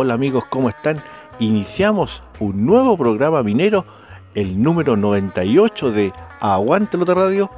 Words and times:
Hola 0.00 0.14
amigos, 0.14 0.44
¿cómo 0.48 0.68
están? 0.68 1.02
Iniciamos 1.40 2.22
un 2.38 2.64
nuevo 2.64 2.96
programa 2.96 3.42
minero, 3.42 3.84
el 4.36 4.62
número 4.62 4.96
98 4.96 5.90
de 5.90 6.12
Aguante 6.40 6.96
Lota 6.96 7.14
Radio, 7.14 7.50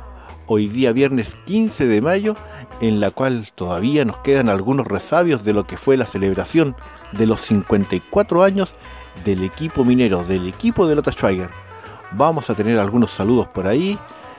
hoy 0.46 0.66
día 0.66 0.92
viernes 0.92 1.36
15 1.44 1.86
de 1.86 2.00
mayo, 2.00 2.36
en 2.80 2.98
la 2.98 3.11
cual 3.11 3.48
todavía 3.55 4.06
nos 4.06 4.16
quedan 4.20 4.48
algunos 4.48 4.86
resabios 4.86 5.44
de 5.44 5.52
lo 5.52 5.66
que 5.66 5.77
fue 5.77 5.98
la 5.98 6.06
celebración 6.06 6.77
de 7.12 7.27
los 7.27 7.42
54 7.42 8.42
años 8.42 8.74
del 9.22 9.44
equipo 9.44 9.84
minero, 9.84 10.24
del 10.24 10.48
equipo 10.48 10.86
de 10.86 10.94
Lota 10.94 11.12
Schweiger. 11.12 11.50
Vamos 12.12 12.48
a 12.48 12.55
tener 12.55 12.78
algunos 12.78 13.11
saludos 13.11 13.48
por 13.48 13.66
ahí 13.66 13.98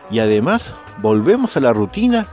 y 0.09 0.17
además 0.17 0.73
volvemos 1.03 1.55
a 1.55 1.59
la 1.59 1.71
rutina 1.71 2.27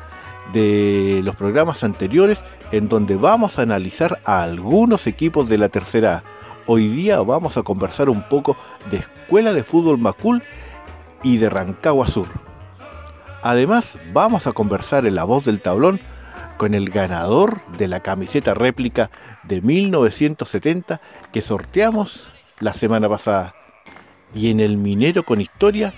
de 0.54 1.20
los 1.22 1.36
programas 1.36 1.84
anteriores 1.84 2.40
en 2.72 2.88
donde 2.88 3.16
vamos 3.16 3.58
a 3.58 3.62
analizar 3.62 4.20
a 4.24 4.42
algunos 4.42 5.06
equipos 5.06 5.48
de 5.48 5.58
la 5.58 5.68
tercera 5.68 6.16
A. 6.16 6.22
Hoy 6.66 6.88
día 6.88 7.20
vamos 7.20 7.56
a 7.56 7.62
conversar 7.62 8.10
un 8.10 8.28
poco 8.28 8.56
de 8.90 8.98
Escuela 8.98 9.52
de 9.54 9.64
Fútbol 9.64 9.98
Macul 9.98 10.42
y 11.22 11.38
de 11.38 11.48
Rancagua 11.48 12.06
Sur. 12.06 12.28
Además, 13.42 13.98
vamos 14.12 14.46
a 14.46 14.52
conversar 14.52 15.06
en 15.06 15.14
la 15.14 15.24
voz 15.24 15.44
del 15.44 15.62
tablón 15.62 16.00
con 16.58 16.74
el 16.74 16.90
ganador 16.90 17.62
de 17.78 17.88
la 17.88 18.00
camiseta 18.00 18.52
réplica 18.52 19.10
de 19.44 19.62
1970 19.62 21.00
que 21.32 21.40
sorteamos 21.40 22.28
la 22.60 22.74
semana 22.74 23.08
pasada. 23.08 23.54
Y 24.34 24.50
en 24.50 24.60
el 24.60 24.76
Minero 24.76 25.22
con 25.22 25.40
Historia 25.40 25.94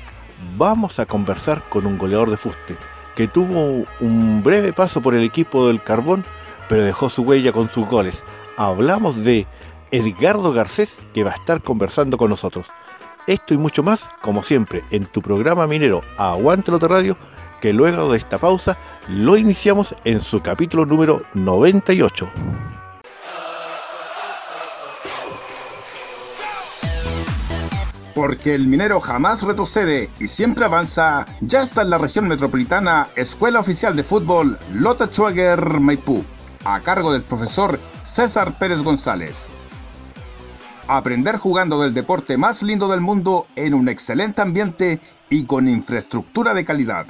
vamos 0.56 1.00
a 1.00 1.06
conversar 1.06 1.68
con 1.68 1.86
un 1.86 1.98
goleador 1.98 2.30
de 2.30 2.36
fuste 2.36 2.76
que 3.16 3.26
tuvo 3.26 3.84
un 4.00 4.42
breve 4.42 4.72
paso 4.72 5.02
por 5.02 5.14
el 5.14 5.24
equipo 5.24 5.66
del 5.66 5.82
Carbón 5.82 6.24
pero 6.70 6.84
dejó 6.84 7.10
su 7.10 7.22
huella 7.22 7.52
con 7.52 7.68
sus 7.68 7.84
goles. 7.88 8.22
Hablamos 8.56 9.24
de 9.24 9.44
Edgardo 9.90 10.52
Garcés, 10.52 10.98
que 11.12 11.24
va 11.24 11.32
a 11.32 11.34
estar 11.34 11.60
conversando 11.62 12.16
con 12.16 12.30
nosotros. 12.30 12.68
Esto 13.26 13.54
y 13.54 13.58
mucho 13.58 13.82
más, 13.82 14.08
como 14.22 14.44
siempre, 14.44 14.84
en 14.92 15.06
tu 15.06 15.20
programa 15.20 15.66
minero 15.66 16.02
Aguante 16.16 16.70
de 16.70 16.86
Radio, 16.86 17.16
que 17.60 17.72
luego 17.72 18.12
de 18.12 18.18
esta 18.18 18.38
pausa 18.38 18.78
lo 19.08 19.36
iniciamos 19.36 19.96
en 20.04 20.20
su 20.20 20.42
capítulo 20.42 20.86
número 20.86 21.24
98. 21.34 22.30
Porque 28.14 28.54
el 28.54 28.68
minero 28.68 29.00
jamás 29.00 29.42
retrocede 29.42 30.08
y 30.20 30.28
siempre 30.28 30.66
avanza, 30.66 31.26
ya 31.40 31.64
está 31.64 31.82
en 31.82 31.90
la 31.90 31.98
región 31.98 32.28
metropolitana 32.28 33.08
Escuela 33.16 33.58
Oficial 33.58 33.96
de 33.96 34.04
Fútbol 34.04 34.56
Lota 34.72 35.08
Schwager 35.08 35.80
Maipú 35.80 36.24
a 36.64 36.80
cargo 36.80 37.12
del 37.12 37.22
profesor 37.22 37.78
César 38.04 38.58
Pérez 38.58 38.82
González. 38.82 39.52
Aprender 40.88 41.36
jugando 41.36 41.80
del 41.80 41.94
deporte 41.94 42.36
más 42.36 42.62
lindo 42.62 42.88
del 42.88 43.00
mundo 43.00 43.46
en 43.56 43.74
un 43.74 43.88
excelente 43.88 44.42
ambiente 44.42 45.00
y 45.28 45.44
con 45.44 45.68
infraestructura 45.68 46.52
de 46.52 46.64
calidad. 46.64 47.06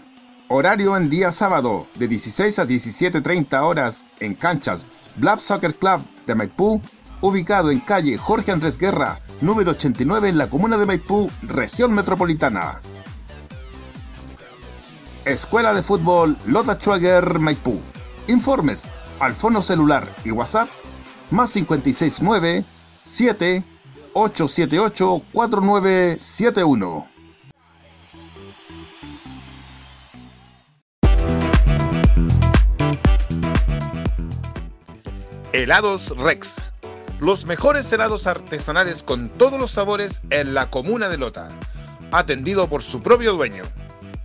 Horario 0.49 0.97
en 0.97 1.09
día 1.09 1.33
sábado 1.33 1.87
de 1.95 2.09
16 2.09 2.59
a 2.59 2.67
17.30 2.67 3.63
horas 3.63 4.07
en 4.19 4.35
canchas 4.35 4.87
Blab 5.17 5.39
Soccer 5.39 5.75
Club 5.75 6.01
de 6.27 6.35
Maipú, 6.35 6.81
ubicado 7.21 7.71
en 7.71 7.81
calle 7.81 8.19
Jorge 8.19 8.53
Andrés 8.53 8.77
Guerra, 8.77 9.21
número 9.41 9.71
89 9.71 10.29
en 10.29 10.39
la 10.39 10.51
comuna 10.51 10.77
de 10.77 10.87
Maipú, 10.87 11.31
región 11.43 11.93
metropolitana. 11.93 12.81
Escuela 15.25 15.73
de 15.73 15.83
Fútbol 15.83 16.37
Lota 16.47 16.75
Schwager 16.75 17.39
Maipú. 17.39 17.81
Informes 18.27 18.89
al 19.21 19.35
fono 19.35 19.63
celular 19.63 20.09
y 20.25 20.31
WhatsApp 20.31 20.69
más 21.31 21.53
569 21.53 22.65
7 23.05 23.65
878 24.13 25.23
4971. 25.33 27.07
Helados 35.53 36.17
Rex. 36.17 36.61
Los 37.21 37.45
mejores 37.45 37.93
helados 37.93 38.27
artesanales 38.27 39.03
con 39.03 39.29
todos 39.29 39.61
los 39.61 39.73
sabores 39.73 40.23
en 40.31 40.55
la 40.55 40.71
comuna 40.71 41.09
de 41.09 41.19
Lota. 41.19 41.49
Atendido 42.13 42.69
por 42.69 42.83
su 42.83 43.01
propio 43.03 43.35
dueño. 43.35 43.65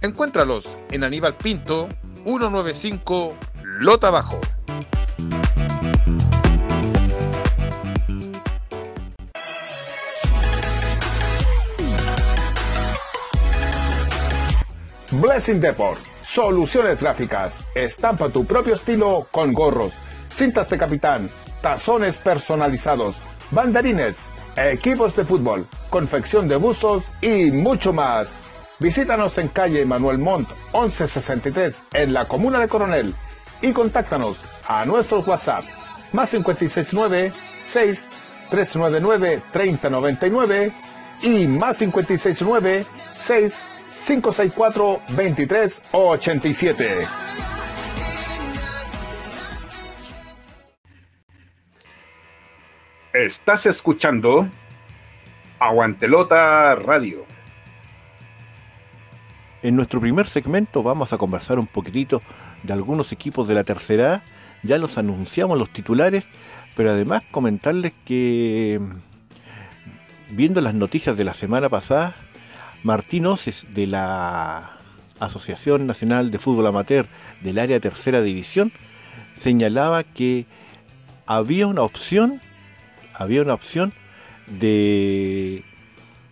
Encuéntralos 0.01 0.78
en 0.91 1.03
Aníbal 1.03 1.35
Pinto, 1.35 1.89
195 2.23 3.35
Lota 3.79 4.11
Bajo. 4.11 4.39
Blessing 15.35 15.59
Deport. 15.59 16.00
Soluciones 16.22 17.01
gráficas. 17.01 17.66
Estampa 17.75 18.29
tu 18.29 18.46
propio 18.46 18.73
estilo 18.73 19.28
con 19.31 19.51
gorros, 19.51 19.91
cintas 20.34 20.69
de 20.69 20.78
capitán, 20.78 21.29
tazones 21.62 22.16
personalizados, 22.16 23.18
banderines, 23.51 24.16
equipos 24.56 25.13
de 25.13 25.25
fútbol, 25.25 25.68
confección 25.90 26.47
de 26.47 26.56
buzos 26.56 27.03
y 27.19 27.51
mucho 27.51 27.91
más. 27.91 28.29
Visítanos 28.79 29.38
en 29.38 29.50
calle 29.50 29.84
Manuel 29.84 30.19
Montt 30.19 30.47
1163 30.73 31.84
en 31.91 32.13
la 32.13 32.29
comuna 32.29 32.62
de 32.62 32.69
Coronel 32.69 33.14
y 33.61 33.73
contáctanos 33.73 34.37
a 34.70 34.85
nuestro 34.85 35.20
WhatsApp 35.20 35.66
más 36.14 36.29
569 36.29 37.34
6 37.67 38.08
399 38.52 39.41
3099 39.52 40.73
y 41.23 41.46
más 41.47 41.79
569 41.79 42.85
6 43.22 43.58
564 44.05 45.02
2387. 45.07 47.07
Estás 53.13 53.66
escuchando 53.66 54.47
Aguantelota 55.57 56.75
Radio. 56.75 57.25
En 59.63 59.75
nuestro 59.75 59.99
primer 59.99 60.28
segmento 60.28 60.84
vamos 60.84 61.11
a 61.11 61.17
conversar 61.17 61.58
un 61.58 61.66
poquitito 61.66 62.22
de 62.61 62.73
algunos 62.73 63.11
equipos 63.11 63.47
de 63.47 63.55
la 63.55 63.63
tercera 63.63 64.22
Ya 64.61 64.78
los 64.78 64.99
anunciamos 64.99 65.58
los 65.58 65.72
titulares, 65.72 66.28
pero 66.75 66.91
además 66.91 67.23
comentarles 67.31 67.93
que 68.05 68.79
viendo 70.29 70.61
las 70.61 70.75
noticias 70.75 71.17
de 71.17 71.23
la 71.23 71.34
semana 71.34 71.69
pasada, 71.69 72.16
Martín 72.85 73.26
Oces 73.26 73.66
de 73.73 73.87
la 73.87 74.78
Asociación 75.20 75.87
Nacional 75.87 76.29
de 76.29 76.37
Fútbol 76.37 76.67
Amateur 76.67 77.08
del 77.41 77.58
área 77.58 77.79
tercera 77.79 78.22
división, 78.22 78.72
señalaba 79.40 80.03
que 80.03 80.46
había 81.26 81.66
una 81.66 81.82
opción, 81.82 82.41
había 83.16 83.41
una 83.41 83.55
opción 83.55 83.91
de 84.46 85.64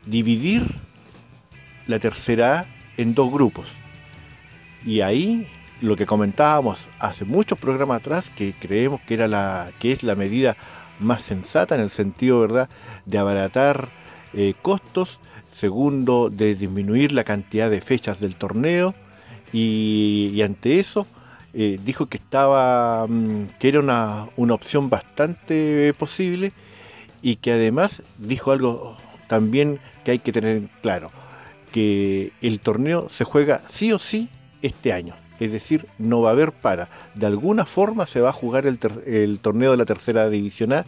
dividir 0.05 0.75
la 1.88 1.97
tercera 1.97 2.59
A 2.59 2.65
en 2.97 3.15
dos 3.15 3.31
grupos. 3.31 3.65
Y 4.85 5.01
ahí 5.01 5.47
lo 5.81 5.95
que 5.95 6.05
comentábamos 6.05 6.85
hace 7.00 7.25
muchos 7.25 7.57
programas 7.57 7.97
atrás, 7.97 8.29
que 8.29 8.53
creemos 8.53 9.01
que 9.01 9.15
era 9.15 9.27
la, 9.27 9.71
que 9.79 9.91
es 9.91 10.03
la 10.03 10.13
medida 10.13 10.55
más 11.00 11.23
sensata 11.23 11.73
en 11.73 11.81
el 11.81 11.89
sentido, 11.89 12.41
¿verdad?, 12.41 12.69
de 13.07 13.17
abaratar 13.17 13.89
eh, 14.35 14.53
costos, 14.61 15.19
segundo, 15.63 16.30
de 16.30 16.56
disminuir 16.56 17.13
la 17.13 17.24
cantidad 17.24 17.69
de 17.69 17.80
fechas 17.80 18.19
del 18.19 18.36
torneo, 18.36 18.94
y, 19.54 20.42
ante 20.42 20.77
eso 20.77 21.07
eh, 21.54 21.80
dijo 21.86 22.07
que 22.07 22.18
estaba, 22.18 23.07
mm, 23.07 23.60
que 23.60 23.69
era 23.69 23.80
una, 23.80 24.27
una 24.36 24.56
opción 24.56 24.89
bastante 24.89 25.94
posible, 25.98 26.51
y 27.21 27.38
que 27.38 27.54
además 27.54 28.04
dijo 28.18 28.51
algo 28.51 28.98
también 29.30 29.80
que 30.04 30.12
hay 30.12 30.19
que 30.19 30.33
tener 30.33 30.63
claro, 30.81 31.12
que 31.71 32.33
el 32.42 32.60
torneo 32.60 33.07
se 33.10 33.24
juega 33.24 33.62
sí 33.69 33.94
o 33.94 34.00
sí 34.00 34.27
este 34.62 34.92
año. 34.92 35.13
Es 35.39 35.54
decir, 35.54 35.86
no 35.98 36.21
va 36.21 36.30
a 36.30 36.33
haber 36.33 36.51
para. 36.51 36.89
De 37.15 37.25
alguna 37.25 37.65
forma 37.65 38.06
se 38.06 38.19
va 38.19 38.30
a 38.30 38.39
jugar 38.42 38.65
el, 38.65 39.39
torneo 39.39 39.71
de 39.71 39.77
la 39.77 39.86
tercera 39.86 40.30
división 40.30 40.74
A 40.74 40.86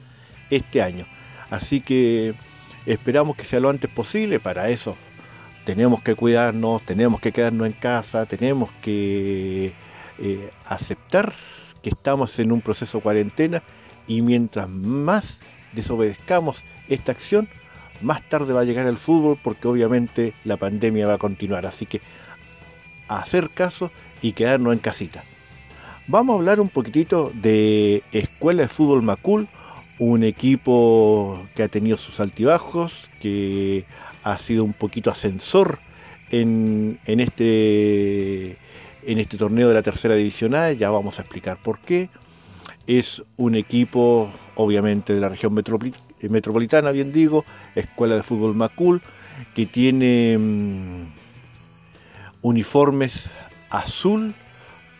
este 0.49 0.81
año. 0.81 1.05
Así 1.49 1.79
que 1.79 2.35
esperamos 2.85 3.35
que 3.35 3.45
sea 3.45 3.59
lo 3.59 3.69
antes 3.69 3.89
posible. 3.89 4.39
Para 4.39 4.69
eso 4.69 4.95
tenemos 5.65 6.01
que 6.01 6.15
cuidarnos, 6.15 6.81
tenemos 6.83 7.19
que 7.19 7.31
quedarnos 7.31 7.67
en 7.67 7.73
casa, 7.73 8.25
tenemos 8.25 8.69
que 8.81 9.71
eh, 10.19 10.49
aceptar 10.65 11.33
que 11.81 11.89
estamos 11.89 12.37
en 12.39 12.51
un 12.51 12.61
proceso 12.61 12.99
de 12.99 13.03
cuarentena 13.03 13.63
y 14.07 14.21
mientras 14.21 14.69
más 14.69 15.39
desobedezcamos 15.73 16.63
esta 16.87 17.11
acción, 17.11 17.49
más 18.01 18.21
tarde 18.27 18.53
va 18.53 18.61
a 18.61 18.65
llegar 18.65 18.87
el 18.87 18.97
fútbol 18.97 19.39
porque 19.41 19.67
obviamente 19.67 20.33
la 20.43 20.57
pandemia 20.57 21.07
va 21.07 21.13
a 21.13 21.17
continuar. 21.17 21.65
Así 21.65 21.85
que 21.85 22.01
hacer 23.07 23.49
caso 23.49 23.91
y 24.21 24.33
quedarnos 24.33 24.73
en 24.73 24.79
casita. 24.79 25.23
Vamos 26.07 26.35
a 26.35 26.37
hablar 26.37 26.59
un 26.59 26.69
poquitito 26.69 27.31
de 27.33 28.03
Escuela 28.11 28.63
de 28.63 28.67
Fútbol 28.67 29.01
Macul, 29.01 29.47
un 29.99 30.23
equipo 30.23 31.47
que 31.55 31.63
ha 31.63 31.67
tenido 31.67 31.97
sus 31.97 32.19
altibajos, 32.19 33.09
que 33.21 33.85
ha 34.23 34.37
sido 34.37 34.63
un 34.63 34.73
poquito 34.73 35.11
ascensor 35.11 35.79
en, 36.31 36.99
en, 37.05 37.19
este, 37.19 38.57
en 39.03 39.19
este 39.19 39.37
torneo 39.37 39.67
de 39.69 39.73
la 39.73 39.81
tercera 39.81 40.15
división 40.15 40.55
A, 40.55 40.71
ya 40.71 40.89
vamos 40.89 41.19
a 41.19 41.21
explicar 41.21 41.57
por 41.61 41.79
qué. 41.79 42.09
Es 42.87 43.23
un 43.37 43.55
equipo, 43.55 44.31
obviamente, 44.55 45.13
de 45.13 45.19
la 45.19 45.29
región 45.29 45.53
metropolitana 45.53 46.05
eh, 46.21 46.29
metropolitana, 46.29 46.91
bien 46.91 47.11
digo, 47.11 47.45
Escuela 47.75 48.15
de 48.15 48.23
Fútbol 48.23 48.55
Macul, 48.55 49.01
que 49.53 49.65
tiene 49.65 50.37
mm, 50.37 51.03
uniformes 52.41 53.29
azul 53.69 54.33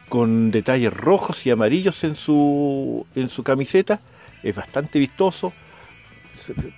con 0.10 0.52
detalles 0.52 0.94
rojos 0.94 1.46
y 1.46 1.52
amarillos 1.52 2.04
en 2.04 2.16
su, 2.16 3.06
en 3.16 3.30
su 3.30 3.44
camiseta. 3.44 4.00
Es 4.46 4.56
bastante 4.56 5.00
vistoso. 5.00 5.52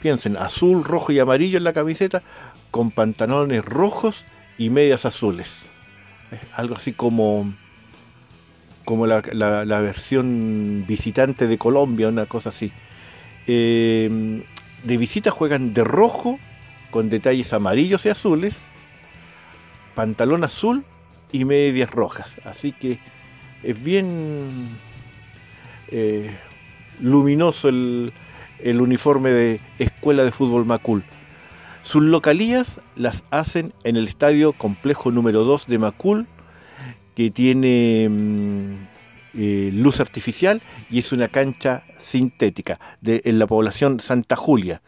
Piensen, 0.02 0.38
azul, 0.38 0.84
rojo 0.84 1.12
y 1.12 1.20
amarillo 1.20 1.58
en 1.58 1.66
la 1.66 1.74
camiseta, 1.74 2.24
con 2.72 2.92
pantalones 2.92 3.64
rojos 3.64 4.26
y 4.58 4.70
medias 4.70 5.06
azules. 5.06 5.54
algo 6.56 6.76
así 6.76 6.94
como, 6.94 7.54
como 8.86 9.06
la, 9.06 9.22
la 9.32 9.80
versión 9.82 10.86
visitante 10.88 11.48
de 11.48 11.58
Colombia, 11.58 12.08
una 12.08 12.26
cosa 12.26 12.50
así. 12.50 12.72
Eh, 13.48 14.42
de 14.84 14.98
visita 14.98 15.32
juegan 15.32 15.74
de 15.74 15.84
rojo 15.84 16.40
con 16.92 17.10
detalles 17.10 17.54
amarillos 17.54 18.06
y 18.06 18.10
azules, 18.10 18.56
pantalón 19.96 20.44
azul 20.44 20.84
y 21.32 21.46
medias 21.46 21.92
rojas. 21.92 22.42
Así 22.46 22.72
que 22.72 23.00
es 23.64 23.84
bien 23.84 24.70
eh, 25.90 26.30
luminoso 27.00 27.70
el, 27.70 28.12
uniforme 28.64 29.32
de 29.32 29.60
Escuela 29.80 30.24
de 30.24 30.32
Fútbol 30.32 30.66
Macul. 30.66 31.04
Sus 31.84 32.04
localías 32.04 32.82
las 32.96 33.24
hacen 33.32 33.74
en 33.84 33.96
el 33.96 34.08
estadio 34.08 34.54
complejo 34.54 35.12
número 35.12 35.44
2 35.44 35.68
de 35.68 35.80
Macul, 35.80 36.28
que 37.16 37.32
tiene 37.32 38.08
mm, 38.10 38.74
eh, 39.36 39.72
luz 39.74 40.00
artificial 40.00 40.62
y 40.90 41.00
es 41.00 41.12
una 41.12 41.30
cancha 41.30 41.84
sintética 42.00 42.80
en 43.04 43.40
la 43.40 43.48
población 43.48 44.00
Santa 44.00 44.36
Julia. 44.36 44.82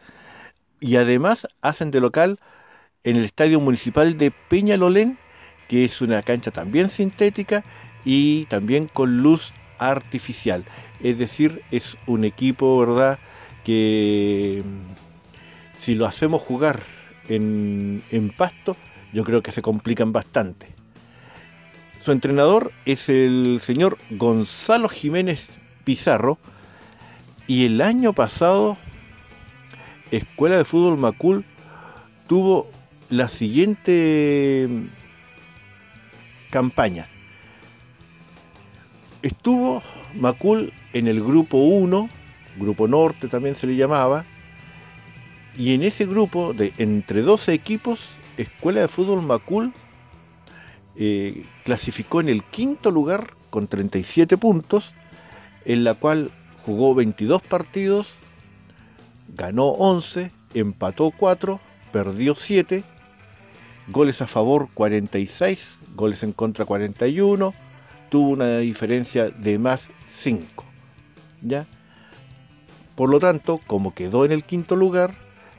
Y 0.80 0.96
además 0.96 1.46
hacen 1.62 1.90
de 1.90 2.00
local 2.00 2.38
en 3.04 3.16
el 3.16 3.24
Estadio 3.24 3.60
Municipal 3.60 4.18
de 4.18 4.30
Peñalolén, 4.30 5.18
que 5.68 5.84
es 5.84 6.00
una 6.00 6.22
cancha 6.22 6.50
también 6.50 6.88
sintética 6.88 7.64
y 8.04 8.46
también 8.46 8.88
con 8.88 9.22
luz 9.22 9.52
artificial. 9.80 10.64
Es 11.02 11.18
decir, 11.18 11.62
es 11.72 11.96
un 12.06 12.24
equipo, 12.24 12.78
¿verdad? 12.78 13.18
Que 13.64 14.62
mm, 14.64 15.78
si 15.78 15.94
lo 15.94 16.06
hacemos 16.06 16.42
jugar 16.42 16.80
en, 17.28 18.02
en 18.10 18.30
pasto, 18.30 18.76
yo 19.12 19.24
creo 19.24 19.42
que 19.42 19.50
se 19.50 19.62
complican 19.62 20.12
bastante. 20.12 20.68
Su 22.00 22.12
entrenador 22.12 22.72
es 22.86 23.08
el 23.08 23.60
señor 23.62 23.98
Gonzalo 24.10 24.88
Jiménez 24.88 25.48
Pizarro. 25.84 26.38
Y 27.46 27.66
el 27.66 27.80
año 27.80 28.12
pasado, 28.12 28.78
Escuela 30.10 30.56
de 30.56 30.64
Fútbol 30.64 30.96
Macul 30.96 31.44
tuvo 32.28 32.70
la 33.10 33.28
siguiente 33.28 34.68
campaña. 36.50 37.08
Estuvo 39.22 39.82
Macul 40.14 40.72
en 40.92 41.06
el 41.06 41.22
grupo 41.22 41.58
1, 41.58 42.08
grupo 42.56 42.88
norte 42.88 43.28
también 43.28 43.54
se 43.54 43.66
le 43.66 43.76
llamaba, 43.76 44.24
y 45.58 45.74
en 45.74 45.82
ese 45.82 46.06
grupo 46.06 46.54
de 46.54 46.72
entre 46.78 47.20
12 47.20 47.52
equipos, 47.52 48.10
Escuela 48.38 48.80
de 48.80 48.88
Fútbol 48.88 49.22
Macul 49.22 49.72
eh, 50.96 51.44
clasificó 51.64 52.20
en 52.20 52.30
el 52.30 52.42
quinto 52.44 52.90
lugar 52.90 53.34
con 53.50 53.66
37 53.66 54.38
puntos, 54.38 54.92
en 55.66 55.84
la 55.84 55.94
cual 55.94 56.30
jugó 56.64 56.94
22 56.94 57.42
partidos, 57.42 58.14
ganó 59.36 59.66
11, 59.66 60.30
empató 60.54 61.10
4, 61.10 61.60
perdió 61.92 62.34
7, 62.34 62.84
goles 63.88 64.22
a 64.22 64.26
favor 64.26 64.68
46, 64.72 65.76
goles 65.94 66.22
en 66.22 66.32
contra 66.32 66.64
41, 66.64 67.52
tuvo 68.10 68.30
una 68.30 68.58
diferencia 68.58 69.30
de 69.30 69.58
más 69.58 69.88
5. 70.08 70.64
¿Ya? 71.42 71.66
Por 72.94 73.08
lo 73.08 73.18
tanto, 73.18 73.60
como 73.66 73.94
quedó 73.94 74.24
en 74.26 74.32
el 74.32 74.44
quinto 74.44 74.76
lugar, 74.76 75.14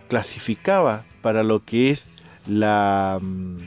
clasificaba 0.08 1.03
para 1.22 1.43
lo 1.43 1.65
que 1.65 1.89
es 1.89 2.05
la 2.48 3.20
mm, 3.22 3.58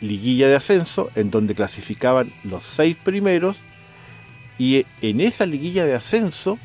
liguilla 0.00 0.48
de 0.48 0.56
ascenso 0.56 1.10
en 1.14 1.30
donde 1.30 1.54
clasificaban 1.54 2.32
los 2.44 2.64
seis 2.64 2.96
primeros 2.96 3.56
y 4.58 4.86
en 5.00 5.20
esa 5.20 5.44
liguilla 5.44 5.84
de 5.84 5.94
ascenso 5.94 6.58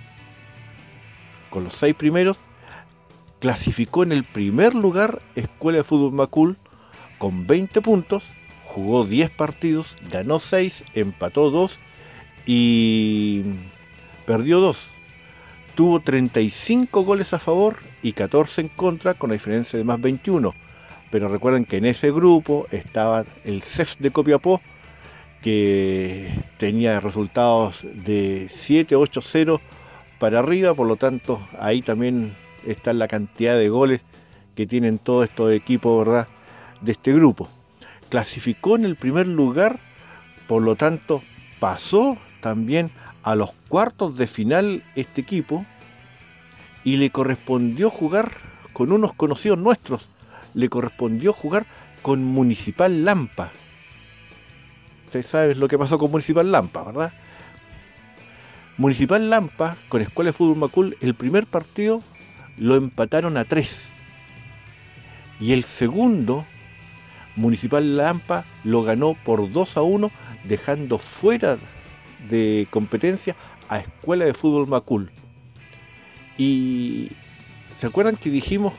con 1.49 1.63
los 1.63 1.73
seis 1.73 1.95
primeros 1.95 2.37
clasificó 3.39 4.03
en 4.03 4.11
el 4.11 4.23
primer 4.23 4.75
lugar 4.75 5.21
Escuela 5.35 5.79
de 5.79 5.83
Fútbol 5.83 6.13
Macul 6.13 6.57
con 7.17 7.47
20 7.47 7.81
puntos, 7.81 8.23
jugó 8.77 9.05
10 9.05 9.29
partidos, 9.31 9.95
ganó 10.11 10.39
6, 10.39 10.83
empató 10.93 11.49
2 11.49 11.79
y 12.45 13.43
perdió 14.25 14.59
2. 14.59 14.91
Tuvo 15.75 15.99
35 15.99 17.03
goles 17.03 17.33
a 17.33 17.39
favor 17.39 17.77
y 18.01 18.13
14 18.13 18.61
en 18.61 18.67
contra 18.69 19.13
con 19.13 19.29
la 19.29 19.35
diferencia 19.35 19.77
de 19.77 19.85
más 19.85 19.99
21 19.99 20.53
pero 21.09 21.29
recuerden 21.29 21.65
que 21.65 21.77
en 21.77 21.85
ese 21.85 22.11
grupo 22.11 22.67
estaba 22.71 23.25
el 23.45 23.63
CEF 23.63 23.95
de 23.99 24.11
Copiapó, 24.11 24.61
que 25.41 26.29
tenía 26.57 26.99
resultados 26.99 27.79
de 27.83 28.47
7, 28.49 28.95
8, 28.95 29.21
0 29.21 29.61
para 30.19 30.39
arriba, 30.39 30.73
por 30.73 30.87
lo 30.87 30.95
tanto 30.95 31.39
ahí 31.59 31.81
también 31.81 32.33
está 32.65 32.91
la 32.93 33.07
cantidad 33.07 33.57
de 33.57 33.69
goles 33.69 34.01
que 34.55 34.65
tienen 34.65 34.97
todos 34.97 35.29
estos 35.29 35.51
equipos 35.51 36.05
¿verdad? 36.05 36.27
de 36.81 36.91
este 36.91 37.13
grupo. 37.13 37.47
Clasificó 38.09 38.75
en 38.75 38.85
el 38.85 38.95
primer 38.95 39.27
lugar, 39.27 39.79
por 40.47 40.61
lo 40.61 40.75
tanto 40.75 41.21
pasó 41.59 42.17
también 42.41 42.91
a 43.23 43.35
los 43.35 43.51
cuartos 43.67 44.17
de 44.17 44.27
final 44.27 44.83
este 44.95 45.21
equipo 45.21 45.65
y 46.83 46.95
le 46.97 47.09
correspondió 47.09 47.89
jugar 47.89 48.31
con 48.71 48.91
unos 48.91 49.13
conocidos 49.13 49.57
nuestros, 49.57 50.07
le 50.53 50.69
correspondió 50.69 51.33
jugar 51.33 51.65
con 52.01 52.23
Municipal 52.23 53.03
Lampa. 53.03 53.51
Ustedes 55.05 55.25
saben 55.27 55.59
lo 55.59 55.67
que 55.67 55.77
pasó 55.77 55.99
con 55.99 56.11
Municipal 56.11 56.49
Lampa, 56.51 56.83
¿verdad? 56.83 57.11
Municipal 58.77 59.29
Lampa 59.29 59.75
con 59.89 60.01
Escuela 60.01 60.29
de 60.29 60.37
Fútbol 60.37 60.57
Macul, 60.57 60.97
el 61.01 61.15
primer 61.15 61.45
partido 61.45 62.01
lo 62.57 62.75
empataron 62.75 63.35
a 63.37 63.45
3. 63.45 63.89
Y 65.39 65.53
el 65.53 65.63
segundo, 65.63 66.45
Municipal 67.37 67.95
Lampa 67.95 68.43
lo 68.65 68.83
ganó 68.83 69.15
por 69.23 69.49
2 69.49 69.77
a 69.77 69.81
1, 69.81 70.11
dejando 70.43 70.97
fuera 70.97 71.57
de 72.29 72.67
competencia 72.69 73.35
a 73.69 73.79
Escuela 73.79 74.25
de 74.25 74.33
Fútbol 74.33 74.67
Macul. 74.67 75.09
Y 76.37 77.11
¿se 77.79 77.87
acuerdan 77.87 78.17
que 78.17 78.29
dijimos? 78.29 78.73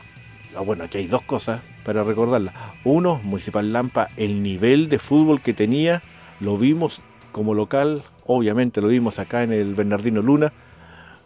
Ah, 0.55 0.61
bueno, 0.61 0.83
aquí 0.83 0.99
hay 0.99 1.07
dos 1.07 1.23
cosas 1.23 1.61
para 1.83 2.03
recordarla. 2.03 2.53
Uno, 2.83 3.19
Municipal 3.23 3.73
Lampa, 3.73 4.09
el 4.17 4.43
nivel 4.43 4.89
de 4.89 4.99
fútbol 4.99 5.41
que 5.41 5.53
tenía, 5.53 6.03
lo 6.39 6.57
vimos 6.57 7.01
como 7.31 7.53
local 7.53 8.03
obviamente 8.29 8.79
lo 8.81 8.89
vimos 8.89 9.17
acá 9.19 9.43
en 9.43 9.51
el 9.51 9.73
Bernardino 9.73 10.21
Luna, 10.21 10.53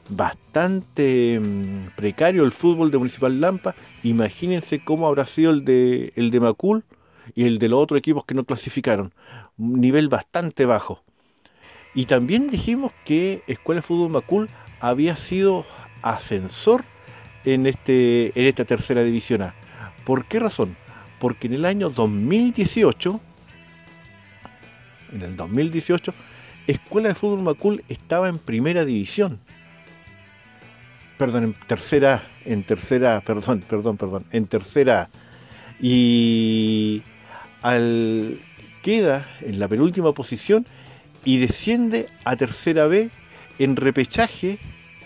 bastante 0.09 1.39
mm, 1.39 1.95
precario 1.95 2.43
el 2.43 2.51
fútbol 2.51 2.91
de 2.91 2.97
Municipal 2.97 3.41
Lampa. 3.41 3.75
Imagínense 4.03 4.83
cómo 4.83 5.07
habrá 5.07 5.25
sido 5.27 5.51
el 5.51 5.65
de, 5.65 6.13
el 6.15 6.31
de 6.31 6.39
Macul 6.39 6.83
y 7.35 7.45
el 7.45 7.59
de 7.59 7.69
los 7.69 7.79
otros 7.79 7.97
equipos 7.99 8.25
que 8.25 8.35
no 8.35 8.43
clasificaron. 8.43 9.13
Un 9.57 9.81
nivel 9.81 10.09
bastante 10.09 10.65
bajo. 10.65 11.03
Y 11.95 12.05
también 12.05 12.49
dijimos 12.49 12.91
que 13.05 13.43
Escuela 13.47 13.81
de 13.81 13.87
Fútbol 13.87 14.09
Macul 14.09 14.49
había 14.79 15.15
sido 15.15 15.65
ascensor 16.01 16.83
en, 17.45 17.67
este, 17.67 18.37
en 18.39 18.47
esta 18.47 18.65
tercera 18.65 19.03
división 19.03 19.41
A. 19.43 19.55
¿Por 20.05 20.25
qué 20.25 20.39
razón? 20.39 20.75
Porque 21.19 21.47
en 21.47 21.53
el 21.53 21.65
año 21.65 21.89
2018, 21.89 23.21
en 25.13 25.21
el 25.21 25.37
2018, 25.37 26.13
Escuela 26.67 27.09
de 27.09 27.15
Fútbol 27.15 27.43
Macul 27.43 27.83
estaba 27.87 28.27
en 28.27 28.39
primera 28.39 28.85
división. 28.85 29.39
Perdón, 31.17 31.43
en 31.43 31.53
tercera, 31.53 32.23
en 32.43 32.63
tercera, 32.63 33.21
perdón, 33.21 33.63
perdón, 33.67 33.97
perdón, 33.97 34.25
en 34.31 34.47
tercera. 34.47 35.09
Y 35.79 37.03
al, 37.63 38.39
queda 38.83 39.27
en 39.41 39.59
la 39.59 39.67
penúltima 39.67 40.13
posición 40.13 40.67
y 41.25 41.39
desciende 41.39 42.09
a 42.25 42.35
tercera 42.35 42.85
B 42.85 43.09
en 43.57 43.75
repechaje 43.75 44.59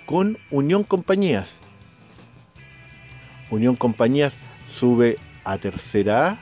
con 0.06 0.38
Unión 0.50 0.84
Compañías. 0.84 1.60
Unión 3.50 3.76
Compañías 3.76 4.34
sube 4.68 5.18
a 5.46 5.58
tercera 5.58 6.30
A, 6.30 6.38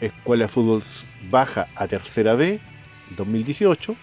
Escuela 0.00 0.46
de 0.46 0.48
Fútbol 0.48 0.82
baja 1.30 1.68
a 1.74 1.86
tercera 1.86 2.34
B 2.34 2.60
2018. 3.16 3.94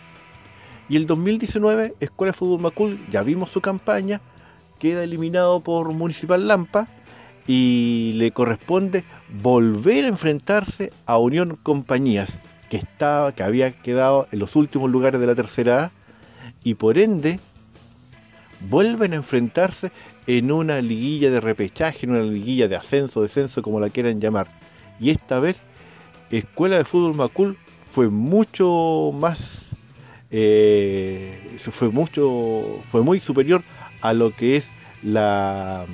Y 0.89 0.95
el 0.95 1.07
2019, 1.07 1.95
Escuela 1.99 2.31
de 2.31 2.37
Fútbol 2.37 2.61
Macul, 2.61 2.99
ya 3.11 3.23
vimos 3.23 3.49
su 3.49 3.61
campaña, 3.61 4.21
queda 4.79 5.03
eliminado 5.03 5.61
por 5.61 5.91
Municipal 5.91 6.47
Lampa 6.47 6.87
y 7.47 8.11
le 8.15 8.31
corresponde 8.31 9.03
volver 9.41 10.05
a 10.05 10.09
enfrentarse 10.09 10.91
a 11.05 11.17
Unión 11.17 11.57
Compañías, 11.63 12.39
que, 12.69 12.77
estaba, 12.77 13.31
que 13.31 13.43
había 13.43 13.71
quedado 13.71 14.27
en 14.31 14.39
los 14.39 14.55
últimos 14.55 14.91
lugares 14.91 15.21
de 15.21 15.27
la 15.27 15.35
tercera 15.35 15.85
A, 15.85 15.91
y 16.63 16.73
por 16.73 16.97
ende 16.97 17.39
vuelven 18.69 19.13
a 19.13 19.17
enfrentarse 19.17 19.91
en 20.27 20.51
una 20.51 20.81
liguilla 20.81 21.31
de 21.31 21.39
repechaje, 21.39 22.05
en 22.05 22.11
una 22.11 22.23
liguilla 22.23 22.67
de 22.67 22.75
ascenso, 22.75 23.21
descenso, 23.21 23.61
como 23.61 23.79
la 23.79 23.89
quieran 23.89 24.19
llamar. 24.19 24.47
Y 24.99 25.11
esta 25.11 25.39
vez, 25.39 25.61
Escuela 26.29 26.77
de 26.77 26.83
Fútbol 26.83 27.15
Macul 27.15 27.57
fue 27.89 28.09
mucho 28.09 29.13
más 29.17 29.63
eh, 30.29 31.57
fue 31.71 31.89
mucho 31.89 32.81
fue 32.91 33.01
muy 33.01 33.21
superior 33.21 33.63
a 34.01 34.11
lo 34.11 34.35
que 34.35 34.57
es 34.57 34.69
la, 35.01 35.85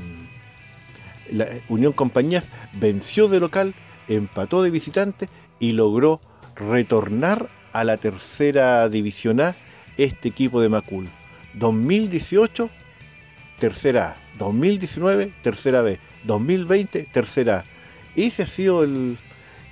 la 1.32 1.48
Unión 1.70 1.94
Compañías 1.94 2.46
venció 2.74 3.28
de 3.28 3.40
local 3.40 3.74
empató 4.08 4.64
de 4.64 4.70
visitante 4.70 5.30
y 5.60 5.74
logró 5.74 6.22
retornar 6.56 7.50
a 7.72 7.84
la 7.84 7.98
tercera 7.98 8.88
división 8.90 9.40
A 9.42 9.56
este 9.98 10.30
equipo 10.30 10.62
de 10.62 10.70
Macul. 10.70 11.08
2018 11.56 12.70
tercera 13.60 14.10
A. 14.10 14.16
2019 14.38 15.32
tercera 15.42 15.82
B. 15.82 16.00
2020 16.26 17.08
tercera 17.12 17.60
A. 17.60 17.66
Ese 18.16 18.44
ha 18.44 18.48
sido 18.48 18.84
el, 18.84 19.18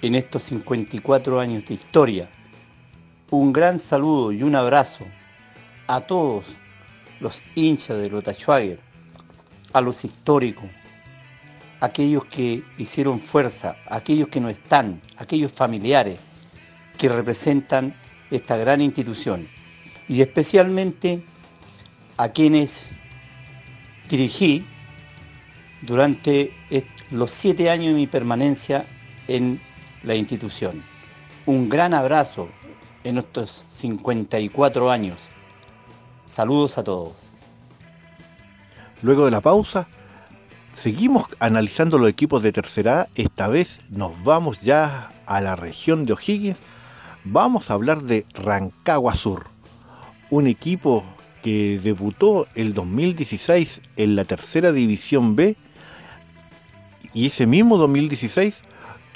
en 0.01 0.15
estos 0.15 0.43
54 0.43 1.39
años 1.39 1.65
de 1.65 1.73
historia. 1.73 2.29
Un 3.29 3.51
gran 3.51 3.79
saludo 3.79 4.31
y 4.31 4.43
un 4.43 4.55
abrazo 4.55 5.05
a 5.87 6.01
todos 6.01 6.45
los 7.19 7.41
hinchas 7.55 7.97
de 7.97 8.09
Lota 8.09 8.33
Schwager, 8.33 8.79
a 9.73 9.81
los 9.81 10.05
históricos, 10.05 10.65
aquellos 11.79 12.25
que 12.25 12.63
hicieron 12.77 13.19
fuerza, 13.19 13.75
aquellos 13.89 14.29
que 14.29 14.39
no 14.39 14.49
están, 14.49 15.01
aquellos 15.17 15.51
familiares 15.51 16.19
que 16.97 17.09
representan 17.09 17.95
esta 18.31 18.57
gran 18.57 18.81
institución. 18.81 19.47
Y 20.07 20.21
especialmente 20.21 21.21
a 22.17 22.29
quienes 22.29 22.79
dirigí 24.09 24.65
durante 25.81 26.51
los 27.11 27.31
siete 27.31 27.69
años 27.69 27.87
de 27.87 27.93
mi 27.93 28.07
permanencia 28.07 28.85
en 29.27 29.59
la 30.03 30.15
institución. 30.15 30.83
Un 31.45 31.69
gran 31.69 31.93
abrazo 31.93 32.49
en 33.03 33.17
estos 33.17 33.63
54 33.73 34.91
años. 34.91 35.29
Saludos 36.25 36.77
a 36.77 36.83
todos. 36.83 37.13
Luego 39.01 39.25
de 39.25 39.31
la 39.31 39.41
pausa, 39.41 39.87
seguimos 40.75 41.25
analizando 41.39 41.97
los 41.97 42.09
equipos 42.09 42.43
de 42.43 42.51
tercera. 42.51 43.07
Esta 43.15 43.47
vez 43.47 43.79
nos 43.89 44.23
vamos 44.23 44.59
ya 44.61 45.11
a 45.25 45.39
la 45.41 45.55
región 45.55 46.05
de 46.05 46.13
O'Higgins. 46.13 46.59
Vamos 47.23 47.69
a 47.69 47.73
hablar 47.73 48.01
de 48.01 48.25
Rancagua 48.33 49.15
Sur, 49.15 49.45
un 50.29 50.47
equipo 50.47 51.03
que 51.43 51.79
debutó 51.81 52.47
el 52.55 52.73
2016 52.73 53.81
en 53.95 54.15
la 54.15 54.25
tercera 54.25 54.71
división 54.71 55.35
B 55.35 55.55
y 57.13 57.27
ese 57.27 57.45
mismo 57.45 57.77
2016 57.77 58.61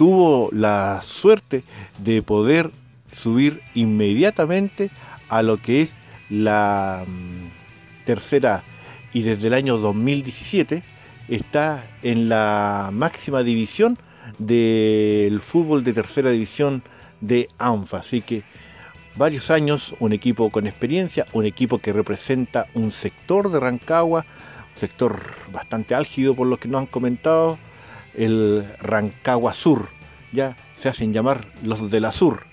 tuvo 0.01 0.49
la 0.51 0.99
suerte 1.03 1.61
de 1.99 2.23
poder 2.23 2.71
subir 3.15 3.61
inmediatamente 3.75 4.89
a 5.29 5.43
lo 5.43 5.57
que 5.57 5.83
es 5.83 5.95
la 6.31 7.05
mm, 7.05 8.05
tercera 8.07 8.63
y 9.13 9.21
desde 9.21 9.49
el 9.49 9.53
año 9.53 9.77
2017 9.77 10.81
está 11.27 11.85
en 12.01 12.29
la 12.29 12.89
máxima 12.91 13.43
división 13.43 13.95
del 14.39 15.39
fútbol 15.39 15.83
de 15.83 15.93
tercera 15.93 16.31
división 16.31 16.81
de 17.19 17.47
ANFA. 17.59 17.97
Así 17.97 18.21
que 18.21 18.41
varios 19.15 19.51
años, 19.51 19.93
un 19.99 20.13
equipo 20.13 20.49
con 20.49 20.65
experiencia, 20.65 21.27
un 21.33 21.45
equipo 21.45 21.77
que 21.77 21.93
representa 21.93 22.65
un 22.73 22.91
sector 22.91 23.51
de 23.51 23.59
Rancagua, 23.59 24.25
un 24.73 24.79
sector 24.79 25.21
bastante 25.53 25.93
álgido 25.93 26.33
por 26.33 26.47
lo 26.47 26.57
que 26.57 26.67
nos 26.67 26.79
han 26.79 26.87
comentado, 26.87 27.59
el 28.15 28.65
Rancagua 28.79 29.53
Sur, 29.53 29.89
ya 30.31 30.55
se 30.79 30.89
hacen 30.89 31.13
llamar 31.13 31.45
los 31.63 31.91
de 31.91 31.99
la 31.99 32.11
Sur. 32.11 32.43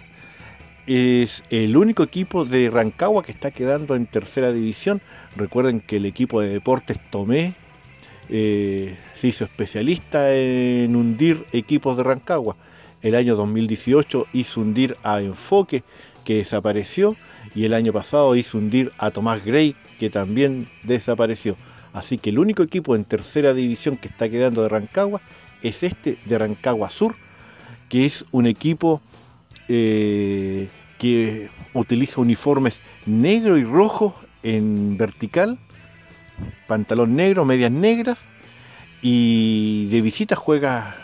Es 0.87 1.43
el 1.51 1.77
único 1.77 2.03
equipo 2.03 2.45
de 2.45 2.71
Rancagua 2.71 3.23
que 3.23 3.33
está 3.33 3.51
quedando 3.51 3.95
en 3.95 4.07
tercera 4.07 4.53
división. 4.53 5.03
Recuerden 5.37 5.81
que 5.81 5.97
el 5.97 6.07
equipo 6.07 6.41
de 6.41 6.49
deportes 6.49 6.99
Tomé 7.11 7.55
eh, 8.31 8.97
se 9.15 9.29
hizo 9.29 9.45
especialista 9.45 10.35
en 10.35 10.97
hundir 10.97 11.45
equipos 11.53 11.97
de 11.97 12.05
Rancagua. 12.05 12.57
El 13.03 13.15
año 13.15 13.37
2018 13.37 14.27
hizo 14.33 14.61
hundir 14.61 14.97
a 15.03 15.21
Enfoque, 15.21 15.83
que 16.25 16.37
desapareció, 16.37 17.17
y 17.55 17.65
el 17.65 17.75
año 17.75 17.93
pasado 17.93 18.35
hizo 18.35 18.59
hundir 18.59 18.93
a 18.99 19.11
Tomás 19.11 19.45
Gray, 19.45 19.77
que 19.99 20.11
también 20.11 20.69
desapareció. 20.83 21.57
Así 21.93 22.19
que 22.19 22.31
el 22.31 22.39
único 22.39 22.63
equipo 22.63 22.97
en 22.97 23.05
tercera 23.05 23.55
división 23.55 23.97
que 23.97 24.09
está 24.09 24.29
quedando 24.29 24.63
de 24.63 24.69
Rancagua 24.69 25.21
es 25.63 25.83
este 25.83 26.19
de 26.25 26.39
Rancagua 26.39 26.91
Sur, 26.91 27.15
que 27.89 28.07
es 28.07 28.25
un 28.33 28.47
equipo 28.47 29.01
eh, 29.69 30.69
que 30.99 31.49
utiliza 31.75 32.21
uniformes 32.21 32.81
negro 33.07 33.57
y 33.57 33.65
rojo 33.65 34.15
en 34.43 34.97
vertical 34.97 35.59
pantalón 36.67 37.17
negro, 37.17 37.45
medias 37.45 37.73
negras 37.73 38.19
y 39.03 39.87
de 39.87 40.01
visita 40.01 40.37
juega 40.37 40.97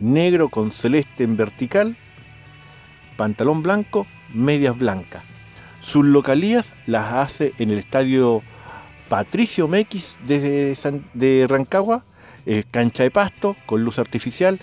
negro 0.00 0.48
con 0.48 0.70
celeste 0.70 1.24
en 1.24 1.36
vertical, 1.36 1.96
pantalón 3.16 3.62
blanco, 3.62 4.06
medias 4.32 4.76
blancas. 4.76 5.22
Sus 5.82 6.04
localías 6.04 6.72
las 6.86 7.12
hace 7.14 7.52
en 7.58 7.70
el 7.70 7.78
estadio 7.78 8.42
Patricio 9.08 9.68
Mequis 9.68 10.16
de, 10.26 10.76
de 11.14 11.46
Rancagua, 11.48 12.02
eh, 12.50 12.64
cancha 12.70 13.02
de 13.02 13.10
pasto 13.10 13.56
con 13.66 13.84
luz 13.84 13.98
artificial, 13.98 14.58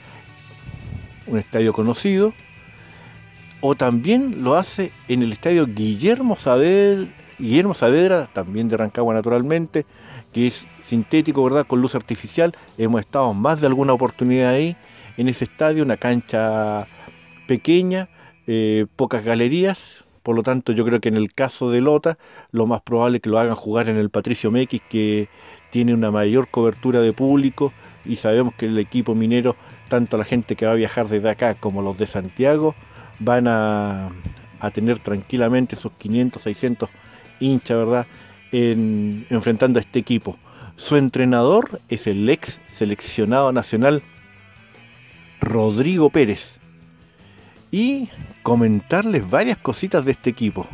un 1.28 1.38
estadio 1.38 1.72
conocido. 1.72 2.34
O 3.62 3.76
también 3.76 4.44
lo 4.44 4.56
hace 4.56 4.92
en 5.08 5.22
el 5.22 5.32
estadio 5.32 5.68
Guillermo 5.68 6.36
Saavedra, 6.36 7.08
Guillermo 7.38 7.76
Saavedra, 7.76 8.28
también 8.34 8.70
de 8.70 8.78
Rancagua 8.78 9.14
naturalmente, 9.14 9.86
que 10.34 10.48
es 10.48 10.66
sintético, 10.82 11.44
¿verdad? 11.44 11.68
Con 11.68 11.80
luz 11.80 11.94
artificial. 11.94 12.54
Hemos 12.80 13.02
estado 13.02 13.34
más 13.36 13.62
de 13.62 13.68
alguna 13.68 13.94
oportunidad 13.94 14.54
ahí, 14.54 14.76
en 15.18 15.30
ese 15.30 15.46
estadio, 15.46 15.84
una 15.84 15.98
cancha 15.98 16.88
pequeña, 17.48 18.10
eh, 18.48 18.88
pocas 18.96 19.24
galerías. 19.24 20.06
Por 20.24 20.36
lo 20.36 20.42
tanto, 20.42 20.72
yo 20.72 20.86
creo 20.86 21.00
que 21.00 21.10
en 21.10 21.18
el 21.18 21.32
caso 21.32 21.70
de 21.70 21.82
Lota, 21.82 22.18
lo 22.52 22.66
más 22.66 22.82
probable 22.82 23.18
es 23.18 23.22
que 23.22 23.30
lo 23.30 23.38
hagan 23.38 23.56
jugar 23.56 23.90
en 23.90 23.98
el 23.98 24.10
Patricio 24.10 24.50
Mequis, 24.50 24.82
que 24.90 25.30
tiene 25.76 25.94
una 25.94 26.10
mayor 26.10 26.48
cobertura 26.48 27.02
de 27.02 27.12
público. 27.12 27.74
Y 28.06 28.16
sabemos 28.16 28.54
que 28.54 28.68
el 28.68 28.80
equipo 28.80 29.14
minero, 29.14 29.58
tanto 29.90 30.18
la 30.18 30.24
gente 30.24 30.56
que 30.56 30.66
va 30.66 30.72
a 30.72 30.76
viajar 30.76 31.10
desde 31.10 31.30
acá 31.30 31.56
como 31.56 31.82
los 31.82 31.98
de 31.98 32.08
Santiago, 32.08 32.76
van 33.20 33.50
a, 33.50 34.10
a 34.62 34.72
tener 34.72 35.00
tranquilamente 35.00 35.76
esos 35.76 35.92
500, 35.92 36.42
600 36.42 36.90
hinchas, 37.42 37.78
¿verdad? 37.78 38.06
enfrentando 38.54 39.78
a 39.78 39.82
este 39.82 40.00
equipo. 40.00 40.38
Su 40.78 40.96
entrenador 40.96 41.82
es 41.90 42.08
el 42.08 42.30
ex 42.30 42.58
seleccionado 42.72 43.52
nacional 43.52 44.02
Rodrigo 45.42 46.10
Pérez. 46.10 46.56
Y 47.70 48.08
comentarles 48.44 49.30
varias 49.30 49.58
cositas 49.58 50.06
de 50.06 50.12
este 50.12 50.30
equipo. 50.30 50.68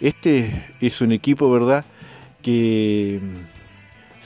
Este 0.00 0.64
es 0.80 1.02
un 1.02 1.12
equipo, 1.12 1.50
¿verdad? 1.50 1.84
Que 2.40 3.20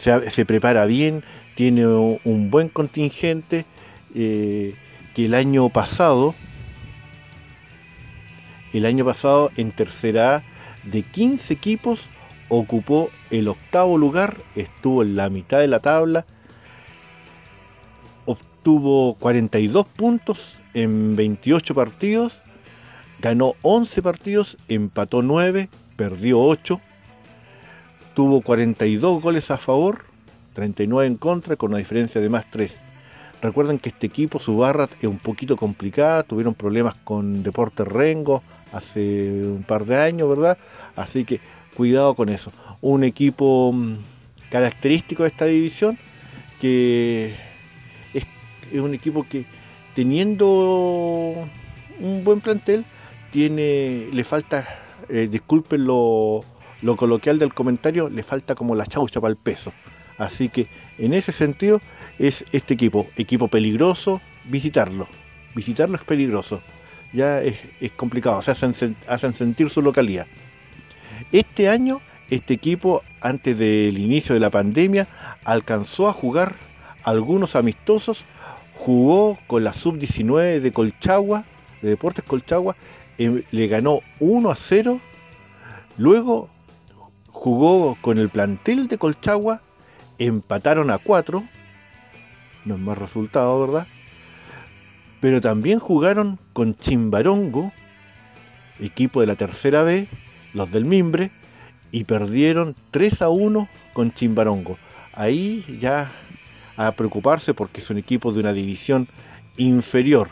se, 0.03 0.45
prepara 0.45 0.85
bien, 0.85 1.23
tiene 1.55 1.87
un 1.87 2.51
buen 2.51 2.69
contingente, 2.69 3.65
eh, 4.15 4.75
que 5.15 5.27
el 5.27 5.35
año 5.35 5.69
pasado, 5.69 6.35
el 8.73 8.85
año 8.85 9.05
pasado 9.05 9.51
en 9.57 9.71
tercera 9.71 10.37
A, 10.37 10.43
de 10.83 11.03
15 11.03 11.55
equipos, 11.55 12.09
ocupó 12.49 13.11
el 13.31 13.47
octavo 13.47 13.97
lugar, 13.97 14.39
estuvo 14.57 15.03
en 15.03 15.15
la 15.15 15.29
mitad 15.31 15.61
de 15.61 15.69
la 15.69 15.79
tabla, 15.79 16.27
obtuvo 18.25 19.15
42 19.15 19.87
puntos 19.87 20.59
en 20.75 21.15
28 21.15 21.75
partidos, 21.77 22.43
ganó 23.21 23.55
11 23.63 24.03
partidos, 24.03 24.59
empató 24.67 25.23
9, 25.23 25.69
perdió 25.97 26.41
8, 26.41 26.81
tuvo 28.15 28.41
42 28.41 29.23
goles 29.23 29.51
a 29.51 29.59
favor, 29.59 30.05
39 30.55 31.07
en 31.07 31.17
contra, 31.17 31.57
con 31.57 31.71
una 31.71 31.79
diferencia 31.79 32.21
de 32.21 32.29
más 32.29 32.51
3. 32.51 32.79
Recuerden 33.41 33.79
que 33.79 33.89
este 33.89 34.07
equipo, 34.07 34.39
su 34.39 34.57
barra 34.57 34.89
es 35.01 35.09
un 35.09 35.19
poquito 35.19 35.57
complicada, 35.57 36.23
tuvieron 36.23 36.55
problemas 36.55 36.95
con 37.03 37.43
Deportes 37.43 37.89
Rengo 37.89 38.43
hace 38.73 39.31
un 39.45 39.65
par 39.67 39.85
de 39.85 39.97
años, 39.97 40.29
¿verdad? 40.29 40.57
Así 40.95 41.25
que 41.25 41.41
cuidado 41.77 42.15
con 42.15 42.29
eso. 42.29 42.53
Un 42.81 43.05
equipo 43.05 43.73
mm, 43.73 43.97
característico 44.51 45.25
de 45.25 45.31
esta 45.31 45.47
división 45.47 45.99
que 46.61 47.35
es, 48.15 48.25
un 48.81 48.95
equipo 48.95 49.27
que 49.29 49.45
teniendo 49.95 51.49
un 51.99 52.25
buen 52.25 52.41
plantel 52.41 52.85
tiene 53.33 54.09
le 54.13 54.25
falta 54.25 54.67
eh, 55.09 55.29
lo 56.83 56.97
coloquial 56.97 57.39
del 57.39 57.55
comentario 57.55 58.09
le 58.09 58.23
falta 58.23 58.55
como 58.55 58.75
la 58.75 58.87
chaucha 58.87 59.21
para 59.21 59.31
el 59.31 59.39
peso. 59.39 59.73
Así 60.19 60.49
que 60.49 60.69
en 60.99 61.15
ese 61.15 61.33
sentido 61.33 61.81
es 62.19 62.45
este 62.53 62.75
equipo 62.75 63.07
equipo 63.17 63.49
peligroso 63.49 64.21
visitarlo. 64.45 65.09
Visitarlo 65.55 65.97
es 65.97 66.05
peligroso. 66.05 66.63
Ya 67.13 67.41
es, 67.41 67.59
complicado 67.97 68.41
se 68.43 68.51
hacen, 68.51 68.97
hacen 69.07 69.35
sentir 69.35 69.71
su 69.71 69.83
localidad. 69.83 70.27
Este 71.31 71.69
año, 71.69 72.01
este 72.31 72.55
equipo, 72.55 73.03
antes 73.21 73.57
del 73.59 73.99
inicio 73.99 74.35
de 74.35 74.41
la 74.41 74.51
pandemia, 74.51 75.09
alcanzó 75.45 76.09
a 76.09 76.13
jugar 76.13 76.55
algunos 77.05 77.55
amistosos, 77.55 78.25
jugó 78.75 79.39
con 79.47 79.65
la 79.65 79.75
sub-19 79.75 80.61
de 80.61 80.73
Colchagua, 80.73 81.45
de 81.83 81.91
Deportes 81.91 82.25
Colchagua, 82.25 82.77
em, 83.19 83.43
le 83.51 83.67
ganó 83.69 84.01
1 84.19 84.51
a 84.51 84.57
0, 84.57 85.01
luego 85.99 86.49
jugó 87.43 87.99
con 88.01 88.19
el 88.19 88.29
plantel 88.29 88.87
de 88.87 88.99
Colchagua, 88.99 89.61
empataron 90.21 90.93
a 90.93 90.99
4, 90.99 91.43
no 92.65 92.75
es 92.77 92.81
más 92.81 92.97
resultado, 92.97 93.67
¿verdad? 93.67 93.89
Pero 95.21 95.41
también 95.41 95.81
jugaron 95.81 96.39
con 96.53 96.77
Chimbarongo, 96.77 97.73
equipo 98.79 99.21
de 99.21 99.27
la 99.27 99.35
tercera 99.35 99.83
B, 99.83 100.07
los 100.55 100.71
del 100.71 100.85
Mimbre, 100.85 101.33
y 101.91 102.05
perdieron 102.05 102.77
3 102.93 103.23
a 103.23 103.29
1 103.29 103.69
con 103.93 104.15
Chimbarongo. 104.15 104.79
Ahí 105.13 105.65
ya 105.81 106.13
a 106.77 106.93
preocuparse 106.93 107.55
porque 107.55 107.81
es 107.81 107.91
un 107.91 107.99
equipo 107.99 108.33
de 108.33 108.39
una 108.39 108.53
división 108.53 109.09
inferior. 109.57 110.29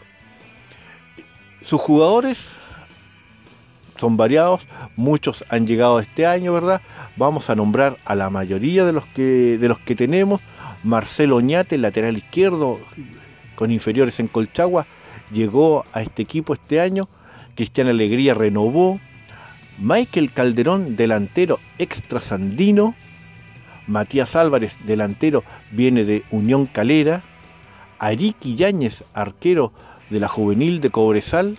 Sus 1.64 1.80
jugadores 1.80 2.46
son 4.00 4.16
variados, 4.16 4.66
muchos 4.96 5.44
han 5.50 5.66
llegado 5.66 6.00
este 6.00 6.26
año, 6.26 6.54
¿verdad? 6.54 6.80
Vamos 7.16 7.50
a 7.50 7.54
nombrar 7.54 7.98
a 8.06 8.14
la 8.14 8.30
mayoría 8.30 8.84
de 8.84 8.92
los 8.92 9.04
que, 9.06 9.58
de 9.58 9.68
los 9.68 9.78
que 9.78 9.94
tenemos. 9.94 10.40
Marcelo 10.82 11.36
Oñate, 11.36 11.76
lateral 11.76 12.16
izquierdo, 12.16 12.80
con 13.54 13.70
inferiores 13.70 14.18
en 14.18 14.28
Colchagua, 14.28 14.86
llegó 15.30 15.84
a 15.92 16.00
este 16.00 16.22
equipo 16.22 16.54
este 16.54 16.80
año. 16.80 17.08
Cristian 17.54 17.88
Alegría 17.88 18.32
renovó, 18.32 18.98
Michael 19.78 20.32
Calderón, 20.32 20.96
delantero 20.96 21.60
extrasandino. 21.78 22.94
Matías 23.86 24.34
Álvarez, 24.34 24.78
delantero, 24.84 25.44
viene 25.72 26.04
de 26.04 26.22
Unión 26.30 26.64
Calera. 26.64 27.20
Ariki 27.98 28.54
Yáñez, 28.54 29.04
arquero 29.12 29.72
de 30.08 30.20
la 30.20 30.28
juvenil 30.28 30.80
de 30.80 30.88
Cobresal, 30.88 31.58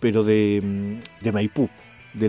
pero 0.00 0.24
de, 0.24 0.60
mm, 0.62 1.32
Maipú, 1.32 1.68
de 2.14 2.28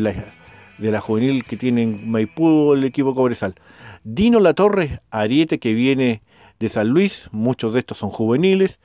de 0.77 0.91
la 0.91 0.99
juvenil 0.99 1.43
que 1.43 1.57
tiene 1.57 1.83
en 1.83 2.09
Maipú 2.09 2.73
el 2.73 2.83
equipo 2.83 3.13
Cobresal. 3.13 3.55
Dino 4.03 4.39
La 4.39 4.55
Torre, 4.55 4.99
Ariete 5.11 5.59
que 5.59 5.73
viene 5.73 6.23
de 6.59 6.69
San 6.69 6.89
Luis, 6.89 7.29
muchos 7.31 7.73
de 7.73 7.79
estos 7.79 7.99
son 7.99 8.09
juveniles. 8.09 8.79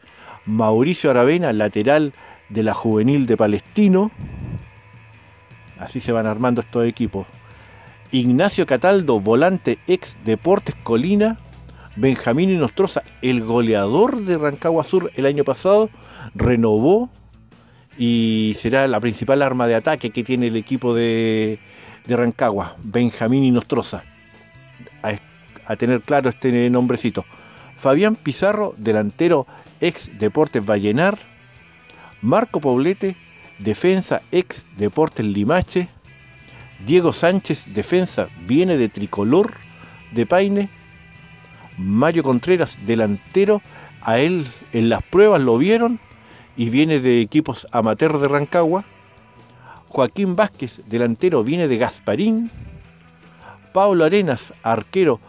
Mauricio 0.45 1.11
Aravena, 1.11 1.53
lateral 1.53 2.13
de 2.51 2.63
la 2.63 2.75
juvenil 2.75 3.27
de 3.27 3.37
Palestino. 3.37 4.11
Así 5.79 6.01
se 6.01 6.13
van 6.13 6.27
armando 6.27 6.61
estos 6.61 6.87
equipos. 6.87 7.27
Ignacio 8.13 8.67
Cataldo, 8.67 9.21
volante 9.21 9.79
ex 9.87 10.17
Deportes 10.25 10.75
Colina. 10.75 11.39
Benjamín 11.97 12.51
Inostroza, 12.51 13.03
el 13.23 13.43
goleador 13.43 14.21
de 14.21 14.37
Rancagua 14.37 14.85
Sur 14.85 15.11
el 15.17 15.25
año 15.25 15.45
pasado, 15.45 15.89
renovó 16.35 17.09
y 17.99 18.53
será 18.57 18.87
la 18.89 19.01
principal 19.01 19.43
arma 19.43 19.67
de 19.67 19.75
ataque 19.75 20.11
que 20.11 20.25
tiene 20.25 20.49
el 20.49 20.57
equipo 20.57 20.95
de, 20.95 21.59
Rancagua, 22.07 22.77
Benjamín 22.83 23.45
Inostroza. 23.45 24.05
A, 25.03 25.13
a 25.67 25.77
tener 25.77 26.03
claro 26.03 26.29
este 26.29 26.71
nombrecito. 26.71 27.25
Fabián 27.79 28.17
Pizarro, 28.17 28.75
delantero 28.77 29.47
ex 29.81 30.19
Deportes 30.19 30.65
Vallenar. 30.65 31.19
Marco 32.23 32.61
Poblete, 32.61 33.17
defensa 33.59 34.23
ex 34.33 34.65
Deportes 34.77 35.25
Limache. 35.25 35.89
Diego 36.87 37.13
Sánchez, 37.13 37.73
defensa, 37.75 38.29
viene 38.47 38.77
de 38.77 38.89
Tricolor 38.89 39.55
de 40.13 40.27
Paine. 40.27 40.69
Mario 41.79 42.23
Contreras, 42.23 42.79
delantero, 42.87 43.63
a 44.03 44.19
él 44.19 44.47
en 44.73 44.89
las 44.89 45.03
pruebas 45.03 45.41
lo 45.41 45.59
vieron 45.59 45.99
y 46.57 46.71
viene 46.71 47.01
de 47.01 47.21
equipos 47.21 47.67
amateur 47.71 48.19
de 48.19 48.29
Rancagua. 48.29 48.85
Joaquín 49.89 50.37
Vázquez, 50.37 50.81
delantero, 50.87 51.45
viene 51.45 51.69
de 51.69 51.79
Gasparín. 51.79 52.51
Pablo 53.73 54.05
Arenas, 54.05 54.53
arquero. 54.63 55.21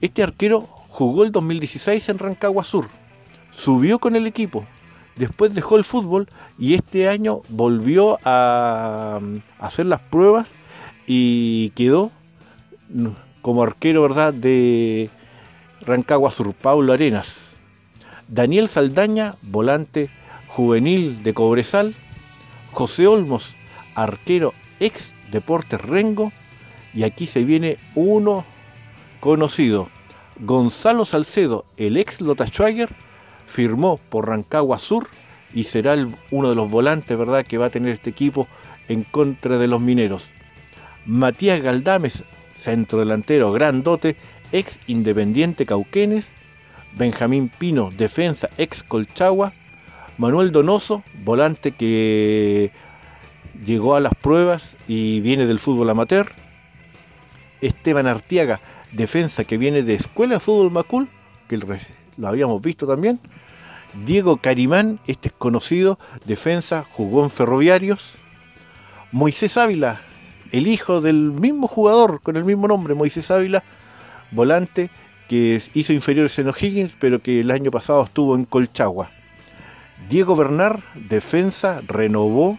Este 0.00 0.22
arquero 0.22 0.68
jugó 0.88 1.24
el 1.24 1.32
2016 1.32 2.08
en 2.08 2.18
Rancagua 2.18 2.64
Sur. 2.64 2.86
Subió 3.52 3.98
con 3.98 4.16
el 4.16 4.26
equipo. 4.26 4.64
Después 5.16 5.54
dejó 5.54 5.76
el 5.76 5.84
fútbol 5.84 6.28
y 6.58 6.74
este 6.74 7.08
año 7.08 7.40
volvió 7.48 8.18
a, 8.24 9.20
hacer 9.58 9.86
las 9.86 10.00
pruebas 10.00 10.46
y 11.06 11.70
quedó 11.70 12.10
como 13.42 13.62
arquero, 13.62 14.02
¿verdad?, 14.02 14.34
de 14.34 15.08
Rancagua 15.80 16.30
Sur, 16.30 16.52
Pablo 16.52 16.92
Arenas. 16.92 17.48
Daniel 18.28 18.68
Saldaña, 18.68 19.34
volante 19.42 20.10
juvenil 20.56 21.22
de 21.22 21.34
Cobresal. 21.34 21.94
José 22.72 23.06
Olmos, 23.06 23.54
arquero 23.94 24.54
ex 24.80 25.14
Deportes 25.30 25.78
Rengo. 25.82 26.32
Y 26.94 27.02
aquí 27.02 27.26
se 27.26 27.44
viene 27.44 27.76
uno 27.94 28.42
conocido. 29.20 29.90
Gonzalo 30.40 31.04
Salcedo, 31.04 31.66
el 31.76 31.98
ex 31.98 32.22
Lota 32.22 32.46
Schwager, 32.46 32.88
firmó 33.46 33.98
por 34.08 34.28
Rancagua 34.28 34.78
Sur 34.78 35.08
y 35.52 35.64
será 35.64 35.94
uno 36.30 36.48
de 36.48 36.54
los 36.54 36.70
volantes, 36.70 37.18
¿verdad?, 37.18 37.44
que 37.44 37.58
va 37.58 37.66
a 37.66 37.70
tener 37.70 37.92
este 37.92 38.10
equipo 38.10 38.48
en 38.88 39.02
contra 39.02 39.58
de 39.58 39.66
los 39.66 39.82
mineros. 39.82 40.30
Matías 41.04 41.60
Galdames, 41.60 42.24
centro 42.54 42.98
delantero 43.00 43.52
grandote, 43.52 44.16
ex 44.52 44.80
Independiente 44.86 45.66
Cauquenes. 45.66 46.28
Benjamín 46.94 47.50
Pino, 47.58 47.90
defensa 47.90 48.48
ex 48.56 48.82
Colchagua. 48.82 49.52
Manuel 50.18 50.52
Donoso, 50.52 51.02
volante 51.24 51.72
que 51.72 52.72
llegó 53.64 53.94
a 53.94 54.00
las 54.00 54.14
pruebas 54.14 54.76
y 54.88 55.20
viene 55.20 55.46
del 55.46 55.58
fútbol 55.58 55.90
amateur. 55.90 56.32
Esteban 57.60 58.06
Artiaga, 58.06 58.60
defensa 58.92 59.44
que 59.44 59.58
viene 59.58 59.82
de 59.82 59.94
Escuela 59.94 60.34
de 60.34 60.40
Fútbol 60.40 60.70
Macul, 60.70 61.08
que 61.48 61.58
lo 61.58 62.28
habíamos 62.28 62.62
visto 62.62 62.86
también. 62.86 63.18
Diego 64.04 64.38
Carimán, 64.38 65.00
este 65.06 65.28
es 65.28 65.34
conocido, 65.34 65.98
defensa, 66.24 66.84
jugó 66.92 67.24
en 67.24 67.30
Ferroviarios. 67.30 68.12
Moisés 69.12 69.56
Ávila, 69.56 70.00
el 70.52 70.66
hijo 70.66 71.00
del 71.00 71.32
mismo 71.32 71.68
jugador 71.68 72.20
con 72.22 72.36
el 72.36 72.44
mismo 72.44 72.68
nombre, 72.68 72.94
Moisés 72.94 73.30
Ávila, 73.30 73.62
volante 74.30 74.90
que 75.28 75.60
hizo 75.74 75.92
inferiores 75.92 76.38
en 76.38 76.48
O'Higgins, 76.48 76.92
pero 77.00 77.20
que 77.20 77.40
el 77.40 77.50
año 77.50 77.70
pasado 77.70 78.04
estuvo 78.04 78.34
en 78.34 78.44
Colchagua. 78.44 79.10
Diego 80.08 80.36
Bernard, 80.36 80.80
defensa, 80.94 81.82
renovó. 81.86 82.58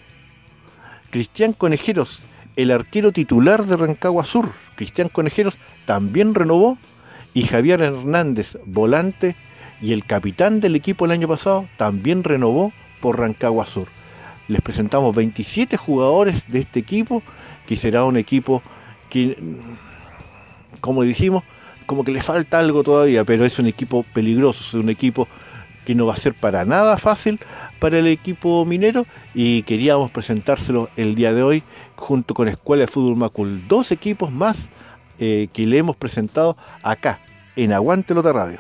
Cristian 1.10 1.54
Conejeros, 1.54 2.22
el 2.58 2.72
arquero 2.72 3.14
titular 3.14 3.66
de 3.66 3.78
Rancagua 3.78 4.26
Sur, 4.26 4.50
Cristian 4.76 5.08
Conejeros, 5.08 5.58
también 5.86 6.36
renovó. 6.36 6.78
Y 7.34 7.44
Javier 7.44 7.82
Hernández, 7.82 8.58
volante 8.66 9.36
y 9.82 9.94
el 9.94 10.06
capitán 10.06 10.60
del 10.60 10.76
equipo 10.76 11.06
el 11.06 11.12
año 11.12 11.28
pasado, 11.28 11.68
también 11.78 12.24
renovó 12.24 12.74
por 13.00 13.20
Rancagua 13.20 13.68
Sur. 13.68 13.88
Les 14.48 14.62
presentamos 14.62 15.16
27 15.16 15.78
jugadores 15.78 16.52
de 16.52 16.60
este 16.60 16.80
equipo, 16.80 17.22
que 17.68 17.78
será 17.78 18.04
un 18.06 18.18
equipo 18.18 18.62
que, 19.10 19.38
como 20.82 21.04
dijimos, 21.04 21.44
como 21.86 22.04
que 22.04 22.12
le 22.12 22.22
falta 22.22 22.60
algo 22.60 22.84
todavía, 22.84 23.24
pero 23.24 23.46
es 23.46 23.60
un 23.60 23.68
equipo 23.68 24.04
peligroso, 24.14 24.64
es 24.66 24.74
un 24.74 24.90
equipo 24.90 25.28
que 25.88 25.96
no 25.96 26.06
va 26.06 26.16
a 26.16 26.18
ser 26.18 26.34
para 26.34 26.66
nada 26.66 26.98
fácil 26.98 27.40
para 27.80 27.98
el 28.00 28.08
equipo 28.08 28.66
minero 28.66 29.06
y 29.34 29.64
queríamos 29.64 30.12
presentárselo 30.12 30.90
el 30.98 31.16
día 31.16 31.34
de 31.34 31.44
hoy 31.44 31.64
junto 31.96 32.34
con 32.34 32.50
Escuela 32.50 32.82
de 32.82 32.92
Fútbol 32.92 33.16
Macul. 33.16 33.66
Dos 33.70 33.94
equipos 33.94 34.30
más 34.30 34.68
eh, 35.18 35.48
que 35.54 35.66
le 35.66 35.78
hemos 35.78 35.96
presentado 35.96 36.58
acá, 36.84 37.22
en 37.56 37.72
Aguante 37.72 38.14
Lota 38.14 38.34
Radio. 38.34 38.60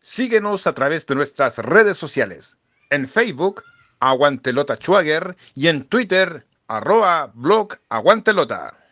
Síguenos 0.00 0.66
a 0.66 0.72
través 0.72 1.06
de 1.06 1.14
nuestras 1.14 1.58
redes 1.58 1.96
sociales. 1.96 2.58
En 2.90 3.06
Facebook, 3.06 3.62
Aguantelota 4.00 4.74
Schwager 4.74 5.36
y 5.54 5.68
en 5.68 5.84
Twitter, 5.84 6.44
arroba 6.66 7.30
blog 7.34 7.76
Aguantelota. 7.88 8.83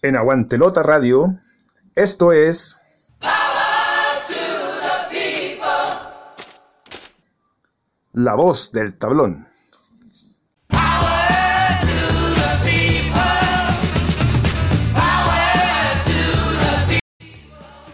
En 0.00 0.14
Aguantelota 0.14 0.84
Radio, 0.84 1.26
esto 1.96 2.32
es... 2.32 2.80
La 8.12 8.36
voz 8.36 8.70
del 8.70 8.96
tablón. 8.96 9.48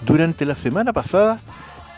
Durante 0.03 0.45
la 0.45 0.57
semana 0.57 0.93
pasada 0.93 1.41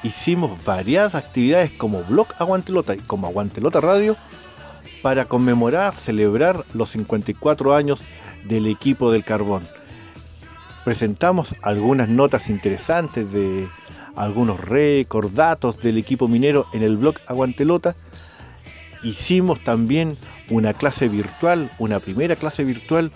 hicimos 0.04 0.64
variadas 0.64 1.16
actividades 1.16 1.72
como 1.72 2.04
Blog 2.04 2.28
Aguantelota 2.38 2.94
y 2.94 2.98
como 2.98 3.26
Aguantelota 3.26 3.80
Radio 3.80 4.16
para 5.02 5.24
conmemorar, 5.24 5.98
celebrar 5.98 6.64
los 6.74 6.92
54 6.92 7.74
años 7.74 8.02
del 8.44 8.68
equipo 8.68 9.10
del 9.10 9.24
carbón. 9.24 9.64
Presentamos 10.86 11.56
algunas 11.62 12.08
notas 12.08 12.48
interesantes 12.48 13.32
de 13.32 13.66
algunos 14.14 14.60
récords, 14.60 15.34
datos 15.34 15.80
del 15.80 15.98
equipo 15.98 16.28
minero 16.28 16.68
en 16.72 16.84
el 16.84 16.96
blog 16.96 17.16
Aguantelota. 17.26 17.96
Hicimos 19.02 19.64
también 19.64 20.16
una 20.48 20.74
clase 20.74 21.08
virtual, 21.08 21.72
una 21.80 21.98
primera 21.98 22.36
clase 22.36 22.62
virtual 22.62 23.10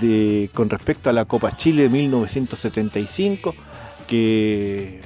de, 0.00 0.48
con 0.54 0.70
respecto 0.70 1.10
a 1.10 1.12
la 1.12 1.24
Copa 1.24 1.56
Chile 1.56 1.82
de 1.82 1.88
1975 1.88 3.52
que 4.06 5.00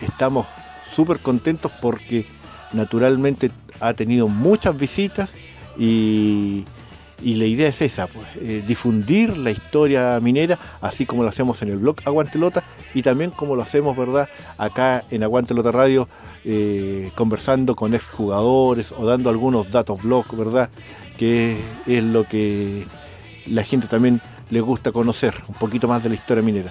estamos 0.00 0.46
súper 0.92 1.20
contentos 1.20 1.72
porque 1.80 2.26
naturalmente 2.74 3.50
ha 3.80 3.94
tenido 3.94 4.28
muchas 4.28 4.76
visitas 4.76 5.32
y, 5.78 6.66
la 7.22 7.46
idea 7.46 7.68
es 7.68 7.80
esa, 7.82 8.06
pues, 8.06 8.26
eh, 8.40 8.62
difundir 8.66 9.36
la 9.38 9.50
historia 9.50 10.18
minera, 10.20 10.58
así 10.80 11.06
como 11.06 11.22
lo 11.22 11.28
hacemos 11.28 11.62
en 11.62 11.70
el 11.70 11.78
blog 11.78 11.96
Aguantelota 12.04 12.62
y 12.94 13.02
también 13.02 13.30
como 13.30 13.56
lo 13.56 13.62
hacemos, 13.62 13.96
¿verdad? 13.96 14.28
Acá 14.58 15.04
en 15.10 15.22
Aguantelota 15.22 15.72
Radio, 15.72 16.08
eh, 16.44 17.10
conversando 17.14 17.76
con 17.76 17.94
exjugadores 17.94 18.92
o 18.92 19.06
dando 19.06 19.30
algunos 19.30 19.70
datos 19.70 20.02
blog, 20.02 20.36
¿verdad? 20.36 20.68
Que 21.18 21.56
es 21.86 22.02
lo 22.02 22.24
que 22.24 22.86
la 23.46 23.62
gente 23.64 23.86
también 23.86 24.20
le 24.50 24.60
gusta 24.60 24.92
conocer, 24.92 25.34
un 25.48 25.54
poquito 25.54 25.88
más 25.88 26.02
de 26.02 26.10
la 26.10 26.14
historia 26.16 26.42
minera 26.42 26.70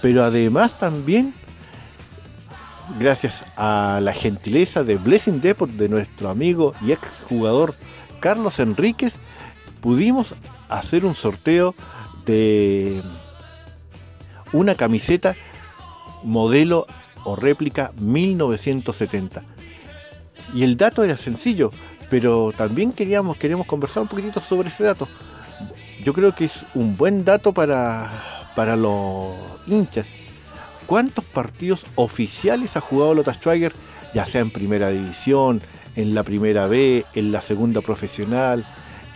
pero 0.00 0.24
además 0.24 0.78
también 0.78 1.34
gracias 2.98 3.44
a 3.56 3.98
la 4.02 4.12
gentileza 4.12 4.84
de 4.84 4.96
Blessing 4.96 5.40
Depot 5.40 5.68
de 5.68 5.88
nuestro 5.88 6.28
amigo 6.28 6.74
y 6.80 6.92
ex 6.92 7.02
jugador 7.28 7.74
Carlos 8.20 8.60
Enríquez, 8.60 9.14
pudimos 9.80 10.34
hacer 10.68 11.04
un 11.04 11.14
sorteo 11.14 11.74
de 12.24 13.02
una 14.52 14.74
camiseta 14.74 15.36
modelo 16.22 16.86
o 17.24 17.36
réplica 17.36 17.92
1970. 17.98 19.42
Y 20.54 20.62
el 20.62 20.76
dato 20.76 21.02
era 21.02 21.16
sencillo, 21.16 21.72
pero 22.08 22.52
también 22.56 22.92
queríamos, 22.92 23.36
queremos 23.36 23.66
conversar 23.66 24.02
un 24.02 24.08
poquitito 24.08 24.40
sobre 24.40 24.68
ese 24.68 24.84
dato. 24.84 25.08
Yo 26.04 26.12
creo 26.12 26.34
que 26.34 26.44
es 26.44 26.64
un 26.74 26.96
buen 26.96 27.24
dato 27.24 27.52
para, 27.52 28.10
para 28.54 28.76
los 28.76 29.34
hinchas. 29.66 30.06
¿Cuántos 30.86 31.24
partidos 31.24 31.84
oficiales 31.96 32.76
ha 32.76 32.80
jugado 32.80 33.14
Lota 33.14 33.34
Schwager, 33.34 33.72
ya 34.14 34.24
sea 34.24 34.40
en 34.40 34.50
primera 34.50 34.90
división, 34.90 35.60
en 35.96 36.14
la 36.14 36.22
primera 36.22 36.66
B, 36.66 37.04
en 37.14 37.32
la 37.32 37.42
segunda 37.42 37.80
profesional, 37.80 38.64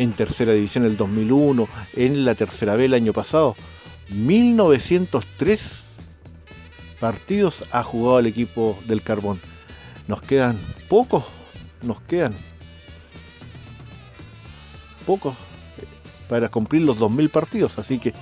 en 0.01 0.13
tercera 0.13 0.55
división 0.55 0.87
el 0.87 0.97
2001, 0.97 1.69
en 1.97 2.25
la 2.25 2.35
tercera 2.35 2.75
B 2.75 2.87
el 2.87 2.95
año 2.95 3.13
pasado? 3.13 3.55
1903 4.09 5.61
partidos 6.99 7.65
ha 7.71 7.83
jugado 7.83 8.21
el 8.21 8.27
equipo 8.27 8.79
del 8.87 9.03
Carbón. 9.03 9.39
Nos 10.09 10.23
quedan 10.23 10.59
pocos, 10.89 11.25
nos 11.83 12.01
quedan 12.01 12.35
pocos 15.05 15.35
para 16.31 16.49
cumplir 16.49 16.83
los 16.83 16.99
2.000 16.99 17.31
partidos, 17.31 17.79
así 17.79 17.99
que 17.99 18.15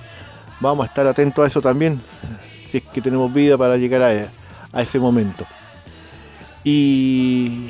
vamos 0.59 0.83
a 0.83 0.89
estar 0.89 1.07
atentos 1.07 1.45
a 1.45 1.47
eso 1.47 1.61
también, 1.61 2.01
si 2.69 2.77
es 2.79 2.83
que 2.83 3.01
tenemos 3.01 3.33
vida 3.33 3.57
para 3.57 3.77
llegar 3.77 4.01
a, 4.73 4.81
ese 4.81 4.99
momento. 4.99 5.45
Y 6.65 7.69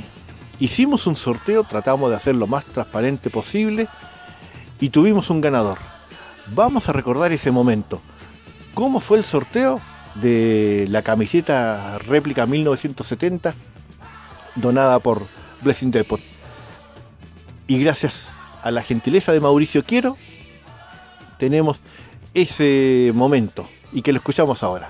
hicimos 0.60 1.08
un 1.08 1.16
sorteo, 1.16 1.64
tratamos 1.64 2.10
de 2.10 2.16
hacer 2.16 2.36
lo 2.36 2.48
más 2.48 2.66
transparente 2.66 3.30
posible 3.30 3.88
y 4.80 4.90
tuvimos 4.90 5.30
un 5.30 5.42
ganador. 5.42 5.78
Vamos 6.48 6.90
a 6.90 6.94
recordar 6.94 7.32
ese 7.32 7.52
momento. 7.52 8.02
¿Cómo 8.74 9.00
fue 9.00 9.18
el 9.18 9.26
sorteo 9.26 9.80
de 10.16 10.88
la 10.90 11.02
camiseta 11.02 11.98
réplica 12.00 12.46
1970 12.46 13.54
donada 14.56 15.00
por 15.00 15.28
Blessing 15.62 15.92
Depot? 15.92 16.22
Y 17.68 17.80
gracias 17.80 18.32
a 18.64 18.72
la 18.72 18.84
gentileza 18.84 19.32
de 19.32 19.40
Mauricio 19.40 19.84
Quiero, 19.84 20.18
tenemos 21.38 21.80
ese 22.34 23.12
momento 23.14 23.68
y 23.92 24.02
que 24.02 24.12
lo 24.12 24.18
escuchamos 24.18 24.64
ahora. 24.64 24.90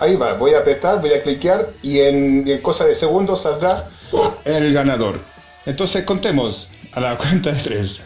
Ahí 0.00 0.16
va, 0.16 0.32
voy 0.32 0.54
a 0.54 0.60
apretar, 0.60 1.00
voy 1.00 1.12
a 1.12 1.22
cliquear 1.22 1.68
y 1.82 2.00
en, 2.00 2.48
en 2.48 2.62
cosa 2.62 2.84
de 2.86 2.94
segundos 2.94 3.42
saldrá 3.42 3.88
el 4.44 4.72
ganador. 4.72 5.20
Entonces 5.66 6.04
contemos 6.04 6.70
a 6.92 7.00
la 7.00 7.18
cuenta 7.18 7.52
de 7.52 7.60
tres. 7.60 8.00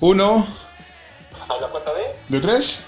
Uno. 0.00 0.46
¿A 1.46 1.60
la 1.60 1.66
cuenta 1.68 1.90
de? 1.92 2.36
¿De 2.36 2.40
tres? 2.40 2.78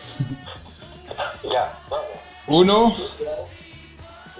Ya, 1.44 1.78
vamos. 1.90 2.06
Uno. 2.46 2.96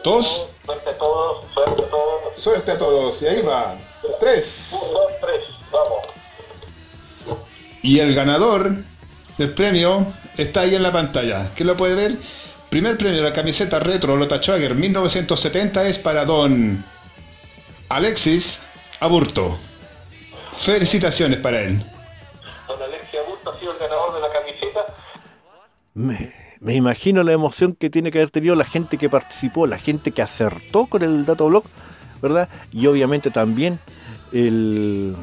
Dos. 0.03 0.49
Suerte 0.65 0.91
a 0.91 0.99
todos, 0.99 1.45
suerte 1.53 1.83
a 1.83 1.91
todos. 1.91 2.41
Suerte 2.41 2.71
a 2.71 2.79
todos. 2.79 3.23
Y 3.23 3.27
ahí 3.27 3.43
va. 3.43 3.77
Tres. 4.19 4.71
Un, 4.73 4.93
dos, 4.93 5.07
tres. 5.21 5.41
Vamos. 5.71 7.39
Y 7.83 7.99
el 7.99 8.15
ganador 8.15 8.73
del 9.37 9.53
premio 9.53 10.07
está 10.39 10.61
ahí 10.61 10.75
en 10.75 10.83
la 10.83 10.93
pantalla. 10.93 11.51
¿Quién 11.55 11.67
lo 11.67 11.77
puede 11.77 11.95
ver? 11.95 12.17
Primer 12.73 12.97
premio, 12.97 13.23
la 13.23 13.35
camiseta 13.35 13.79
retro 13.81 14.17
Lota 14.17 14.39
Schwager 14.39 14.75
1970 14.75 15.89
es 15.89 15.99
para 15.99 16.25
don 16.25 16.83
Alexis 17.91 18.61
Aburto. 18.99 19.59
Felicitaciones 20.57 21.39
para 21.41 21.61
él. 21.61 21.85
Don 22.67 22.83
Alexis 22.83 23.21
Aburto 23.27 23.51
ha 23.51 23.59
sido 23.59 23.73
el 23.73 23.79
ganador 23.79 24.15
de 24.15 24.21
la 24.23 24.33
camiseta. 24.33 24.87
Me, 25.93 26.33
me 26.61 26.75
imagino 26.75 27.23
la 27.23 27.33
emoción 27.33 27.75
que 27.75 27.91
tiene 27.91 28.11
que 28.11 28.21
haber 28.21 28.31
tenido 28.31 28.55
la 28.55 28.65
gente 28.65 28.97
que 28.97 29.11
participó, 29.11 29.67
la 29.67 29.77
gente 29.77 30.13
que 30.13 30.23
acertó 30.23 30.87
con 30.87 31.03
el 31.03 31.25
blog, 31.25 31.65
¿verdad? 32.23 32.49
Y 32.71 32.87
obviamente 32.87 33.31
también 33.31 33.81
el, 34.33 35.15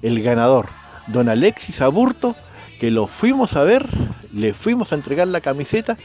el 0.00 0.22
ganador, 0.22 0.68
don 1.08 1.28
Alexis 1.28 1.82
Aburto, 1.82 2.34
que 2.80 2.90
lo 2.90 3.06
fuimos 3.06 3.54
a 3.54 3.64
ver, 3.64 3.86
le 4.32 4.54
fuimos 4.54 4.92
a 4.92 4.94
entregar 4.94 5.28
la 5.28 5.42
camiseta, 5.42 5.98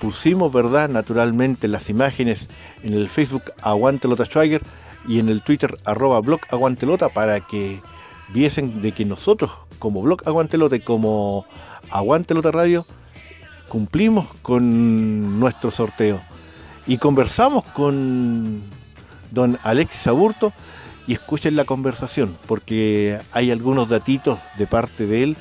pusimos, 0.00 0.52
¿verdad? 0.52 0.88
Naturalmente 0.88 1.68
las 1.68 1.90
imágenes 1.90 2.48
en 2.82 2.94
el 2.94 3.08
Facebook 3.08 3.44
Aguantelota 3.62 4.24
Schweiger 4.24 4.62
y 5.06 5.18
en 5.18 5.28
el 5.28 5.42
Twitter 5.42 5.78
arroba 5.84 6.20
blog 6.20 6.40
Aguantelota 6.50 7.08
para 7.08 7.40
que 7.40 7.80
viesen 8.32 8.82
de 8.82 8.92
que 8.92 9.04
nosotros 9.04 9.50
como 9.78 10.02
blog 10.02 10.22
Aguantelota 10.26 10.76
y 10.76 10.80
como 10.80 11.46
Aguantelota 11.90 12.50
Radio 12.50 12.84
cumplimos 13.68 14.26
con 14.42 15.38
nuestro 15.40 15.70
sorteo 15.70 16.20
y 16.86 16.98
conversamos 16.98 17.64
con 17.64 18.62
don 19.30 19.58
Alexis 19.62 20.06
Aburto 20.06 20.52
y 21.06 21.14
escuchen 21.14 21.56
la 21.56 21.64
conversación 21.64 22.36
porque 22.46 23.18
hay 23.32 23.50
algunos 23.50 23.88
datitos 23.88 24.38
de 24.56 24.66
parte 24.66 25.06
de 25.06 25.22
él 25.22 25.36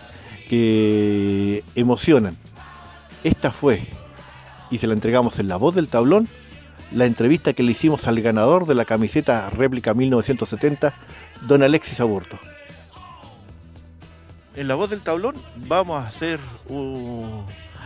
que 0.49 1.63
emocionan. 1.75 2.37
Esta 3.23 3.51
fue, 3.51 3.87
y 4.69 4.77
se 4.77 4.87
la 4.87 4.93
entregamos 4.93 5.39
en 5.39 5.47
la 5.47 5.57
voz 5.57 5.75
del 5.75 5.87
tablón, 5.87 6.27
la 6.91 7.05
entrevista 7.05 7.53
que 7.53 7.63
le 7.63 7.71
hicimos 7.71 8.07
al 8.07 8.21
ganador 8.21 8.65
de 8.65 8.75
la 8.75 8.85
camiseta 8.85 9.49
réplica 9.49 9.93
1970, 9.93 10.93
don 11.47 11.63
Alexis 11.63 11.99
Aburto. 11.99 12.39
En 14.55 14.67
la 14.67 14.75
voz 14.75 14.89
del 14.89 15.01
tablón 15.01 15.35
vamos 15.67 16.01
a 16.01 16.07
hacer 16.07 16.39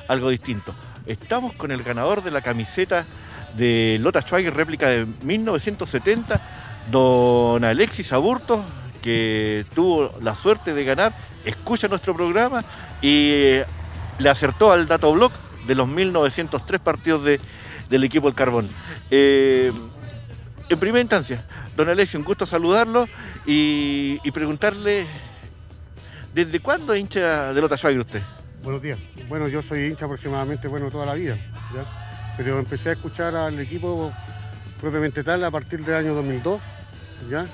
algo 0.07 0.29
distinto. 0.29 0.73
Estamos 1.05 1.53
con 1.53 1.71
el 1.71 1.83
ganador 1.83 2.23
de 2.23 2.31
la 2.31 2.41
camiseta 2.41 3.05
de 3.57 3.97
Lota 3.99 4.21
Schweiger 4.21 4.53
réplica 4.53 4.87
de 4.87 5.05
1970, 5.23 6.39
don 6.89 7.63
Alexis 7.63 8.13
Aburto, 8.13 8.63
que 9.01 9.65
tuvo 9.73 10.11
la 10.21 10.35
suerte 10.35 10.73
de 10.73 10.83
ganar, 10.85 11.13
escucha 11.43 11.87
nuestro 11.87 12.15
programa 12.15 12.63
y 13.01 13.59
le 14.19 14.29
acertó 14.29 14.71
al 14.71 14.87
dato 14.87 15.11
blog 15.11 15.31
de 15.67 15.75
los 15.75 15.87
1903 15.87 16.81
partidos 16.81 17.23
del 17.89 18.03
equipo 18.03 18.27
del 18.27 18.35
Carbón. 18.35 18.67
Eh, 19.09 19.71
en 20.69 20.79
primera 20.79 21.01
instancia, 21.01 21.43
don 21.75 21.89
Alexis, 21.89 22.15
un 22.15 22.23
gusto 22.23 22.45
saludarlo 22.45 23.07
y, 23.45 24.19
preguntarle, 24.31 25.05
¿desde 26.33 26.59
cuándo 26.59 26.93
es 26.93 27.01
hincha 27.01 27.53
de 27.53 27.61
Lota 27.61 27.77
Schweiger 27.77 28.01
usted? 28.01 28.21
Buenos 28.63 28.81
días. 28.81 28.99
Bueno, 29.27 29.47
yo 29.47 29.61
soy 29.61 29.87
hincha 29.87 30.05
aproximadamente, 30.05 30.67
bueno, 30.67 30.89
toda 30.89 31.05
la 31.05 31.15
vida, 31.15 31.37
pero 32.37 32.57
empecé 32.59 32.89
a 32.89 32.93
escuchar 32.93 33.35
al 33.35 33.59
equipo 33.59 34.13
propiamente 34.79 35.23
tal 35.23 35.43
a 35.43 35.51
partir 35.51 35.83
del 35.83 35.95
año 35.95 36.13
2002, 36.13 36.61
¿ya? 37.29 37.45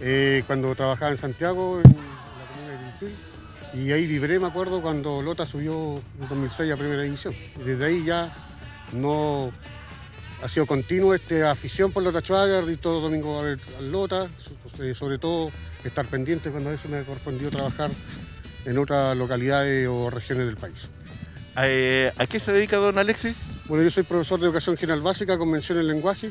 Eh, 0.00 0.42
cuando 0.46 0.74
trabajaba 0.74 1.10
en 1.10 1.16
Santiago, 1.16 1.80
y 3.74 3.92
ahí 3.92 4.06
vibré, 4.06 4.38
me 4.38 4.46
acuerdo, 4.46 4.80
cuando 4.80 5.22
Lota 5.22 5.46
subió 5.46 6.00
en 6.20 6.28
2006 6.28 6.72
a 6.72 6.76
Primera 6.76 7.02
División. 7.02 7.34
desde 7.64 7.84
ahí 7.84 8.04
ya 8.04 8.34
no 8.92 9.52
ha 10.42 10.48
sido 10.48 10.66
continuo 10.66 11.14
esta 11.14 11.50
afición 11.50 11.92
por 11.92 12.02
Lota 12.02 12.20
Schwager, 12.20 12.70
y 12.70 12.76
todo 12.76 13.00
domingo 13.00 13.38
a 13.38 13.42
ver 13.42 13.58
al 13.78 13.90
Lota, 13.90 14.28
eh, 14.80 14.94
sobre 14.94 15.18
todo 15.18 15.50
estar 15.84 16.06
pendiente 16.06 16.50
cuando 16.50 16.72
eso 16.72 16.88
me 16.88 17.02
correspondió 17.02 17.50
trabajar 17.50 17.90
en 18.64 18.78
otras 18.78 19.16
localidades 19.16 19.88
o 19.88 20.10
regiones 20.10 20.46
del 20.46 20.56
país. 20.56 20.88
Eh, 21.60 22.12
¿A 22.16 22.26
qué 22.26 22.38
se 22.38 22.52
dedica 22.52 22.76
don 22.76 22.98
Alexis? 22.98 23.34
Bueno, 23.66 23.82
yo 23.82 23.90
soy 23.90 24.04
profesor 24.04 24.38
de 24.40 24.46
educación 24.46 24.76
general 24.76 25.02
básica, 25.02 25.36
convención 25.36 25.78
en 25.78 25.88
lenguaje 25.88 26.30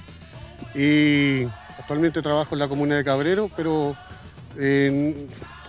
y 0.73 1.43
actualmente 1.77 2.21
trabajo 2.21 2.55
en 2.55 2.59
la 2.59 2.67
comuna 2.67 2.95
de 2.95 3.03
Cabrero, 3.03 3.51
pero 3.55 3.95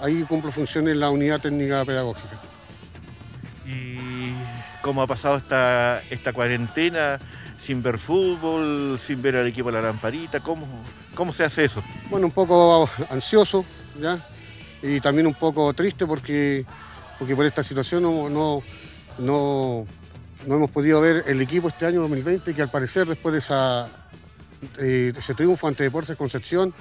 ahí 0.02 0.22
cumplo 0.24 0.52
funciones 0.52 0.94
en 0.94 1.00
la 1.00 1.10
unidad 1.10 1.40
técnica 1.40 1.84
pedagógica. 1.84 2.38
¿Y 3.66 4.32
cómo 4.82 5.02
ha 5.02 5.06
pasado 5.06 5.36
esta, 5.36 6.02
esta 6.10 6.32
cuarentena 6.32 7.18
sin 7.64 7.82
ver 7.82 7.98
fútbol, 7.98 8.98
sin 9.04 9.20
ver 9.20 9.36
al 9.36 9.46
equipo 9.46 9.70
de 9.70 9.74
la 9.74 9.82
lamparita? 9.82 10.40
¿Cómo, 10.40 10.66
cómo 11.14 11.32
se 11.32 11.44
hace 11.44 11.64
eso? 11.64 11.82
Bueno, 12.10 12.26
un 12.26 12.32
poco 12.32 12.88
ansioso, 13.10 13.64
¿ya? 14.00 14.18
Y 14.82 15.00
también 15.00 15.26
un 15.26 15.34
poco 15.34 15.72
triste 15.74 16.06
porque, 16.06 16.64
porque 17.18 17.36
por 17.36 17.44
esta 17.44 17.62
situación 17.62 18.02
no, 18.02 18.30
no, 18.30 18.62
no 19.18 19.86
no 20.46 20.56
hemos 20.56 20.70
podido 20.70 21.00
ver 21.00 21.24
el 21.26 21.40
equipo 21.40 21.68
este 21.68 21.86
año 21.86 22.00
2020, 22.02 22.54
que 22.54 22.62
al 22.62 22.70
parecer 22.70 23.06
después 23.06 23.32
de 23.32 23.38
esa, 23.40 23.88
eh, 24.78 25.12
ese 25.16 25.34
triunfo 25.34 25.68
ante 25.68 25.84
Deportes 25.84 26.16
Concepción, 26.16 26.72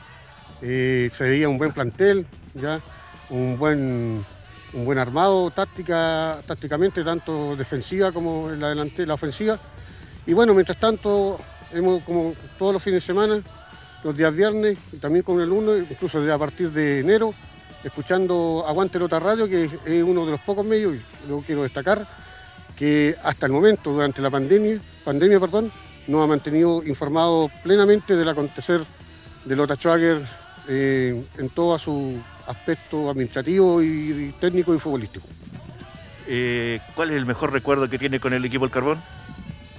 eh, 0.61 1.09
se 1.11 1.23
veía 1.23 1.49
un 1.49 1.57
buen 1.57 1.71
plantel, 1.71 2.25
ya, 2.53 2.81
un 3.29 3.57
buen, 3.57 4.25
un 4.73 4.85
buen 4.85 4.97
armado 4.97 5.51
táctica, 5.51 6.39
tácticamente, 6.45 7.03
tanto 7.03 7.55
defensiva 7.55 8.11
como 8.11 8.49
en 8.51 8.59
la, 8.59 8.75
la 8.75 9.13
ofensiva. 9.13 9.59
Y 10.25 10.33
bueno, 10.33 10.53
mientras 10.53 10.79
tanto, 10.79 11.39
hemos 11.73 12.03
como 12.03 12.33
todos 12.57 12.73
los 12.73 12.83
fines 12.83 13.03
de 13.03 13.07
semana, 13.07 13.41
los 14.03 14.15
días 14.15 14.33
viernes, 14.35 14.77
y 14.91 14.97
también 14.97 15.23
con 15.23 15.41
el 15.41 15.51
1, 15.51 15.77
incluso 15.77 16.19
a 16.31 16.37
partir 16.37 16.71
de 16.71 16.99
enero, 16.99 17.33
escuchando 17.83 18.63
Aguante 18.67 18.99
Lota 18.99 19.19
Radio, 19.19 19.47
que 19.47 19.69
es 19.85 20.03
uno 20.03 20.25
de 20.25 20.31
los 20.31 20.39
pocos 20.41 20.65
medios, 20.65 20.95
y 20.95 21.29
lo 21.29 21.41
quiero 21.41 21.63
destacar, 21.63 22.07
que 22.75 23.15
hasta 23.23 23.47
el 23.47 23.51
momento, 23.51 23.91
durante 23.91 24.21
la 24.21 24.29
pandemia, 24.29 24.79
pandemia 25.03 25.39
perdón, 25.39 25.71
nos 26.07 26.23
ha 26.23 26.27
mantenido 26.27 26.83
informados 26.85 27.51
plenamente 27.63 28.15
del 28.15 28.29
acontecer 28.29 28.81
de 29.45 29.55
Lota 29.55 29.75
Schwager 29.75 30.25
eh, 30.67 31.25
en 31.37 31.49
todo 31.49 31.77
su 31.79 32.21
aspecto 32.47 33.09
administrativo 33.09 33.81
y, 33.81 34.33
técnico 34.39 34.73
y 34.73 34.79
futbolístico. 34.79 35.27
Eh, 36.27 36.79
¿Cuál 36.95 37.11
es 37.11 37.17
el 37.17 37.25
mejor 37.25 37.51
recuerdo 37.51 37.89
que 37.89 37.97
tiene 37.97 38.19
con 38.19 38.33
el 38.33 38.43
equipo 38.43 38.65
El 38.65 38.71
Carbón? 38.71 39.01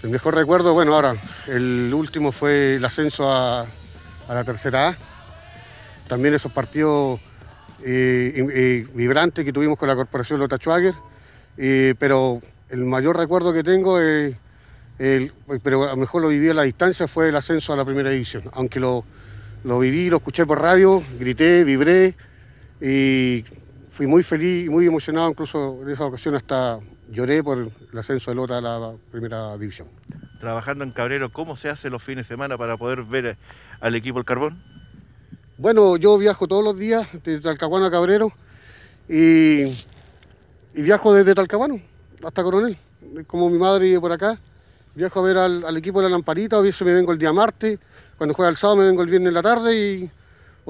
El 0.02 0.10
mejor 0.10 0.34
recuerdo, 0.34 0.74
bueno, 0.74 0.94
ahora, 0.94 1.16
el 1.46 1.92
último 1.92 2.32
fue 2.32 2.76
el 2.76 2.84
ascenso 2.84 3.30
a, 3.30 3.66
la 4.28 4.44
tercera 4.44 4.88
A. 4.88 4.96
También 6.06 6.34
esos 6.34 6.52
partidos 6.52 7.20
eh, 7.84 8.86
vibrantes 8.94 9.44
que 9.44 9.52
tuvimos 9.52 9.78
con 9.78 9.88
la 9.88 9.96
Corporación 9.96 10.38
Lota 10.38 10.56
Schwager. 10.56 10.94
pero 11.98 12.40
el 12.70 12.84
mayor 12.84 13.16
recuerdo 13.16 13.52
que 13.52 13.62
tengo 13.62 13.98
es 13.98 14.36
pero 15.62 15.84
a 15.84 15.90
lo 15.90 15.96
mejor 15.96 16.22
lo 16.22 16.28
viví 16.28 16.48
a 16.48 16.54
la 16.54 16.62
distancia, 16.62 17.06
fue 17.06 17.28
el 17.28 17.36
ascenso 17.36 17.72
a 17.72 17.76
la 17.76 17.84
primera 17.84 18.10
división. 18.10 18.42
Aunque 18.52 18.80
lo, 18.80 19.04
lo 19.64 19.78
viví, 19.78 20.10
lo 20.10 20.16
escuché 20.16 20.44
por 20.44 20.60
radio, 20.60 21.02
grité, 21.18 21.64
vibré 21.64 22.14
y 22.80 23.44
fui 23.90 24.06
muy 24.06 24.22
feliz 24.22 24.66
y 24.66 24.68
muy 24.68 24.86
emocionado, 24.86 25.30
incluso 25.30 25.78
en 25.82 25.90
esa 25.90 26.04
ocasión 26.04 26.34
hasta 26.34 26.78
lloré 27.10 27.42
por 27.42 27.58
el 27.58 27.98
ascenso 27.98 28.30
de 28.30 28.34
Lota 28.36 28.58
a 28.58 28.60
la 28.60 28.92
primera 29.10 29.56
división. 29.56 29.88
Trabajando 30.40 30.84
en 30.84 30.92
Cabrero, 30.92 31.32
¿cómo 31.32 31.56
se 31.56 31.68
hace 31.68 31.90
los 31.90 32.02
fines 32.02 32.26
de 32.26 32.34
semana 32.34 32.56
para 32.56 32.76
poder 32.76 33.02
ver 33.02 33.36
al 33.80 33.94
equipo 33.94 34.18
El 34.18 34.24
Carbón? 34.24 34.62
Bueno, 35.56 35.96
yo 35.96 36.16
viajo 36.18 36.46
todos 36.46 36.62
los 36.62 36.78
días 36.78 37.08
de 37.24 37.40
Talcahuano 37.40 37.86
a 37.86 37.90
Cabrero 37.90 38.30
y, 39.08 39.64
y 39.64 40.82
viajo 40.82 41.12
desde 41.12 41.34
Talcahuano 41.34 41.80
hasta 42.24 42.44
Coronel. 42.44 42.76
Como 43.26 43.50
mi 43.50 43.58
madre 43.58 43.86
vive 43.86 44.00
por 44.00 44.12
acá, 44.12 44.38
viajo 44.94 45.20
a 45.20 45.22
ver 45.22 45.36
al, 45.38 45.76
equipo 45.76 46.00
de 46.00 46.08
la 46.08 46.10
Lamparita, 46.10 46.58
o 46.58 46.62
veces 46.62 46.82
me 46.86 46.92
vengo 46.92 47.12
el 47.12 47.18
día 47.18 47.32
martes, 47.32 47.78
cuando 48.16 48.34
juega 48.34 48.50
el 48.50 48.56
sábado 48.56 48.78
me 48.78 48.86
vengo 48.86 49.02
el 49.02 49.08
viernes 49.08 49.28
en 49.28 49.34
la 49.34 49.42
tarde, 49.42 49.76
y, 49.76 50.10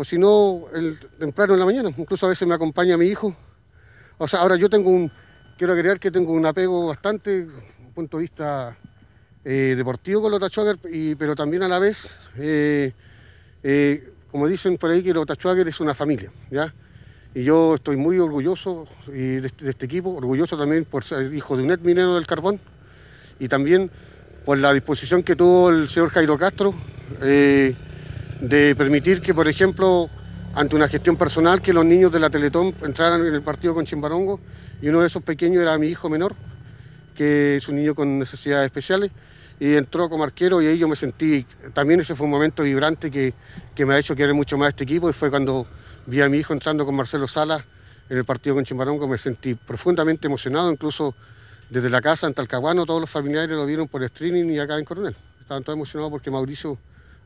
o 0.00 0.04
si 0.04 0.16
no, 0.16 0.66
el 0.74 0.96
temprano 1.18 1.54
en 1.54 1.58
la 1.58 1.66
mañana. 1.66 1.90
Incluso 1.98 2.26
a 2.26 2.28
veces 2.28 2.46
me 2.46 2.54
acompaña 2.54 2.96
mi 2.96 3.06
hijo. 3.06 3.34
O 4.16 4.28
sea, 4.28 4.42
ahora 4.42 4.54
yo 4.54 4.70
tengo 4.70 4.90
un, 4.90 5.10
quiero 5.56 5.72
agregar 5.72 5.98
que 5.98 6.12
tengo 6.12 6.34
un 6.34 6.46
apego 6.46 6.86
bastante, 6.86 7.48
un 7.80 7.92
punto 7.92 8.18
de 8.18 8.20
vista 8.22 8.78
eh, 9.44 9.74
deportivo 9.76 10.22
con 10.22 10.30
los 10.30 11.18
pero 11.18 11.34
también 11.34 11.64
a 11.64 11.68
la 11.68 11.80
vez, 11.80 12.10
eh, 12.36 12.92
eh, 13.64 14.12
como 14.30 14.46
dicen 14.46 14.76
por 14.76 14.92
ahí, 14.92 15.02
que 15.02 15.12
los 15.12 15.26
Tachuager 15.26 15.66
es 15.66 15.80
una 15.80 15.94
familia, 15.94 16.30
¿ya? 16.48 16.72
Y 17.34 17.42
yo 17.42 17.74
estoy 17.74 17.96
muy 17.96 18.20
orgulloso 18.20 18.86
de, 19.08 19.38
este, 19.44 19.64
de, 19.64 19.70
este, 19.72 19.86
equipo, 19.86 20.10
orgulloso 20.10 20.56
también 20.56 20.84
por 20.84 21.02
ser 21.02 21.34
hijo 21.34 21.56
de 21.56 21.64
un 21.64 21.72
ex 21.72 21.82
minero 21.82 22.14
del 22.14 22.26
carbón 22.26 22.60
y 23.40 23.48
también 23.48 23.90
por 24.44 24.58
la 24.58 24.72
disposición 24.72 25.24
que 25.24 25.34
tuvo 25.34 25.70
el 25.70 25.88
señor 25.88 26.10
Jairo 26.10 26.38
Castro 26.38 26.72
de 28.40 28.74
permitir 28.76 29.20
que, 29.20 29.34
por 29.34 29.48
ejemplo, 29.48 30.08
ante 30.54 30.76
una 30.76 30.88
gestión 30.88 31.16
personal, 31.16 31.60
que 31.60 31.72
los 31.72 31.84
niños 31.84 32.12
de 32.12 32.20
la 32.20 32.30
Teletón 32.30 32.74
entraran 32.82 33.24
en 33.24 33.34
el 33.34 33.42
partido 33.42 33.74
con 33.74 33.84
Chimbarongo, 33.84 34.40
y 34.80 34.88
uno 34.88 35.00
de 35.00 35.06
esos 35.06 35.22
pequeños 35.22 35.62
era 35.62 35.76
mi 35.78 35.88
hijo 35.88 36.08
menor, 36.08 36.34
que 37.16 37.56
es 37.56 37.68
un 37.68 37.76
niño 37.76 37.94
con 37.94 38.18
necesidades 38.18 38.66
especiales, 38.66 39.10
y 39.60 39.74
entró 39.74 40.08
como 40.08 40.22
arquero 40.22 40.62
y 40.62 40.78
yo 40.78 40.86
me 40.86 40.94
sentí, 40.94 41.44
también 41.74 42.00
ese 42.00 42.14
fue 42.14 42.26
un 42.26 42.30
momento 42.30 42.62
vibrante 42.62 43.10
que, 43.10 43.34
que 43.74 43.84
me 43.84 43.94
ha 43.94 43.98
hecho 43.98 44.14
querer 44.14 44.34
mucho 44.34 44.56
más 44.56 44.68
este 44.68 44.84
equipo, 44.84 45.10
y 45.10 45.12
fue 45.12 45.30
cuando 45.30 45.66
vi 46.06 46.20
a 46.20 46.28
mi 46.28 46.38
hijo 46.38 46.52
entrando 46.52 46.86
con 46.86 46.94
Marcelo 46.94 47.26
Salas 47.26 47.62
en 48.08 48.16
el 48.16 48.24
partido 48.24 48.54
con 48.54 48.64
Chimbarongo, 48.64 49.08
me 49.08 49.18
sentí 49.18 49.54
profundamente 49.54 50.28
emocionado, 50.28 50.70
incluso 50.70 51.14
desde 51.68 51.90
la 51.90 52.00
casa 52.00 52.26
en 52.26 52.34
Talcahuano 52.34 52.86
todos 52.86 53.00
los 53.00 53.10
familiares 53.10 53.54
lo 53.54 53.66
vieron 53.66 53.88
por 53.88 54.02
streaming 54.02 54.44
y 54.46 54.58
acá 54.58 54.78
en 54.78 54.84
Coronel. 54.84 55.14
Estaban 55.40 55.62
todos 55.62 55.76
emocionados 55.76 56.10
porque 56.10 56.30
Mauricio 56.30 56.78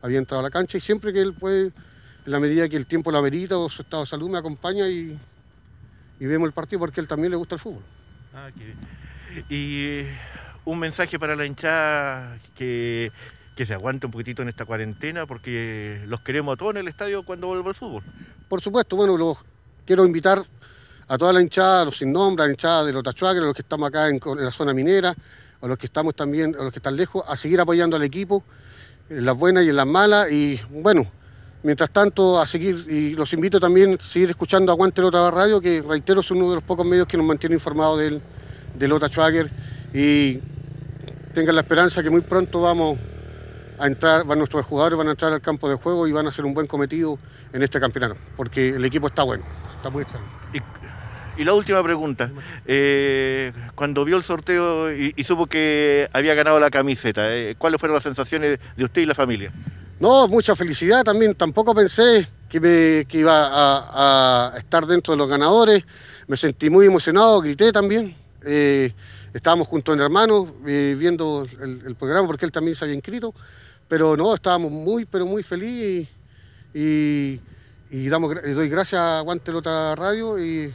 había 0.03 0.19
entrado 0.19 0.41
a 0.41 0.43
la 0.43 0.51
cancha 0.51 0.77
y 0.77 0.81
siempre 0.81 1.13
que 1.13 1.21
él 1.21 1.33
puede, 1.33 1.67
en 1.67 2.33
la 2.33 2.41
medida 2.41 2.69
que 2.69 2.77
el 2.77 2.87
tiempo 2.87 3.11
la 3.11 3.19
amerita 3.19 3.57
o 3.57 3.71
su 3.71 3.83
estado 3.83 4.03
de 4.03 4.09
salud, 4.09 4.29
me 4.29 4.39
acompaña 4.39 4.89
y, 4.89 5.19
vemos 6.21 6.47
el 6.47 6.53
partido 6.53 6.81
porque 6.81 7.01
a 7.01 7.03
él 7.03 7.09
también 7.09 7.31
le 7.31 7.37
gusta 7.37 7.55
el 7.55 7.61
fútbol. 7.61 7.83
Ah, 8.35 8.49
y 9.49 10.05
un 10.65 10.79
mensaje 10.79 11.19
para 11.19 11.35
la 11.35 11.47
hinchada 11.47 12.39
que, 12.57 13.11
que 13.57 13.67
se 13.67 13.75
aguante 13.75 14.07
un 14.07 14.13
poquitito 14.13 14.43
en 14.43 14.49
esta 14.49 14.65
cuarentena 14.65 15.27
porque 15.27 16.03
los 16.07 16.21
queremos 16.21 16.55
a 16.55 16.57
todos 16.57 16.73
en 16.73 16.79
el 16.79 16.89
estadio 16.89 17.23
cuando 17.25 17.49
vuelva 17.49 17.71
el 17.71 17.75
fútbol. 17.75 18.03
Por 18.49 18.61
supuesto, 18.61 18.97
bueno, 18.97 19.17
los 19.17 19.39
quiero 19.85 20.05
invitar 20.05 20.43
a 21.09 21.19
toda 21.19 21.33
la 21.33 21.41
hinchada, 21.41 21.83
a 21.83 21.85
los 21.85 21.99
sin 21.99 22.13
nombre, 22.13 22.45
a 22.45 22.47
la 22.47 22.53
hinchada 22.53 22.85
de 22.85 22.93
los 22.93 23.03
Tachuagres, 23.03 23.43
a 23.43 23.47
los 23.47 23.55
que 23.55 23.63
estamos 23.63 23.89
acá 23.89 24.09
en, 24.09 24.21
la 24.37 24.51
zona 24.51 24.73
minera, 24.73 25.15
a 25.61 25.67
los 25.67 25.77
que 25.77 25.87
estamos 25.87 26.15
también, 26.15 26.55
a 26.59 26.65
los 26.65 26.73
que 26.73 26.79
están 26.79 26.97
lejos, 26.97 27.25
a 27.29 27.37
seguir 27.37 27.61
apoyando 27.61 27.97
al 27.97 28.03
equipo, 28.03 28.43
en 29.09 29.25
las 29.25 29.37
buenas 29.37 29.65
y 29.65 29.69
en 29.69 29.77
las 29.77 29.87
malas. 29.87 30.31
Y 30.31 30.61
bueno, 30.71 31.07
mientras 31.63 31.91
tanto, 31.91 32.41
a 32.41 32.47
seguir, 32.47 32.87
y 32.89 33.15
los 33.15 33.33
invito 33.33 33.61
también 33.61 33.99
a 34.01 34.03
seguir 34.03 34.31
escuchando 34.31 34.73
Aguante 34.73 35.01
Lota 35.03 35.31
Radio, 35.31 35.61
que 35.61 35.83
reitero, 35.83 36.21
es 36.21 36.31
uno 36.31 36.49
de 36.49 36.57
los 36.57 36.65
pocos 36.65 36.87
medios 36.87 37.07
que 37.07 37.17
nos 37.17 37.27
mantiene 37.27 37.55
informados 37.55 37.99
del, 37.99 38.21
de 38.79 38.89
Lota 38.89 39.09
Schwager. 39.09 39.51
Y 39.93 40.39
tengan 41.35 41.55
la 41.55 41.63
esperanza 41.63 42.03
que 42.03 42.11
muy 42.11 42.23
pronto 42.23 42.61
vamos 42.61 42.99
a 43.79 43.87
entrar, 43.87 44.25
van 44.25 44.39
nuestros 44.39 44.65
jugadores 44.65 44.97
van 44.97 45.09
a 45.09 45.11
entrar 45.13 45.33
al 45.33 45.41
campo 45.41 45.69
de 45.69 45.75
juego 45.75 46.07
y 46.07 46.13
van 46.13 46.27
a 46.27 46.29
hacer 46.29 46.45
un 46.45 46.55
buen 46.55 46.67
cometido 46.67 47.19
en 47.53 47.63
este 47.63 47.81
campeonato, 47.81 48.17
porque 48.37 48.71
el 48.71 48.85
equipo 48.85 49.09
está 49.09 49.23
bueno, 49.23 49.45
está 49.77 49.91
muy 49.91 50.03
excelente. 50.03 50.82
Y 51.37 51.45
la 51.45 51.55
última 51.55 51.83
pregunta, 51.83 52.31
eh, 52.67 53.53
cuando 53.75 54.05
vio 54.05 54.19
el 54.19 54.23
sorteo 54.23 54.93
y, 54.93 55.25
supo 55.25 55.47
que 55.47 56.09
había 56.13 56.35
ganado 56.35 56.61
la 56.61 56.71
camiseta, 56.71 57.35
eh, 57.35 57.55
¿cuáles 57.57 57.81
fueron 57.81 57.95
las 57.95 58.03
sensaciones 58.03 58.59
de 58.77 58.85
usted 58.85 59.03
y 59.03 59.07
la 59.07 59.15
familia? 59.15 59.51
No, 59.99 60.29
mucha 60.29 60.55
felicidad 60.55 61.03
también, 61.05 61.35
tampoco 61.35 61.75
pensé 61.75 62.29
que, 62.51 63.07
iba 63.13 63.49
a, 63.51 64.59
estar 64.59 64.87
dentro 64.87 65.13
de 65.13 65.19
los 65.19 65.29
ganadores, 65.29 65.85
me 66.27 66.37
sentí 66.37 66.69
muy 66.69 66.87
emocionado, 66.87 67.41
grité 67.41 67.73
también, 67.73 68.15
eh, 68.45 68.93
estábamos 69.33 69.69
junto 69.69 69.93
a 69.93 69.97
mi 69.97 70.03
hermano 70.03 70.55
viendo 70.63 71.47
el, 71.61 71.95
programa 71.95 72.27
porque 72.27 72.45
él 72.45 72.53
también 72.53 72.75
se 72.75 72.85
había 72.85 72.95
inscrito, 72.95 73.33
pero 73.89 74.19
no, 74.19 74.35
estábamos 74.35 74.71
muy, 74.71 75.07
pero 75.07 75.25
muy 75.25 75.43
felices 75.43 76.09
y, 76.75 77.41
y, 77.91 78.09
damos, 78.09 78.35
doy 78.35 78.69
gracias 78.69 79.01
a 79.01 79.21
Guantelota 79.21 79.95
Radio 79.95 80.39
y 80.39 80.75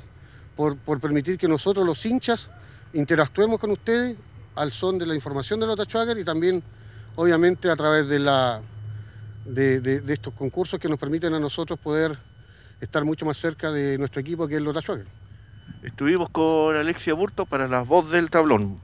por, 0.58 1.00
permitir 1.00 1.38
que 1.38 1.48
nosotros 1.48 1.86
los 1.86 2.04
hinchas 2.06 2.50
interactuemos 2.93 3.60
con 3.60 3.72
ustedes 3.72 4.17
al 4.56 4.72
son 4.72 4.98
de 4.98 5.06
la 5.06 5.13
información 5.13 5.60
de 5.60 5.67
Lota 5.67 5.86
Schwager 5.86 6.17
y 6.17 6.26
también 6.26 6.63
obviamente 7.15 7.70
a 7.70 7.76
través 7.76 8.10
de, 8.10 8.17
la, 8.17 8.62
de, 9.46 10.02
estos 10.08 10.34
concursos 10.34 10.80
que 10.80 10.89
nos 10.89 11.00
permiten 11.00 11.34
a 11.36 11.39
nosotros 11.39 11.78
poder 11.80 12.17
estar 12.82 13.06
mucho 13.06 13.26
más 13.26 13.38
cerca 13.38 13.72
de 13.72 14.00
nuestro 14.00 14.20
equipo 14.20 14.48
que 14.48 14.56
es 14.56 14.62
Lota 14.62 14.82
Schwager. 14.82 15.06
Estuvimos 15.84 16.30
con 16.32 16.76
Alexia 16.76 17.13
Burto 17.13 17.46
para 17.46 17.67
la 17.67 17.82
voz 17.82 18.10
del 18.10 18.32
tablón. 18.32 18.78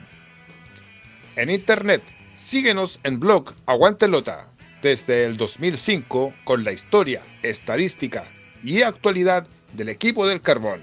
En 1.35 1.49
internet, 1.49 2.01
síguenos 2.33 3.01
en 3.03 3.19
blog 3.19 3.53
Aguantelota 3.65 4.47
desde 4.81 5.25
el 5.25 5.35
2005 5.37 6.33
con 6.43 6.63
la 6.63 6.71
historia, 6.71 7.21
estadística 7.43 8.25
y 8.63 8.81
actualidad 8.81 9.45
del 9.73 9.89
equipo 9.89 10.27
del 10.27 10.41
carbón. 10.41 10.81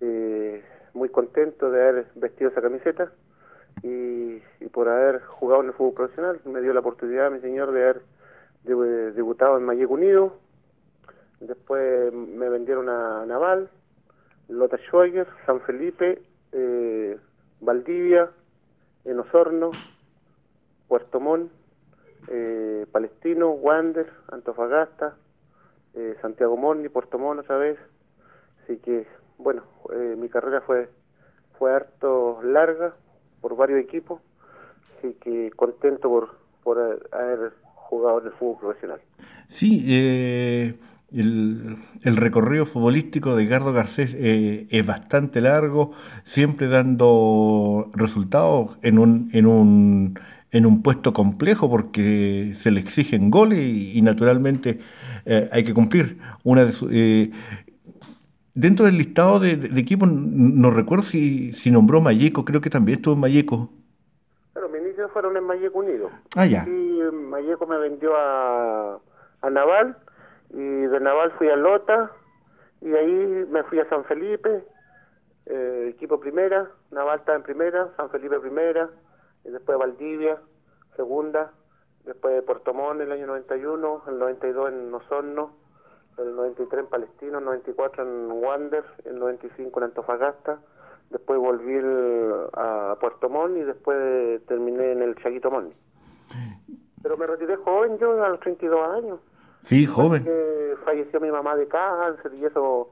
Eh, 0.00 0.62
muy 0.92 1.08
contento 1.08 1.70
de 1.70 1.82
haber 1.82 2.06
vestido 2.14 2.50
esa 2.50 2.62
camiseta 2.62 3.10
y, 3.82 4.40
por 4.72 4.88
haber 4.88 5.22
jugado 5.22 5.62
en 5.62 5.68
el 5.68 5.74
fútbol 5.74 5.94
profesional. 5.94 6.40
Me 6.44 6.60
dio 6.60 6.72
la 6.72 6.80
oportunidad, 6.80 7.30
mi 7.30 7.40
señor, 7.40 7.72
de 7.72 7.82
haber 7.82 8.02
debutado 9.14 9.56
en 9.56 9.64
Mayeco 9.64 9.94
Unido. 9.94 10.34
Después 11.40 12.12
me 12.12 12.48
vendieron 12.48 12.88
a 12.88 13.24
Naval, 13.26 13.68
Lota 14.48 14.78
Schwager, 14.78 15.26
San 15.46 15.60
Felipe, 15.62 16.22
eh, 16.52 17.18
Valdivia, 17.60 18.30
en 19.04 19.20
Osorno, 19.20 19.70
Puerto 20.88 21.20
Montt 21.20 21.50
eh, 22.28 22.86
Palestino, 22.90 23.50
Wander, 23.50 24.10
Antofagasta, 24.28 25.16
eh, 25.94 26.16
Santiago 26.22 26.56
Morni, 26.56 26.88
Puerto 26.88 27.18
Montt 27.18 27.40
otra 27.40 27.58
vez. 27.58 27.78
Así 28.62 28.78
que, 28.78 29.06
bueno, 29.38 29.62
eh, 29.92 30.16
mi 30.18 30.28
carrera 30.28 30.60
fue, 30.60 30.88
fue 31.58 31.74
harto 31.74 32.40
larga 32.42 32.94
por 33.40 33.56
varios 33.56 33.80
equipos, 33.80 34.20
así 34.98 35.14
que 35.20 35.50
contento 35.56 36.08
por, 36.08 36.36
por 36.62 36.78
haber 37.12 37.52
jugado 37.64 38.20
en 38.20 38.26
el 38.26 38.32
fútbol 38.32 38.58
profesional. 38.60 39.00
Sí, 39.48 39.84
el, 41.12 41.76
el, 42.02 42.16
recorrido 42.16 42.66
futbolístico 42.66 43.36
de 43.36 43.46
Gardo 43.46 43.72
Garcés 43.72 44.16
es 44.18 44.86
bastante 44.86 45.40
largo, 45.40 45.92
siempre 46.24 46.68
dando 46.68 47.90
resultados 47.94 48.78
en 48.82 48.98
un, 48.98 49.30
en 49.32 49.46
un 49.46 50.18
en 50.54 50.66
un 50.66 50.82
puesto 50.82 51.12
complejo 51.12 51.68
porque 51.68 52.52
se 52.54 52.70
le 52.70 52.78
exigen 52.78 53.28
goles 53.28 53.58
y, 53.58 54.00
naturalmente 54.02 54.78
eh, 55.26 55.48
hay 55.50 55.64
que 55.64 55.74
cumplir. 55.74 56.18
Una 56.44 56.64
de 56.64 56.72
eh, 56.92 57.30
dentro 58.54 58.86
del 58.86 58.96
listado 58.96 59.40
de, 59.40 59.52
equipos, 59.78 60.08
no 60.10 60.70
recuerdo 60.70 61.04
si, 61.04 61.52
si 61.52 61.70
nombró 61.70 62.00
Mayeco, 62.00 62.44
creo 62.44 62.60
que 62.60 62.70
también 62.70 62.98
estuvo 62.98 63.14
en 63.14 63.20
Mayeco. 63.20 63.68
Pero 64.52 64.68
mis 64.68 64.82
inicios 64.82 65.10
fueron 65.12 65.36
en 65.36 65.44
Mayeco 65.44 65.78
Unido. 65.78 66.10
Ah, 66.36 66.46
ya. 66.46 66.64
Y 66.66 67.00
Mayeco 67.12 67.66
me 67.66 67.78
vendió 67.78 68.16
a, 68.16 68.98
a 69.42 69.50
Naval 69.50 69.96
y 70.50 70.56
de 70.58 71.00
Naval 71.00 71.32
fui 71.32 71.48
a 71.48 71.56
Lota 71.56 72.12
y 72.80 72.92
ahí 72.94 73.46
me 73.50 73.62
fui 73.64 73.80
a 73.80 73.88
San 73.88 74.04
Felipe, 74.04 74.62
eh, 75.46 75.88
equipo 75.90 76.20
primera, 76.20 76.70
Naval 76.90 77.18
está 77.18 77.34
en 77.34 77.42
primera, 77.42 77.88
San 77.96 78.10
Felipe 78.10 78.38
primera, 78.40 78.90
y 79.44 79.50
después 79.50 79.78
Valdivia, 79.78 80.38
segunda, 80.96 81.52
después 82.04 82.34
de 82.34 82.42
Puerto 82.42 82.74
Montt 82.74 83.00
en 83.00 83.06
el 83.06 83.12
año 83.12 83.26
91, 83.26 84.02
el 84.08 84.18
92 84.18 84.72
en 84.72 84.94
Osorno, 84.94 85.63
el 86.18 86.36
93 86.36 86.84
en 86.84 86.86
Palestino, 86.86 87.38
el 87.38 87.44
94 87.44 88.02
en 88.02 88.32
Wander, 88.42 88.84
el 89.04 89.18
95 89.18 89.80
en 89.80 89.84
Antofagasta, 89.84 90.58
después 91.10 91.38
volví 91.38 91.78
a 92.54 92.96
Puerto 93.00 93.28
Montt 93.28 93.56
y 93.56 93.62
después 93.62 94.44
terminé 94.46 94.92
en 94.92 95.02
el 95.02 95.16
Chaguito 95.16 95.50
Montt. 95.50 95.74
Pero 97.02 97.16
me 97.16 97.26
retiré 97.26 97.56
joven 97.56 97.98
yo, 97.98 98.22
a 98.24 98.28
los 98.28 98.40
32 98.40 98.88
años. 98.96 99.20
Sí, 99.64 99.86
joven. 99.86 100.26
falleció 100.84 101.20
mi 101.20 101.30
mamá 101.30 101.56
de 101.56 101.66
cáncer 101.68 102.32
y 102.34 102.44
eso 102.44 102.90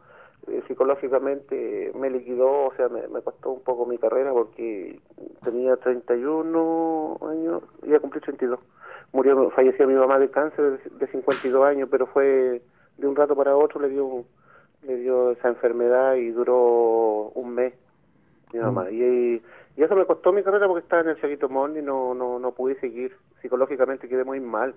eh, 0.49 0.62
psicológicamente 0.66 1.93
me 1.95 2.11
liquidó, 2.11 2.66
o 2.66 2.75
sea, 2.77 2.89
me, 2.89 3.03
costó 3.23 3.51
un 3.51 3.62
poco 3.62 3.87
mi 3.87 3.97
carrera 3.99 4.33
porque 4.33 5.01
tenía 5.45 5.77
31 5.77 7.18
años, 7.31 7.62
iba 7.85 7.97
a 7.97 8.01
cumplir 8.01 8.23
32. 8.25 8.59
Murió, 9.12 9.51
falleció 9.51 9.87
mi 9.87 9.95
mamá 9.95 10.18
de 10.18 10.31
cáncer 10.31 10.81
de 10.91 11.07
52 11.07 11.64
años, 11.64 11.89
pero 11.91 12.07
fue 12.07 12.62
de 12.99 13.07
un 13.07 13.16
rato 13.16 13.34
para 13.36 13.57
otro, 13.57 13.80
le 13.80 13.88
dio 13.88 14.24
le 14.82 14.97
dio 14.97 15.30
esa 15.30 15.49
enfermedad 15.49 16.14
y 16.14 16.30
duró 16.30 17.30
un 17.34 17.55
mes 17.55 17.72
mi 18.53 18.61
mamá. 18.61 18.84
Mm. 18.84 18.95
Y, 18.95 19.43
y, 19.76 19.82
eso 19.82 19.97
me 19.97 20.05
costó 20.05 20.32
mi 20.32 20.43
carrera 20.43 20.66
porque 20.66 20.82
estaba 20.82 21.03
en 21.03 21.11
el 21.11 21.20
Chaguito 21.20 21.49
Mon 21.49 21.76
y 21.76 21.82
no, 21.82 22.14
no, 22.14 22.38
no 22.38 22.53
pude 22.53 22.78
seguir. 22.80 23.16
Psicológicamente 23.40 24.09
quedé 24.09 24.24
muy 24.24 24.40
mal. 24.40 24.74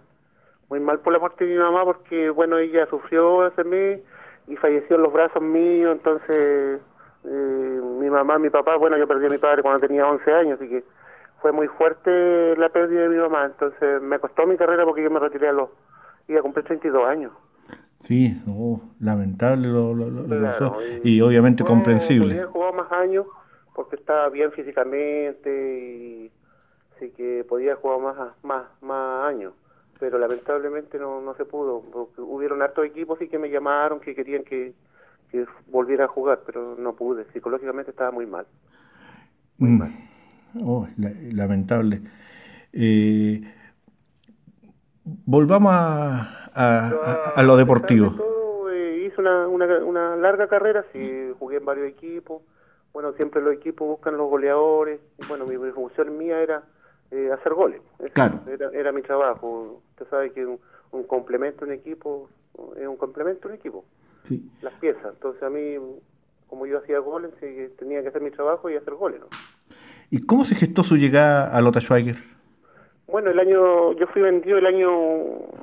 Muy 0.70 0.80
mal 0.80 1.00
por 1.00 1.14
la 1.14 1.20
muerte 1.20 1.46
de 1.46 1.54
mi 1.54 1.60
mamá 1.60 1.84
porque, 1.86 2.30
bueno, 2.30 2.58
ella 2.58 2.88
sufrió 2.88 3.46
ese 3.48 3.64
mes 3.64 4.02
y 4.48 4.56
falleció 4.56 4.96
en 4.96 5.04
los 5.04 5.14
brazos 5.14 5.42
míos, 5.42 5.92
entonces 5.92 6.80
eh, 7.24 7.82
mi 8.00 8.10
mamá, 8.10 8.40
mi 8.40 8.50
papá, 8.50 8.76
bueno, 8.78 8.98
yo 8.98 9.08
perdí 9.08 9.26
a 9.26 9.30
mi 9.30 9.38
padre 9.38 9.62
cuando 9.62 9.86
tenía 9.86 10.08
11 10.08 10.34
años, 10.34 10.60
así 10.60 10.70
que 10.70 10.84
fue 11.42 11.52
muy 11.52 11.68
fuerte 11.68 12.56
la 12.58 12.70
pérdida 12.70 13.02
de 13.02 13.10
mi 13.10 13.18
mamá, 13.18 13.46
entonces 13.46 14.02
me 14.02 14.20
costó 14.20 14.46
mi 14.46 14.58
carrera 14.58 14.86
porque 14.86 15.04
yo 15.04 15.10
me 15.10 15.20
retiré 15.20 15.50
a 15.50 15.54
los, 15.54 15.70
iba 16.28 16.40
a 16.40 16.44
cumplir 16.44 16.66
32 16.66 17.08
años. 17.08 17.32
Sí, 18.06 18.40
lamentable 19.00 19.68
lo, 19.68 19.94
lo, 19.94 20.78
y, 21.04 21.22
obviamente 21.22 21.64
comprensible. 21.64 22.36
Podía 22.36 22.48
jugar 22.48 22.74
más 22.74 22.92
años 22.92 23.26
porque 23.74 23.96
estaba 23.98 24.30
bien 24.30 24.52
físicamente 24.52 25.50
y 25.50 26.32
así 26.96 27.10
que 27.12 27.44
podía 27.48 27.76
jugar 27.76 28.00
más 28.00 28.34
más 28.44 28.64
más 28.82 29.26
años 29.28 29.54
pero 30.00 30.18
lamentablemente 30.18 31.00
no, 31.00 31.22
no 31.22 31.36
se 31.36 31.46
pudo, 31.46 31.82
porque 31.92 32.22
hubieron 32.22 32.62
hartos 32.62 32.86
equipos 32.86 33.22
y 33.22 33.28
que 33.28 33.40
me 33.40 33.50
llamaron, 33.50 34.00
que 34.00 34.16
querían 34.16 34.44
que, 34.44 34.74
volviera 35.68 36.06
a 36.06 36.08
jugar, 36.08 36.42
pero 36.46 36.76
no 36.78 36.96
pude, 36.96 37.26
psicológicamente 37.34 37.92
estaba 37.92 38.12
muy 38.12 38.26
mal. 38.26 38.46
Muy 39.58 39.72
mm. 39.72 39.78
mal. 39.78 39.92
Oh, 40.62 40.88
lamentable. 41.32 42.02
Eh, 42.72 43.42
volvamos 45.06 45.72
a, 45.74 47.32
a, 47.36 47.44
lo 47.44 47.56
deportivo. 47.56 48.16
Eh, 48.72 49.06
hice 49.08 49.22
una, 49.22 49.48
una, 49.48 49.66
una, 49.84 50.16
larga 50.16 50.48
carrera, 50.48 50.84
sí, 50.92 51.32
jugué 51.40 51.58
en 51.58 51.66
varios 51.66 51.88
equipos. 51.88 52.42
Bueno, 52.94 53.14
siempre 53.14 53.42
los 53.42 53.54
equipos 53.54 53.88
buscan 53.88 54.18
los 54.18 54.30
goleadores. 54.30 55.00
Bueno, 55.28 55.46
mi 55.46 55.58
función 55.72 56.18
mía 56.18 56.40
era 56.40 56.64
eh, 57.12 57.30
hacer 57.32 57.54
goles. 57.54 57.82
Claro. 58.14 58.40
Era, 58.74 58.92
mi 58.92 59.02
trabajo. 59.02 59.82
Usted 59.92 60.08
sabe 60.10 60.32
que 60.32 60.46
un, 60.46 61.04
complemento 61.08 61.66
en 61.66 61.74
equipo 61.74 62.30
es 62.78 62.88
un 62.88 62.96
complemento 62.96 63.50
en 63.50 63.56
equipo. 63.56 63.84
Sí. 64.24 64.50
Las 64.62 64.74
piezas. 64.76 65.14
Entonces 65.14 65.44
a 65.44 65.50
mí, 65.50 65.76
como 66.48 66.66
yo 66.66 66.80
hacía 66.80 67.00
goles, 67.00 67.32
tenía 67.78 68.02
que 68.02 68.08
hacer 68.08 68.22
mi 68.22 68.32
trabajo 68.32 68.70
y 68.70 68.76
hacer 68.76 68.94
goles. 68.94 69.20
¿no? 69.20 69.28
¿Y 70.10 70.26
cómo 70.26 70.46
se 70.46 70.56
gestó 70.56 70.84
su 70.84 70.96
llegada 70.96 71.54
a 71.56 71.62
Lota 71.62 71.82
Schweiger? 71.82 72.35
Bueno, 73.08 73.30
el 73.30 73.40
año, 73.40 73.94
yo 73.94 74.08
fui 74.08 74.22
vendido 74.24 74.58
el 74.58 74.66
año, 74.66 74.90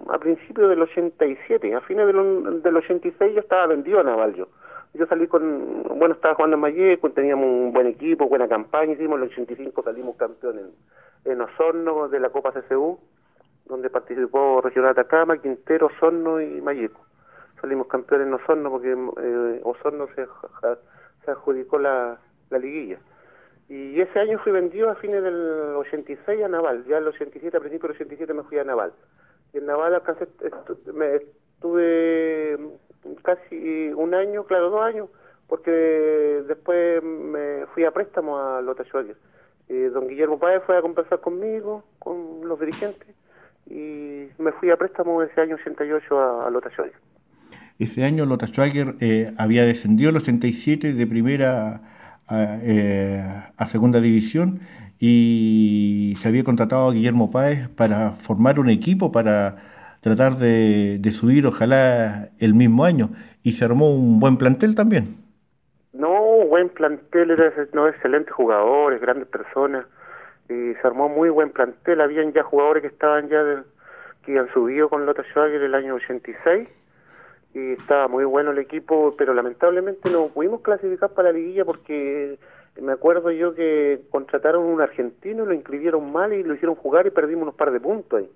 a 0.09 0.19
principios 0.19 0.71
del 0.71 0.83
87, 0.83 1.75
a 1.75 1.81
fines 1.81 2.07
del, 2.07 2.63
del 2.63 2.77
86 2.77 3.35
yo 3.35 3.41
estaba 3.41 3.67
vendido 3.67 3.99
a 3.99 4.05
Naval 4.05 4.35
yo. 4.35 4.49
Salí 5.09 5.27
con, 5.27 5.83
bueno, 5.99 6.15
estaba 6.15 6.35
jugando 6.35 6.55
en 6.55 6.61
Mayeco, 6.61 7.11
teníamos 7.11 7.47
un 7.47 7.73
buen 7.73 7.87
equipo, 7.89 8.29
buena 8.29 8.47
campaña, 8.47 8.93
hicimos 8.93 9.19
el 9.21 9.29
85, 9.29 9.83
salimos 9.83 10.17
campeones 10.17 10.67
en 11.25 11.41
Osorno 11.41 12.09
de 12.09 12.21
la 12.21 12.31
Copa 12.31 12.53
CCU, 12.53 13.01
donde 13.67 13.91
participó 13.91 14.61
Regional 14.61 14.91
Atacama, 14.91 15.39
Quintero, 15.39 15.87
Osorno 15.87 16.41
y 16.41 16.61
Mayeco. 16.61 17.01
Salimos 17.61 17.89
campeones 17.89 18.29
en 18.29 18.35
Osorno 18.35 18.71
porque 18.71 18.93
eh, 18.93 19.61
Osorno 19.65 20.07
se, 20.15 20.27
se 21.25 21.31
adjudicó 21.31 21.79
la, 21.79 22.19
la 22.51 22.59
liguilla. 22.59 22.99
Y 23.69 24.01
ese 24.01 24.19
año 24.19 24.39
fui 24.41 24.53
vendido 24.53 24.91
a 24.91 24.97
fines 24.97 25.23
del 25.23 25.75
86 25.77 26.45
a 26.45 26.49
Naval. 26.49 26.85
Ya 26.87 26.99
en 26.99 27.05
el 27.05 27.09
87, 27.09 27.57
a 27.57 27.61
principios 27.61 27.99
del 27.99 28.07
87 28.07 28.35
me 28.35 28.43
fui 28.43 28.59
a 28.59 28.65
Naval. 28.65 28.93
Y 29.55 29.59
en 29.59 29.67
Naval 29.67 29.95
alcancé, 29.95 30.29
estuve 31.55 32.59
casi 33.23 33.93
un 33.95 34.15
año, 34.15 34.45
claro, 34.45 34.71
dos 34.71 34.83
años, 34.83 35.09
porque 35.47 35.71
después 36.47 37.03
me 37.03 37.67
fui 37.75 37.85
a 37.85 37.91
préstamo 37.91 38.39
a 38.39 38.61
Lota 38.63 38.85
Schwager. 38.85 39.17
Don 39.69 40.07
Guillermo 40.07 40.39
Páez 40.39 40.63
fue 40.65 40.77
a 40.77 40.83
conversar 40.83 41.21
conmigo, 41.21 41.85
con 41.99 42.47
los 42.47 42.61
dirigentes, 42.61 43.09
y 43.67 44.29
me 44.39 44.53
fui 44.53 44.71
a 44.71 44.77
préstamo 44.77 45.23
ese 45.23 45.41
año 45.41 45.57
88 45.57 46.19
a, 46.19 46.47
a 46.47 46.51
Lota 46.51 46.71
Schwager. 46.71 46.95
Ese 47.79 48.05
año 48.05 48.27
Lota 48.27 48.47
Schwager 48.47 48.95
eh, 49.01 49.33
había 49.39 49.65
descendido 49.65 50.11
el 50.11 50.17
87 50.17 50.93
de 50.93 51.07
primera 51.07 51.81
a, 52.33 52.59
eh, 52.63 53.23
a, 53.57 53.67
segunda 53.67 54.01
división 54.01 54.61
y 54.99 56.15
se 56.19 56.29
había 56.29 56.45
contratado 56.45 56.89
a 56.89 56.93
Guillermo 56.93 57.31
Páez 57.31 57.69
para 57.69 58.13
formar 58.13 58.59
un 58.59 58.71
equipo 58.71 59.13
para 59.13 59.57
tratar 60.01 60.35
de, 60.35 61.01
subir 61.13 61.47
ojalá 61.47 62.31
el 62.39 62.55
mismo 62.55 62.85
año 62.85 63.11
y 63.43 63.53
se 63.53 63.65
armó 63.65 63.95
un 63.95 64.19
buen 64.19 64.37
plantel 64.37 64.75
también. 64.75 65.17
No, 65.93 66.11
buen 66.49 66.71
plantel, 66.71 67.31
era 67.31 67.53
no, 67.73 67.87
excelentes 67.87 68.33
jugadores, 68.35 69.01
grandes 69.01 69.29
personas 69.29 69.87
y 70.49 70.75
se 70.75 70.87
armó 70.87 71.09
muy 71.09 71.31
buen 71.31 71.51
plantel, 71.51 72.01
habían 72.01 72.33
ya 72.33 72.43
jugadores 72.43 72.83
que 72.83 72.89
estaban 72.89 73.29
ya 73.29 73.65
que 74.25 74.39
han 74.39 74.53
subido 74.53 74.89
con 74.89 75.05
Lota 75.05 75.23
Schwager 75.25 75.63
el 75.63 75.75
año 75.75 75.95
86 75.95 76.69
y 77.55 77.73
estaba 77.73 78.09
muy 78.09 78.25
bueno 78.25 78.51
el 78.51 78.59
equipo, 78.59 79.15
pero 79.17 79.35
lamentablemente 79.35 80.11
no 80.11 80.29
pudimos 80.29 80.61
clasificar 80.63 81.11
para 81.11 81.33
la 81.33 81.39
liguilla 81.39 81.65
porque 81.65 82.39
me 82.81 82.93
acuerdo 82.93 83.31
yo 83.31 83.55
que 83.55 84.03
contrataron 84.11 84.65
un 84.65 84.81
argentino, 84.81 85.45
lo 85.45 85.53
inscribieron 85.53 86.11
mal 86.11 86.33
y 86.33 86.43
lo 86.43 86.55
hicieron 86.55 86.75
jugar 86.77 87.07
y 87.07 87.11
perdimos 87.11 87.43
unos 87.43 87.55
par 87.55 87.71
de 87.71 87.81
puntos 87.81 88.21
ahí. 88.21 88.31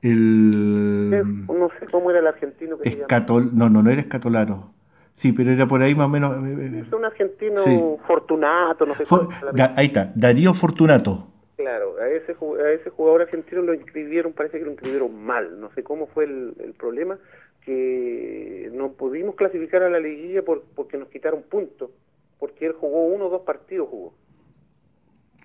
El... 0.00 1.10
No 1.46 1.68
sé 1.78 1.86
cómo 1.90 2.10
era 2.10 2.20
el 2.20 2.26
argentino 2.26 2.78
que 2.78 2.88
Escatol... 2.88 3.50
No, 3.56 3.68
no, 3.68 3.82
no 3.82 3.90
era 3.90 4.00
Escatolaro. 4.00 4.72
Sí, 5.14 5.32
pero 5.32 5.52
era 5.52 5.66
por 5.66 5.82
ahí 5.82 5.94
más 5.94 6.06
o 6.06 6.08
menos. 6.08 6.32
Es 6.36 6.92
un 6.92 7.04
argentino 7.04 7.62
sí. 7.62 7.80
Fortunato, 8.06 8.86
no 8.86 8.94
sé. 8.94 9.04
For... 9.04 9.28
Da, 9.52 9.74
ahí 9.76 9.86
está, 9.86 10.10
Darío 10.16 10.54
Fortunato. 10.54 11.28
Claro, 11.56 11.96
a 12.00 12.08
ese, 12.08 12.32
a 12.32 12.70
ese 12.72 12.90
jugador 12.90 13.22
argentino 13.22 13.62
lo 13.62 13.74
inscribieron, 13.74 14.32
parece 14.32 14.58
que 14.58 14.64
lo 14.64 14.72
inscribieron 14.72 15.22
mal. 15.24 15.60
No 15.60 15.70
sé 15.74 15.84
cómo 15.84 16.08
fue 16.08 16.24
el, 16.24 16.54
el 16.58 16.72
problema, 16.72 17.18
que 17.64 18.70
no 18.72 18.92
pudimos 18.92 19.34
clasificar 19.34 19.82
a 19.82 19.90
la 19.90 20.00
liguilla 20.00 20.42
por, 20.42 20.62
porque 20.74 20.98
nos 20.98 21.08
quitaron 21.08 21.42
puntos, 21.42 21.90
porque 22.38 22.66
él 22.66 22.72
jugó 22.72 23.06
uno 23.06 23.26
o 23.26 23.30
dos 23.30 23.42
partidos, 23.42 23.88
jugó. 23.88 24.14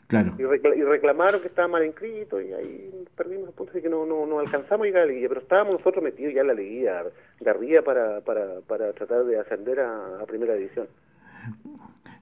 Claro. 0.08 0.34
Y, 0.38 0.44
recla 0.44 0.74
y, 0.74 0.84
reclamaron 0.84 1.42
que 1.42 1.48
estaba 1.48 1.68
mal 1.68 1.86
inscrito 1.86 2.42
y 2.42 2.54
ahí 2.54 3.06
perdimos 3.16 3.48
los 3.48 3.56
puntos 3.56 3.76
y 3.76 3.82
que 3.82 3.90
no, 3.90 4.06
no, 4.06 4.26
no 4.26 4.40
alcanzamos 4.40 4.86
a 4.86 4.88
llegar 4.88 5.02
a 5.02 5.06
la 5.06 5.12
liguilla, 5.12 5.28
pero 5.28 5.42
estábamos 5.42 5.74
nosotros 5.74 6.02
metidos 6.02 6.34
ya 6.34 6.42
en 6.42 6.48
la 6.48 6.54
liguilla 6.54 7.04
de 7.42 7.50
arriba 7.50 7.82
para, 7.82 8.22
para, 8.22 8.62
para 8.62 8.94
tratar 8.94 9.26
de 9.26 9.38
ascender 9.38 9.82
a, 9.82 10.22
a 10.22 10.26
primera 10.26 10.54
división 10.54 10.88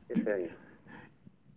ese 0.09 0.31
año. 0.31 0.64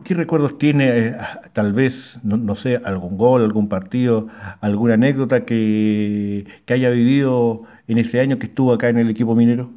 ¿Qué 0.04 0.14
recuerdos 0.14 0.58
tiene, 0.58 1.08
eh, 1.08 1.12
tal 1.52 1.72
vez, 1.72 2.20
no, 2.22 2.54
sé, 2.54 2.78
algún 2.84 3.18
gol, 3.18 3.42
algún 3.42 3.68
partido, 3.68 4.28
alguna 4.60 4.94
anécdota 4.94 5.44
que, 5.44 6.44
que 6.66 6.74
haya 6.74 6.90
vivido 6.90 7.62
en 7.88 7.98
ese 7.98 8.20
año 8.20 8.38
que 8.38 8.46
estuvo 8.46 8.72
acá 8.72 8.88
en 8.90 8.98
el 8.98 9.10
equipo 9.10 9.34
minero? 9.34 9.70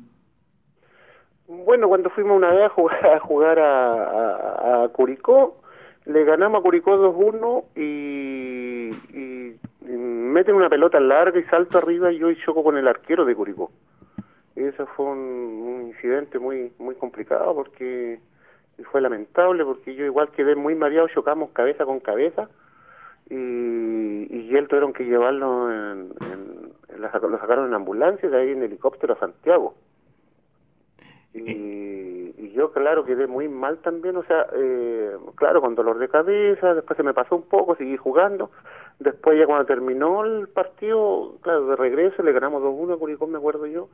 Bueno, 1.48 1.88
cuando 1.88 2.12
fuimos 2.12 2.38
una 2.38 2.52
vez 2.52 2.66
a 2.66 3.20
jugar 3.20 3.60
a, 3.60 4.88
Curicó, 4.94 5.60
le 6.06 6.24
ganamos 6.24 6.60
a 6.60 6.64
Curicó 6.64 6.98
2-1 6.98 7.64
y, 7.76 8.90
y, 9.18 9.58
y, 9.90 9.92
meten 9.92 10.54
una 10.54 10.70
pelota 10.70 11.00
larga 11.00 11.40
y 11.40 11.44
salto 11.46 11.80
arriba 11.80 12.12
y 12.12 12.20
yo 12.20 12.30
y 12.30 12.38
choco 12.44 12.64
con 12.64 12.78
el 12.78 12.88
arquero 12.88 13.26
de 13.26 13.36
Curicó. 13.36 13.72
Eso 14.56 14.86
fue 14.96 15.08
un, 15.08 15.18
un 15.18 15.82
incidente 15.88 16.38
muy 16.38 16.72
muy 16.78 16.94
complicado 16.96 17.56
porque 17.56 18.20
fue 18.92 19.02
lamentable 19.02 19.64
porque 19.64 19.96
yo 19.96 20.06
igual 20.06 20.30
quedé 20.32 20.56
muy 20.56 20.76
mareado, 20.76 21.08
chocamos 21.08 21.52
cabeza 21.52 21.86
con 21.86 22.00
cabeza 22.00 22.50
y, 23.30 23.36
y 23.36 24.56
él 24.56 24.68
tuvieron 24.68 24.94
que 24.94 25.06
llevarlo, 25.06 25.72
en, 25.72 26.12
en, 26.22 26.74
en 26.94 27.02
la, 27.02 27.12
lo 27.18 27.40
sacaron 27.40 27.68
en 27.68 27.74
ambulancia 27.74 28.30
de 28.30 28.38
ahí 28.38 28.52
en 28.52 28.64
helicóptero 28.64 29.14
a 29.14 29.20
Santiago. 29.20 29.76
Y, 31.34 32.34
y, 32.38 32.52
yo, 32.54 32.74
claro, 32.74 33.06
quedé 33.06 33.26
muy 33.26 33.48
mal 33.48 33.78
también, 33.78 34.18
o 34.18 34.24
sea, 34.24 34.48
eh, 34.54 35.16
claro, 35.36 35.62
con 35.62 35.76
dolor 35.76 35.98
de 35.98 36.10
cabeza, 36.10 36.74
después 36.74 36.98
se 36.98 37.04
me 37.04 37.14
pasó 37.14 37.38
un 37.38 37.44
poco, 37.44 37.78
seguí 37.78 37.96
jugando, 37.96 38.52
después 39.00 39.40
ya 39.40 39.46
cuando 39.46 39.66
terminó 39.66 40.26
el 40.26 40.50
partido, 40.50 41.38
claro, 41.42 41.68
de 41.68 41.78
regreso 41.78 42.22
le 42.22 42.34
ganamos 42.34 42.62
2-1 42.62 42.96
a 42.96 42.98
Curicó, 42.98 43.28
me 43.28 43.38
acuerdo 43.38 43.66
yo, 43.66 43.88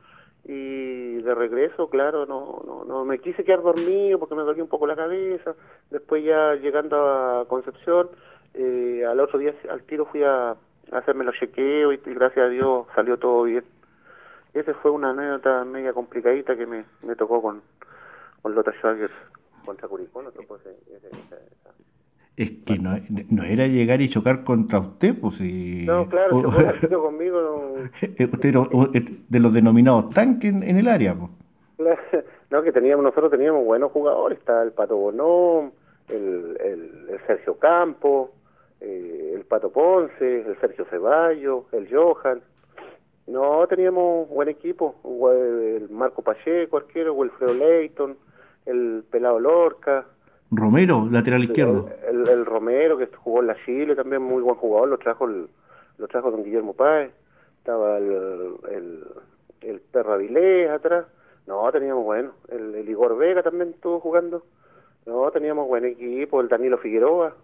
y 0.44 1.16
de 1.22 1.34
regreso, 1.34 1.88
claro, 1.90 2.26
no, 2.26 2.62
no, 2.66 2.84
no 2.84 3.04
me 3.04 3.18
quise 3.18 3.44
quedar 3.44 3.62
dormido 3.62 4.18
porque 4.18 4.34
me 4.34 4.42
dolía 4.42 4.62
un 4.62 4.68
poco 4.68 4.86
la 4.86 4.96
cabeza, 4.96 5.54
después 5.90 6.24
ya 6.24 6.54
llegando 6.54 6.96
a 6.96 7.46
Concepción, 7.48 8.08
eh, 8.54 9.04
al 9.06 9.20
otro 9.20 9.38
día 9.38 9.54
al 9.70 9.82
tiro 9.82 10.06
fui 10.06 10.22
a, 10.22 10.56
hacerme 10.90 11.24
los 11.24 11.34
chequeos 11.36 11.94
y, 11.94 11.98
gracias 12.14 12.46
a 12.46 12.48
Dios 12.48 12.86
salió 12.94 13.18
todo 13.18 13.42
bien 13.42 13.62
esa 14.54 14.74
fue 14.74 14.90
una 14.90 15.10
anécdota 15.10 15.64
media 15.64 15.92
complicadita 15.92 16.56
que 16.56 16.66
me, 16.66 16.84
me 17.02 17.14
tocó 17.16 17.42
con, 17.42 17.62
con 18.42 18.54
Lota 18.54 18.72
Schwager 18.72 19.10
contra 19.64 19.88
Curicó, 19.88 20.22
no 20.22 20.32
tocó 20.32 20.56
ese, 20.56 20.70
ese, 20.94 21.08
esa, 21.08 21.36
esa. 21.36 21.74
Es 22.38 22.52
que 22.64 22.78
no, 22.78 22.96
no, 23.30 23.42
era 23.42 23.66
llegar 23.66 24.00
y 24.00 24.08
chocar 24.08 24.44
contra 24.44 24.78
usted, 24.78 25.12
pues 25.20 25.34
si... 25.34 25.84
No, 25.84 26.08
claro, 26.08 26.40
chocó 26.80 27.02
conmigo. 27.02 27.40
No... 27.40 27.82
Usted 28.00 28.44
era 28.44 28.60
de 29.28 29.40
los 29.40 29.52
denominados 29.52 30.10
tanques 30.10 30.52
en, 30.52 30.62
en 30.62 30.76
el 30.78 30.86
área, 30.86 31.16
pues. 31.16 31.32
No, 32.50 32.62
que 32.62 32.72
teníamos, 32.72 33.04
nosotros 33.04 33.30
teníamos 33.30 33.62
buenos 33.64 33.92
jugadores, 33.92 34.38
está 34.38 34.62
el 34.62 34.72
Pato 34.72 34.96
Bonón, 34.96 35.72
el, 36.08 36.56
el, 36.64 37.06
el 37.10 37.20
Sergio 37.26 37.58
Campo, 37.58 38.30
eh, 38.80 39.32
el 39.34 39.44
Pato 39.44 39.70
Ponce, 39.70 40.46
el 40.46 40.58
Sergio 40.58 40.86
Ceballos, 40.86 41.64
el 41.72 41.94
Johan, 41.94 42.40
no, 43.28 43.66
teníamos 43.66 44.26
buen 44.30 44.48
equipo, 44.48 44.94
el 45.30 45.90
Marco 45.90 46.22
Pacheco, 46.22 46.78
arquero, 46.78 47.12
Wilfredo 47.12 47.52
Leighton, 47.52 48.16
el 48.64 49.04
Pelado 49.10 49.38
Lorca. 49.38 50.06
Romero, 50.50 51.06
lateral 51.10 51.44
izquierdo. 51.44 51.90
El, 52.08 52.20
el, 52.20 52.28
el, 52.28 52.46
Romero, 52.46 52.96
que 52.96 53.06
jugó 53.06 53.40
en 53.40 53.48
la 53.48 53.56
Chile, 53.64 53.94
también 53.94 54.22
muy 54.22 54.42
buen 54.42 54.56
jugador, 54.56 54.88
lo 54.88 54.98
trajo 54.98 55.26
el, 55.26 55.48
lo 55.98 56.08
trajo 56.08 56.30
don 56.30 56.44
Guillermo 56.44 56.72
Páez. 56.74 57.12
Estaba 57.58 57.98
el, 57.98 58.54
el, 58.70 59.04
el 59.60 59.80
Perro 59.80 60.14
Avilés 60.14 60.70
atrás. 60.70 61.06
No, 61.46 61.70
teníamos 61.70 62.04
bueno. 62.04 62.32
El, 62.48 62.74
el 62.74 62.88
Igor 62.88 63.16
Vega 63.16 63.42
también 63.42 63.70
estuvo 63.70 64.00
jugando. 64.00 64.42
No, 65.06 65.30
teníamos 65.30 65.68
buen 65.68 65.84
equipo, 65.84 66.40
el 66.40 66.48
Danilo 66.48 66.78
Figueroa. 66.78 67.34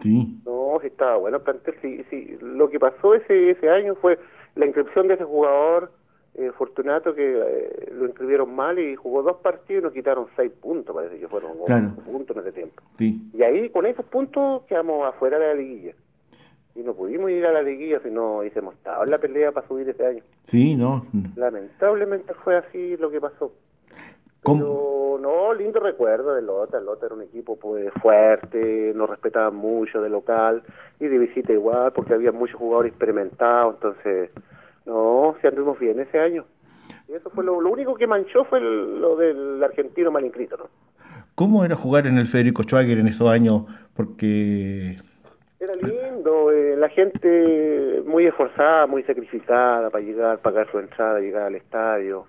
Sí. 0.00 0.40
No, 0.44 0.78
sí 0.80 0.88
estaba 0.88 1.16
bueno 1.16 1.36
el 1.36 1.42
plantel. 1.42 1.74
Sí, 1.80 2.04
sí. 2.10 2.38
Lo 2.40 2.70
que 2.70 2.80
pasó 2.80 3.14
ese, 3.14 3.50
ese 3.50 3.68
año 3.68 3.94
fue 3.96 4.18
la 4.56 4.66
inscripción 4.66 5.08
de 5.08 5.14
ese 5.14 5.24
jugador 5.24 5.92
eh, 6.34 6.50
Fortunato 6.56 7.14
que 7.14 7.38
eh, 7.38 7.92
lo 7.92 8.06
inscribieron 8.06 8.54
mal 8.54 8.78
y 8.78 8.96
jugó 8.96 9.22
dos 9.22 9.36
partidos 9.38 9.82
y 9.82 9.84
nos 9.84 9.92
quitaron 9.92 10.26
seis 10.34 10.50
puntos, 10.50 10.94
parece 10.94 11.18
que 11.18 11.28
fueron 11.28 11.52
claro. 11.66 11.90
puntos 12.06 12.36
en 12.36 12.42
ese 12.42 12.52
tiempo. 12.52 12.82
Sí. 12.96 13.20
Y 13.34 13.42
ahí 13.42 13.68
con 13.68 13.84
esos 13.84 14.04
puntos 14.06 14.62
quedamos 14.62 15.06
afuera 15.06 15.38
de 15.38 15.46
la 15.48 15.54
liguilla. 15.54 15.92
Y 16.74 16.80
no 16.80 16.94
pudimos 16.94 17.30
ir 17.30 17.44
a 17.44 17.52
la 17.52 17.60
liguilla 17.60 18.00
si 18.00 18.10
no 18.10 18.38
hubiésemos 18.38 18.74
estado 18.74 19.04
en 19.04 19.10
la 19.10 19.18
pelea 19.18 19.52
para 19.52 19.68
subir 19.68 19.86
ese 19.90 20.06
año. 20.06 20.22
Sí, 20.44 20.74
no. 20.74 21.04
Lamentablemente 21.36 22.32
fue 22.32 22.56
así 22.56 22.96
lo 22.96 23.10
que 23.10 23.20
pasó. 23.20 23.52
¿Cómo? 24.42 24.58
Pero 24.58 25.18
no, 25.20 25.54
lindo 25.54 25.80
recuerdo 25.80 26.34
de 26.34 26.40
Lota. 26.40 26.80
Lota 26.80 27.06
era 27.06 27.14
un 27.14 27.22
equipo 27.22 27.58
pues 27.58 27.92
fuerte, 28.00 28.92
nos 28.94 29.10
respetaban 29.10 29.54
mucho 29.54 30.00
de 30.00 30.08
local 30.08 30.62
y 30.98 31.06
de 31.06 31.18
visita 31.18 31.52
igual, 31.52 31.92
porque 31.92 32.14
había 32.14 32.32
muchos 32.32 32.56
jugadores 32.56 32.92
experimentados. 32.92 33.74
Entonces, 33.74 34.30
no, 34.86 35.36
si 35.40 35.46
anduvimos 35.46 35.78
bien 35.78 36.00
ese 36.00 36.18
año. 36.18 36.44
Y 37.08 37.12
eso 37.12 37.30
fue 37.30 37.44
lo, 37.44 37.60
lo 37.60 37.70
único 37.70 37.94
que 37.94 38.06
manchó 38.06 38.44
fue 38.44 38.58
el, 38.58 39.00
lo 39.00 39.16
del 39.16 39.62
argentino 39.62 40.10
mal 40.10 40.24
inscrito, 40.24 40.56
¿no? 40.56 40.64
¿Cómo 41.34 41.64
era 41.64 41.74
jugar 41.74 42.06
en 42.06 42.18
el 42.18 42.26
Federico 42.26 42.62
Schwager 42.62 42.98
en 42.98 43.08
esos 43.08 43.28
años? 43.28 43.64
Porque. 43.96 44.98
Era 45.58 45.74
lindo, 45.74 46.50
eh, 46.50 46.76
la 46.76 46.88
gente 46.88 48.02
muy 48.04 48.26
esforzada, 48.26 48.86
muy 48.86 49.02
sacrificada 49.04 49.90
para 49.90 50.04
llegar, 50.04 50.38
pagar 50.40 50.70
su 50.70 50.78
entrada, 50.78 51.20
llegar 51.20 51.44
al 51.44 51.54
estadio 51.54 52.26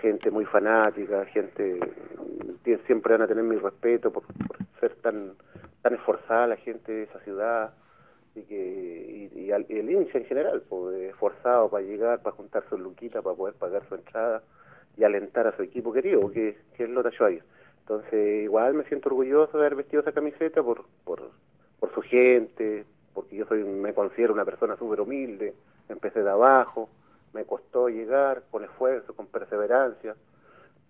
gente 0.00 0.30
muy 0.30 0.44
fanática, 0.44 1.24
gente 1.26 1.78
siempre 2.86 3.12
van 3.12 3.22
a 3.22 3.26
tener 3.26 3.44
mi 3.44 3.56
respeto 3.56 4.10
por, 4.10 4.24
por, 4.24 4.58
ser 4.80 4.94
tan 4.96 5.32
tan 5.82 5.94
esforzada 5.94 6.48
la 6.48 6.56
gente 6.56 6.92
de 6.92 7.02
esa 7.04 7.20
ciudad 7.20 7.72
y 8.36 8.42
que 8.42 9.30
y, 9.34 9.40
y, 9.40 9.52
al, 9.52 9.66
y 9.68 9.78
el 9.78 9.90
hincha 9.90 10.18
en 10.18 10.26
general, 10.26 10.62
pues, 10.68 10.96
esforzado 11.10 11.68
para 11.70 11.84
llegar, 11.84 12.20
para 12.22 12.36
juntar 12.36 12.64
su 12.68 12.78
luquita, 12.78 13.22
para 13.22 13.36
poder 13.36 13.54
pagar 13.54 13.82
su 13.88 13.94
entrada 13.94 14.42
y 14.96 15.04
alentar 15.04 15.46
a 15.46 15.56
su 15.56 15.62
equipo 15.62 15.92
querido, 15.92 16.30
que, 16.30 16.56
que 16.76 16.84
es 16.84 16.90
Lota 16.90 17.10
Schwager. 17.10 17.42
Entonces, 17.80 18.44
igual 18.44 18.74
me 18.74 18.84
siento 18.84 19.08
orgulloso 19.08 19.58
de 19.58 19.64
haber 19.64 19.76
vestido 19.76 20.02
esa 20.02 20.12
camiseta 20.12 20.62
por, 20.62 20.84
por, 21.04 21.30
por 21.78 21.94
su 21.94 22.02
gente, 22.02 22.84
porque 23.14 23.36
yo 23.36 23.46
soy 23.46 23.64
me 23.64 23.94
considero 23.94 24.34
una 24.34 24.44
persona 24.44 24.76
súper 24.76 25.00
humilde, 25.00 25.54
empecé 25.88 26.22
de 26.22 26.30
abajo, 26.30 26.88
me 27.32 27.44
costó 27.44 27.88
llegar 27.88 28.42
con 28.50 28.64
esfuerzo, 28.64 29.14
con 29.14 29.26
perseverancia, 29.26 30.16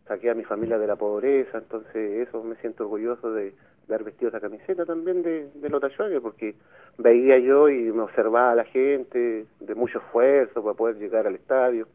saqué 0.07 0.31
a 0.31 0.35
mi 0.35 0.45
familia 0.45 0.79
de 0.79 0.87
la 0.87 0.97
pobreza, 0.97 1.59
entonces 1.59 2.29
eso 2.29 2.43
me 2.43 2.57
siento 2.57 2.85
orgulloso 2.85 3.33
de, 3.33 3.53
haber 3.89 4.05
vestido 4.05 4.29
esa 4.29 4.41
camiseta 4.41 4.85
también 4.85 5.23
de, 5.23 5.51
de 5.55 5.69
Lota 5.69 5.89
Schwager, 5.91 6.21
porque 6.21 6.55
veía 6.99 7.39
yo 7.39 7.69
y 7.69 7.93
me 7.93 8.03
observaba 8.03 8.53
a 8.53 8.57
la 8.57 8.65
gente 8.65 9.47
de 9.61 9.75
mucho 9.75 9.99
esfuerzo 9.99 10.63
para 10.63 10.77
poder 10.77 10.97
llegar 10.97 11.27
al 11.27 11.37
estadio, 11.37 11.87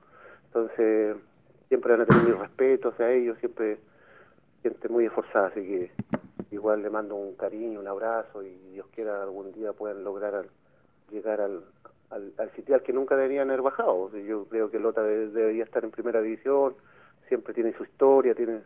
entonces 0.47 1.17
siempre 1.67 1.91
van 1.91 2.01
a 2.01 2.05
tener 2.05 2.23
mi 2.23 2.31
respeto 2.31 2.89
hacia 2.89 3.11
ellos, 3.11 3.37
siempre 3.39 3.77
gente 4.63 4.89
muy 4.89 5.05
esforzada, 5.05 5.47
así 5.47 5.61
que 5.61 5.91
igual 6.51 6.83
le 6.83 6.89
mando 6.89 7.15
un 7.15 7.35
cariño, 7.35 7.79
un 7.79 7.87
abrazo 7.87 8.43
y 8.43 8.53
Dios 8.73 8.85
quiera 8.93 9.23
algún 9.23 9.51
día 9.53 9.73
puedan 9.73 10.03
lograr 10.03 10.45
llegar 11.09 11.41
al, 11.41 11.63
al, 12.09 12.33
al 12.37 12.51
sitial 12.51 12.83
que 12.83 12.93
nunca 12.93 13.15
deberían 13.15 13.49
haber 13.49 13.61
bajado. 13.61 14.15
Yo 14.17 14.45
creo 14.45 14.69
que 14.69 14.79
Lota 14.79 15.01
debería 15.01 15.63
estar 15.63 15.83
en 15.83 15.91
primera 15.91 16.21
división, 16.21 16.75
siempre 17.27 17.53
tiene 17.53 17.73
su 17.73 17.83
historia, 17.83 18.35
tiene, 18.35 18.61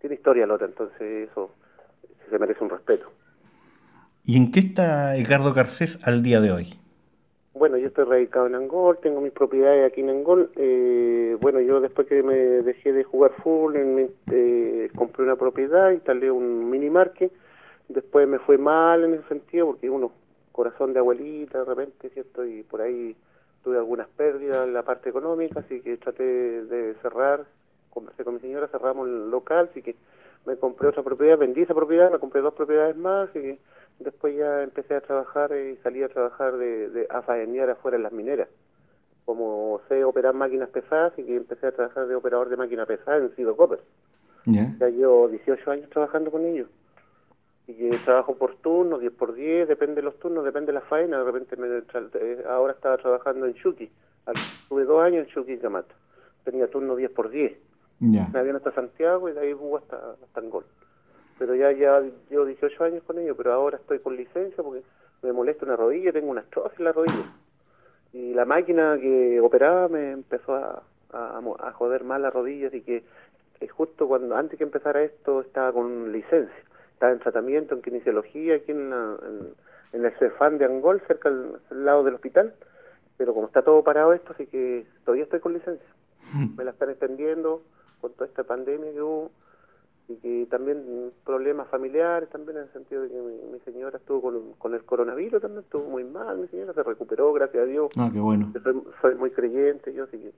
tiene 0.00 0.16
historia 0.16 0.46
Lota, 0.46 0.64
entonces 0.64 1.30
eso 1.30 1.50
se 2.28 2.38
merece 2.38 2.62
un 2.62 2.70
respeto. 2.70 3.10
¿Y 4.24 4.36
en 4.36 4.52
qué 4.52 4.60
está 4.60 5.16
Edgardo 5.16 5.54
Garcés 5.54 5.98
al 6.06 6.22
día 6.22 6.40
de 6.40 6.52
hoy? 6.52 6.74
Bueno, 7.54 7.76
yo 7.76 7.88
estoy 7.88 8.04
radicado 8.04 8.46
en 8.46 8.54
Angol, 8.54 8.98
tengo 9.02 9.20
mis 9.20 9.32
propiedades 9.32 9.90
aquí 9.90 10.00
en 10.00 10.10
Angol. 10.10 10.50
Eh, 10.54 11.36
bueno, 11.40 11.60
yo 11.60 11.80
después 11.80 12.06
que 12.06 12.22
me 12.22 12.36
dejé 12.36 12.92
de 12.92 13.02
jugar 13.02 13.32
fútbol, 13.42 14.10
eh, 14.30 14.90
compré 14.94 15.24
una 15.24 15.34
propiedad, 15.34 15.90
instalé 15.90 16.30
un 16.30 16.70
mini 16.70 16.88
market. 16.88 17.32
Después 17.88 18.28
me 18.28 18.38
fue 18.38 18.58
mal 18.58 19.02
en 19.02 19.14
ese 19.14 19.26
sentido, 19.28 19.66
porque 19.66 19.90
uno, 19.90 20.12
corazón 20.52 20.92
de 20.92 21.00
abuelita 21.00 21.58
de 21.58 21.64
repente, 21.64 22.10
¿cierto? 22.10 22.44
Y 22.44 22.62
por 22.62 22.82
ahí 22.82 23.16
tuve 23.64 23.76
algunas 23.76 24.08
pérdidas 24.08 24.66
en 24.66 24.74
la 24.74 24.82
parte 24.82 25.08
económica, 25.08 25.60
así 25.60 25.80
que 25.80 25.96
traté 25.96 26.22
de 26.22 26.94
cerrar. 27.02 27.44
Conversé 27.90 28.22
con 28.24 28.34
mi 28.34 28.40
señora, 28.40 28.68
cerramos 28.68 29.08
el 29.08 29.30
local, 29.30 29.68
así 29.70 29.82
que 29.82 29.96
me 30.46 30.56
compré 30.56 30.88
otra 30.88 31.02
propiedad, 31.02 31.38
vendí 31.38 31.62
esa 31.62 31.74
propiedad, 31.74 32.10
me 32.10 32.18
compré 32.18 32.40
dos 32.40 32.54
propiedades 32.54 32.96
más, 32.96 33.28
y 33.36 33.58
después 33.98 34.36
ya 34.36 34.62
empecé 34.62 34.94
a 34.94 35.00
trabajar 35.00 35.52
y 35.52 35.76
salí 35.82 36.02
a 36.02 36.08
trabajar 36.08 36.56
de, 36.56 36.88
de 36.90 37.06
a 37.10 37.22
faenear 37.22 37.70
afuera 37.70 37.96
en 37.96 38.02
las 38.02 38.12
mineras. 38.12 38.48
Como 39.24 39.80
sé 39.88 40.04
operar 40.04 40.34
máquinas 40.34 40.70
pesadas 40.70 41.12
y 41.18 41.24
que 41.24 41.36
empecé 41.36 41.66
a 41.66 41.72
trabajar 41.72 42.06
de 42.06 42.14
operador 42.14 42.48
de 42.48 42.56
máquina 42.56 42.86
pesada 42.86 43.18
en 43.18 43.34
Sido 43.36 43.56
Copper. 43.56 43.80
Ya 44.78 44.88
llevo 44.88 45.28
18 45.28 45.70
años 45.70 45.90
trabajando 45.90 46.30
con 46.30 46.44
ellos. 46.46 46.68
Y 47.66 47.74
que 47.74 47.90
trabajo 47.98 48.34
por 48.36 48.56
turnos, 48.56 49.00
10 49.00 49.12
por 49.12 49.34
10, 49.34 49.68
depende 49.68 49.96
de 49.96 50.02
los 50.02 50.18
turnos, 50.18 50.44
depende 50.44 50.68
de 50.68 50.78
la 50.78 50.80
faena. 50.80 51.18
De 51.18 51.24
repente 51.24 51.56
me, 51.56 51.68
eh, 51.68 52.44
ahora 52.48 52.72
estaba 52.72 52.96
trabajando 52.96 53.46
en 53.46 53.54
Chucky. 53.54 53.90
Tuve 54.68 54.84
dos 54.84 55.02
años 55.02 55.26
en 55.26 55.34
Chucky 55.34 55.58
Yamato. 55.58 55.94
Tenía 56.44 56.66
turno 56.68 56.96
10 56.96 57.10
por 57.10 57.28
10. 57.28 57.52
Me 58.00 58.38
habían 58.38 58.56
hasta 58.56 58.72
Santiago 58.72 59.28
y 59.28 59.32
de 59.32 59.40
ahí 59.40 59.56
hasta, 59.76 59.96
hasta 60.22 60.40
Angol 60.40 60.64
pero 61.38 61.54
ya 61.54 61.70
ya 61.72 62.02
llevo 62.28 62.44
18 62.44 62.84
años 62.84 63.02
con 63.04 63.18
ellos, 63.18 63.36
pero 63.36 63.52
ahora 63.52 63.78
estoy 63.78 64.00
con 64.00 64.16
licencia 64.16 64.62
porque 64.62 64.82
me 65.22 65.32
molesta 65.32 65.64
una 65.64 65.76
rodilla, 65.76 66.12
tengo 66.12 66.30
una 66.30 66.40
astrosis 66.40 66.78
en 66.78 66.84
la 66.84 66.92
rodilla. 66.92 67.24
Y 68.12 68.34
la 68.34 68.44
máquina 68.44 68.98
que 69.00 69.40
operaba 69.40 69.88
me 69.88 70.12
empezó 70.12 70.54
a, 70.54 70.82
a, 71.12 71.72
joder 71.72 72.04
mal 72.04 72.22
la 72.22 72.30
rodilla, 72.30 72.68
así 72.68 72.82
que 72.82 73.04
justo 73.70 74.08
cuando 74.08 74.36
antes 74.36 74.58
que 74.58 74.64
empezara 74.64 75.02
esto 75.02 75.40
estaba 75.40 75.72
con 75.72 76.10
licencia, 76.10 76.54
estaba 76.92 77.12
en 77.12 77.20
tratamiento 77.20 77.74
en 77.74 77.82
kinesiología 77.82 78.56
aquí 78.56 78.72
en, 78.72 78.92
en, 79.92 80.04
el 80.04 80.12
CEFAN 80.18 80.58
de 80.58 80.64
Angol, 80.64 81.00
cerca 81.06 81.28
al, 81.28 81.60
lado 81.70 82.02
del 82.02 82.14
hospital, 82.14 82.54
pero 83.16 83.34
como 83.34 83.46
está 83.46 83.62
todo 83.62 83.82
parado 83.82 84.12
esto, 84.12 84.32
así 84.32 84.46
que 84.46 84.86
todavía 85.04 85.24
estoy 85.24 85.40
con 85.40 85.52
licencia. 85.52 85.86
Mm. 86.32 86.56
Me 86.56 86.64
la 86.64 86.72
están 86.72 86.90
extendiendo 86.90 87.62
con 88.00 88.12
toda 88.12 88.26
esta 88.26 88.44
pandemia 88.44 88.92
que 88.92 89.02
hubo 89.02 89.30
y 90.08 90.16
que 90.16 90.46
también 90.50 91.12
problemas 91.24 91.68
familiares 91.68 92.30
también 92.30 92.56
en 92.56 92.62
el 92.64 92.72
sentido 92.72 93.02
de 93.02 93.10
que 93.10 93.20
mi, 93.20 93.60
señora 93.60 93.98
estuvo 93.98 94.22
con, 94.22 94.52
con, 94.54 94.74
el 94.74 94.82
coronavirus 94.84 95.42
también 95.42 95.64
estuvo 95.64 95.84
muy 95.84 96.02
mal 96.04 96.38
mi 96.38 96.48
señora 96.48 96.72
se 96.72 96.82
recuperó 96.82 97.32
gracias 97.32 97.62
a 97.62 97.66
Dios. 97.66 97.90
Ah 97.96 98.08
qué 98.10 98.18
bueno. 98.18 98.52
Soy, 99.02 99.14
muy 99.16 99.30
creyente 99.30 99.92
yo 99.92 100.04
así 100.04 100.18
que 100.18 100.32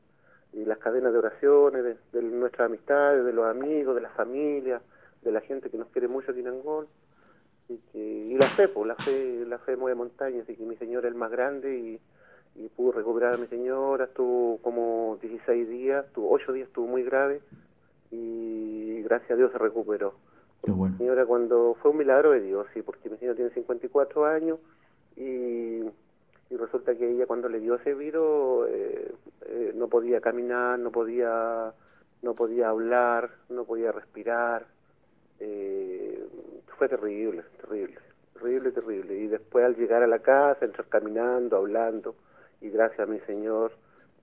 y 0.52 0.64
las 0.64 0.78
cadenas 0.78 1.12
de 1.12 1.18
oraciones 1.20 1.96
de, 2.12 2.22
nuestras 2.22 2.66
amistades 2.66 3.24
de 3.24 3.32
los 3.32 3.46
amigos 3.46 3.94
de 3.94 4.00
la 4.00 4.10
familia 4.10 4.82
de 5.22 5.30
la 5.30 5.40
gente 5.40 5.70
que 5.70 5.78
nos 5.78 5.86
quiere 5.88 6.08
mucho 6.08 6.32
aquí 6.32 6.40
en 6.40 6.48
Angol 6.48 6.88
y, 7.68 7.76
que, 7.92 7.98
y 7.98 8.36
la 8.36 8.48
fe 8.48 8.66
pues 8.66 8.88
la 8.88 8.96
fe 8.96 9.44
la 9.46 9.58
fe 9.58 9.76
mueve 9.76 9.94
montañas 9.94 10.48
y 10.48 10.56
que 10.56 10.64
mi 10.64 10.74
señora 10.76 11.06
es 11.06 11.14
el 11.14 11.18
más 11.18 11.30
grande 11.30 11.78
y, 11.78 12.00
y 12.54 12.68
pudo 12.68 12.92
recuperar 12.92 13.34
a 13.34 13.38
mi 13.38 13.46
señora 13.46 14.04
estuvo 14.04 14.58
como 14.58 15.18
16 15.22 15.68
días 15.68 16.06
estuvo 16.06 16.30
8 16.30 16.52
días 16.52 16.68
estuvo 16.68 16.86
muy 16.86 17.02
grave 17.02 17.40
y 18.10 19.02
gracias 19.02 19.32
a 19.32 19.36
Dios 19.36 19.52
se 19.52 19.58
recuperó. 19.58 20.14
Qué 20.62 20.70
bueno. 20.70 20.96
Señora, 20.98 21.24
cuando 21.26 21.76
fue 21.80 21.90
un 21.90 21.98
milagro 21.98 22.32
de 22.32 22.40
Dios, 22.40 22.66
sí, 22.74 22.82
porque 22.82 23.08
mi 23.08 23.16
señora 23.16 23.36
tiene 23.36 23.50
54 23.50 24.26
años 24.26 24.58
y, 25.16 25.80
y 26.50 26.56
resulta 26.58 26.94
que 26.94 27.10
ella 27.10 27.26
cuando 27.26 27.48
le 27.48 27.60
dio 27.60 27.76
ese 27.76 27.94
virus 27.94 28.68
eh, 28.68 29.14
eh, 29.46 29.72
no 29.74 29.88
podía 29.88 30.20
caminar, 30.20 30.78
no 30.78 30.90
podía, 30.90 31.72
no 32.22 32.34
podía 32.34 32.68
hablar, 32.68 33.30
no 33.48 33.64
podía 33.64 33.92
respirar. 33.92 34.66
Eh, 35.38 36.26
fue 36.76 36.88
terrible, 36.88 37.42
terrible, 37.60 37.98
terrible, 38.34 38.72
terrible. 38.72 39.16
Y 39.16 39.28
después 39.28 39.64
al 39.64 39.76
llegar 39.76 40.02
a 40.02 40.06
la 40.06 40.18
casa, 40.18 40.64
entrar 40.64 40.88
caminando, 40.88 41.56
hablando, 41.56 42.14
y 42.60 42.70
gracias 42.70 43.00
a 43.00 43.10
mi 43.10 43.18
Señor, 43.20 43.72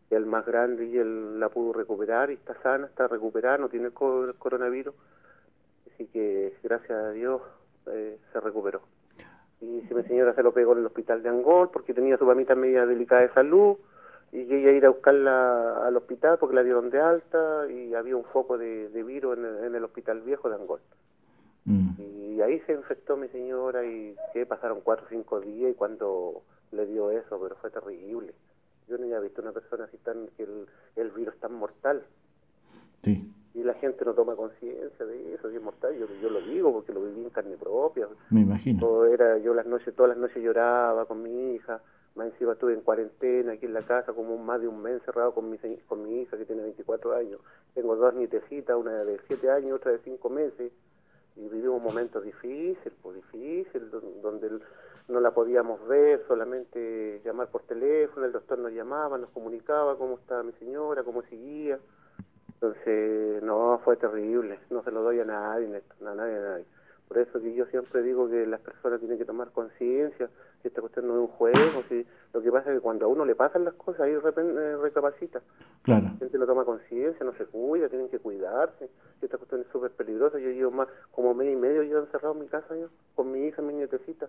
el 0.10 0.26
más 0.26 0.46
grande 0.46 0.86
y 0.86 0.98
él 0.98 1.40
la 1.40 1.50
pudo 1.50 1.74
recuperar 1.74 2.32
y 2.32 2.36
está 2.36 2.56
sana, 2.62 2.88
está 2.88 3.08
recuperada, 3.08 3.58
no 3.58 3.70
tiene 3.70 3.88
el 3.88 3.94
coronavirus, 3.94 4.94
así 5.94 6.08
que 6.08 6.54
gracias 6.64 6.92
a 6.92 7.12
Dios 7.12 7.42
eh, 7.88 8.18
se 8.32 8.40
recuperó. 8.40 8.82
Y 9.60 9.82
si 9.88 9.94
mi 9.94 10.04
señora 10.04 10.36
se 10.36 10.44
lo 10.44 10.54
pegó 10.54 10.74
en 10.74 10.80
el 10.80 10.86
hospital 10.86 11.24
de 11.24 11.30
Angol 11.30 11.70
porque 11.72 11.94
tenía 11.94 12.18
su 12.18 12.26
mamita 12.26 12.54
media 12.54 12.86
delicada 12.86 13.22
de 13.22 13.34
salud 13.34 13.78
y 14.32 14.42
ella 14.42 14.72
ir 14.72 14.86
a 14.86 14.90
buscarla 14.90 15.88
al 15.88 15.98
hospital 15.98 16.38
porque 16.38 16.56
la 16.56 16.64
dieron 16.64 16.90
de 16.90 17.00
alta 17.00 17.66
y 17.70 17.96
había 17.96 18.16
un 18.16 18.26
foco 18.26 18.58
de, 18.58 18.88
virus 19.04 19.38
en 19.38 19.76
el, 19.76 19.84
hospital 19.84 20.22
viejo 20.22 20.50
de 20.50 20.56
Angol. 20.56 20.80
Mm. 21.66 21.90
Y 21.98 22.42
ahí 22.42 22.60
se 22.68 22.74
infectó 22.74 23.18
mi 23.18 23.30
señora 23.30 23.84
y 23.84 24.16
que 24.32 24.46
pasaron 24.46 24.82
cuatro 24.82 25.06
o 25.08 25.10
cinco 25.10 25.40
días 25.40 25.72
y 25.72 25.74
cuando 25.74 26.44
le 26.72 26.86
dio 26.86 27.12
eso, 27.12 27.40
pero 27.42 27.56
fue 27.56 27.70
terrible. 27.70 28.34
Yo 28.88 28.98
no 28.98 29.04
había 29.04 29.20
visto 29.20 29.42
una 29.42 29.52
persona 29.52 29.86
así 29.86 29.98
tan, 29.98 30.28
que 30.38 30.44
el, 30.44 30.68
el 30.96 31.12
virus 31.12 31.38
tan 31.40 31.54
mortal. 31.54 32.04
Sí. 33.04 33.32
Y 33.54 33.64
la 33.64 33.74
gente 33.76 34.06
no 34.06 34.14
toma 34.14 34.36
conciencia 34.36 35.06
de 35.06 35.34
eso, 35.34 35.50
es 35.50 35.62
mortal. 35.62 35.98
Yo, 35.98 36.08
yo 36.22 36.30
lo 36.30 36.42
digo 36.42 36.72
porque 36.72 36.94
lo 36.94 37.04
viví 37.04 37.24
en 37.24 37.30
carne 37.30 37.58
propia. 37.58 38.08
Me 38.30 38.42
imagino. 38.42 38.80
Todo 38.80 39.06
era, 39.06 39.38
yo 39.40 39.54
las 39.54 39.66
noches, 39.66 39.96
todas 39.96 40.10
las 40.10 40.18
noches 40.18 40.44
lloraba 40.44 41.06
con 41.06 41.24
mi 41.24 41.56
hija. 41.56 41.82
Más 42.16 42.28
encima 42.28 42.54
estuve 42.54 42.74
en 42.74 42.82
cuarentena 42.82 43.54
aquí 43.54 43.66
en 43.66 43.74
la 43.74 43.84
casa, 43.84 44.14
como 44.14 44.38
más 44.38 44.62
de 44.62 44.68
un 44.68 44.82
mes 44.82 44.94
encerrado 44.94 45.34
con 45.34 45.50
mi, 45.50 45.58
con 45.88 46.04
mi 46.04 46.22
hija 46.22 46.38
que 46.38 46.46
tiene 46.46 46.64
24 46.64 47.16
años. 47.16 47.40
Tengo 47.74 47.96
dos 47.96 48.14
nietecitas, 48.14 48.76
una 48.76 49.04
de 49.04 49.20
7 49.28 49.52
años 49.52 49.70
y 49.70 49.72
otra 49.72 49.92
de 49.92 50.00
5 50.00 50.30
meses. 50.30 50.72
Y 51.36 51.48
vivimos 51.48 51.82
momentos 51.82 52.24
difíciles, 52.24 52.94
pues 53.02 53.16
difíciles, 53.18 53.92
donde 54.22 54.48
el, 54.48 54.62
no 55.08 55.22
la 55.22 55.32
podíamos 55.32 55.86
ver, 55.88 56.24
solamente 56.28 57.22
llamar 57.24 57.48
por 57.48 57.64
teléfono, 57.64 58.26
el 58.26 58.34
doctor 58.34 58.60
nos 58.60 58.74
llamaba, 58.74 59.18
nos 59.18 59.30
comunicaba 59.30 59.98
cómo 59.98 60.16
estaba 60.16 60.44
mi 60.44 60.52
señora, 60.54 61.04
cómo 61.04 61.22
seguía. 61.24 61.80
Entonces, 62.56 63.42
no, 63.44 63.80
fue 63.86 63.96
terrible, 63.98 64.60
no 64.70 64.84
se 64.84 64.92
lo 64.92 65.04
doy 65.04 65.20
a 65.20 65.26
nadie, 65.26 65.68
a 65.68 66.14
nadie, 66.14 66.38
a 66.38 66.42
nadie. 66.42 66.66
Por 67.08 67.20
eso 67.20 67.40
que 67.40 67.54
yo 67.54 67.66
siempre 67.68 68.04
digo 68.04 68.30
que 68.30 68.46
las 68.46 68.60
personas 68.60 69.00
tienen 69.00 69.18
que 69.18 69.24
tomar 69.24 69.52
conciencia, 69.52 70.30
si 70.62 70.68
esta 70.68 70.82
cuestión 70.82 71.08
no 71.08 71.14
es 71.14 71.20
un 71.22 71.28
juego, 71.28 71.84
si 71.88 72.06
lo 72.34 72.42
que 72.42 72.52
pasa 72.52 72.70
es 72.70 72.78
que 72.78 72.82
cuando 72.82 73.06
a 73.06 73.08
uno 73.08 73.24
le 73.24 73.36
pasan 73.36 73.64
las 73.64 73.76
cosas, 73.76 74.02
ahí 74.02 74.12
eh, 74.12 74.78
recapacita. 74.82 75.42
Claro. 75.84 76.04
La 76.04 76.18
gente 76.18 76.38
lo 76.38 76.46
toma 76.46 76.66
conciencia, 76.66 77.26
no 77.26 77.32
se 77.34 77.46
cuida, 77.46 77.88
tienen 77.88 78.10
que 78.10 78.20
cuidarse. 78.20 78.90
Esta 79.22 79.38
cuestión 79.38 79.62
es 79.62 79.68
súper 79.68 79.92
peligrosa. 79.92 80.38
Yo 80.38 80.50
llevo 80.50 80.72
más, 80.72 80.90
como 81.12 81.34
mes 81.34 81.54
y 81.54 81.56
medio 81.56 81.84
yo 81.84 82.00
encerrado 82.00 82.34
en 82.34 82.42
mi 82.42 82.48
casa 82.48 82.76
yo, 82.76 82.90
con 83.16 83.32
mi 83.32 83.46
hija, 83.46 83.62
mi 83.62 83.74
nietecita 83.74 84.28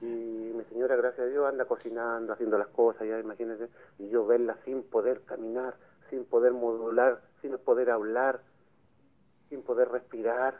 y 0.00 0.04
mi 0.04 0.64
señora, 0.64 0.96
gracias 0.96 1.26
a 1.26 1.30
Dios, 1.30 1.46
anda 1.46 1.66
cocinando, 1.66 2.32
haciendo 2.32 2.56
las 2.56 2.68
cosas, 2.68 3.06
ya 3.06 3.18
imagínense, 3.18 3.68
y 3.98 4.08
yo 4.08 4.26
verla 4.26 4.56
sin 4.64 4.82
poder 4.82 5.22
caminar, 5.22 5.74
sin 6.08 6.24
poder 6.24 6.52
modular, 6.52 7.20
sin 7.42 7.56
poder 7.58 7.90
hablar, 7.90 8.40
sin 9.48 9.62
poder 9.62 9.90
respirar. 9.90 10.54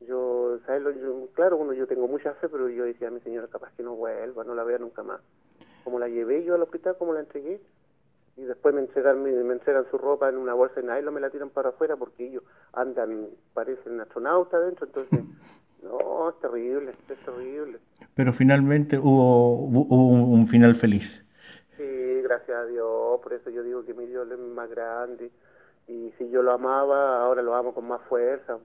Yo, 0.00 0.58
¿sabes? 0.66 0.82
Yo, 1.00 1.28
claro, 1.32 1.56
uno, 1.56 1.72
yo 1.72 1.86
tengo 1.86 2.06
mucha 2.08 2.34
fe, 2.34 2.48
pero 2.48 2.68
yo 2.68 2.84
decía 2.84 3.08
a 3.08 3.10
mi 3.10 3.20
señora, 3.20 3.48
capaz 3.48 3.72
que 3.74 3.82
no 3.82 3.94
vuelva, 3.94 4.44
no 4.44 4.54
la 4.54 4.64
vea 4.64 4.78
nunca 4.78 5.02
más. 5.02 5.20
Como 5.82 5.98
la 5.98 6.08
llevé 6.08 6.44
yo 6.44 6.54
al 6.54 6.62
hospital, 6.62 6.96
como 6.98 7.14
la 7.14 7.20
entregué, 7.20 7.60
y 8.36 8.42
después 8.42 8.74
me 8.74 8.80
entregan, 8.82 9.22
me, 9.22 9.30
me 9.30 9.54
entregan 9.54 9.88
su 9.90 9.96
ropa 9.96 10.28
en 10.28 10.36
una 10.36 10.54
bolsa 10.54 10.80
de 10.80 10.86
nylon, 10.86 11.14
me 11.14 11.20
la 11.20 11.30
tiran 11.30 11.50
para 11.50 11.70
afuera 11.70 11.96
porque 11.96 12.26
ellos 12.26 12.42
andan, 12.72 13.28
parecen 13.54 14.00
astronautas 14.00 14.60
adentro, 14.60 14.86
entonces 14.86 15.20
no, 15.84 16.30
es 16.30 16.40
terrible, 16.40 16.90
es 16.90 17.24
terrible. 17.24 17.78
Pero 18.14 18.32
finalmente 18.32 18.98
hubo, 18.98 19.66
hubo 19.66 20.08
un, 20.08 20.46
final 20.46 20.74
feliz. 20.74 21.24
Sí, 21.76 22.20
gracias 22.22 22.56
a 22.56 22.66
Dios, 22.66 23.20
por 23.22 23.32
eso 23.32 23.50
yo 23.50 23.62
digo 23.62 23.84
que 23.84 23.94
mi 23.94 24.06
Dios 24.06 24.30
es 24.30 24.38
más 24.38 24.70
grande. 24.70 25.30
Y 25.86 26.12
si 26.16 26.30
yo 26.30 26.42
lo 26.42 26.52
amaba, 26.52 27.22
ahora 27.22 27.42
lo 27.42 27.54
amo 27.54 27.74
con 27.74 27.86
más 27.86 28.00
fuerza, 28.08 28.58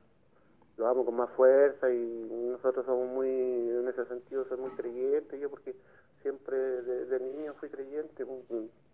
lo 0.78 0.88
amo 0.88 1.04
con 1.04 1.16
más 1.16 1.30
fuerza 1.32 1.92
y 1.92 2.30
nosotros 2.52 2.86
somos 2.86 3.10
muy, 3.10 3.28
en 3.28 3.88
ese 3.90 4.06
sentido, 4.06 4.46
soy 4.48 4.58
muy 4.58 4.72
creyente, 4.72 5.38
yo 5.38 5.50
porque 5.50 5.76
siempre 6.22 6.56
de, 6.58 7.20
niño 7.20 7.54
fui 7.60 7.70
creyente, 7.70 8.26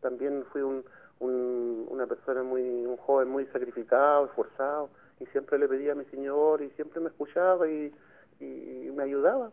también 0.01 0.43
fui 0.51 0.61
un, 0.61 0.84
una 1.19 2.07
persona 2.07 2.41
muy, 2.41 2.63
un 2.63 2.97
joven 2.97 3.30
muy 3.30 3.45
sacrificado, 3.47 4.26
esforzado, 4.26 4.89
y 5.19 5.26
siempre 5.28 5.59
le 5.59 5.67
pedía 5.67 5.91
a 5.91 5.95
mi 5.95 6.05
Señor 6.05 6.63
y 6.63 6.69
siempre 6.71 6.99
me 6.99 7.09
escuchaba 7.09 7.67
y, 7.67 7.93
me 8.39 9.03
ayudaba. 9.03 9.51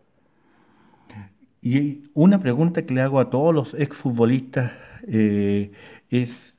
Y 1.61 2.11
una 2.15 2.41
pregunta 2.41 2.85
que 2.85 2.95
le 2.95 3.03
hago 3.03 3.21
a 3.21 3.31
todos 3.31 3.55
los 3.55 3.75
exfutbolistas 3.75 4.73
eh, 5.07 5.71
es, 6.11 6.59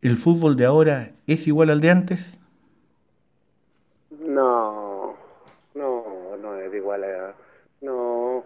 ¿el 0.00 0.16
fútbol 0.16 0.56
de 0.56 0.64
ahora 0.64 1.10
es 1.26 1.46
igual 1.48 1.70
al 1.70 1.80
de 1.80 1.90
antes? 1.90 2.38
No, 4.10 5.16
no, 5.74 6.36
no 6.40 6.56
es 6.56 6.72
igual 6.74 7.04
a... 7.04 7.34
No, 7.80 8.44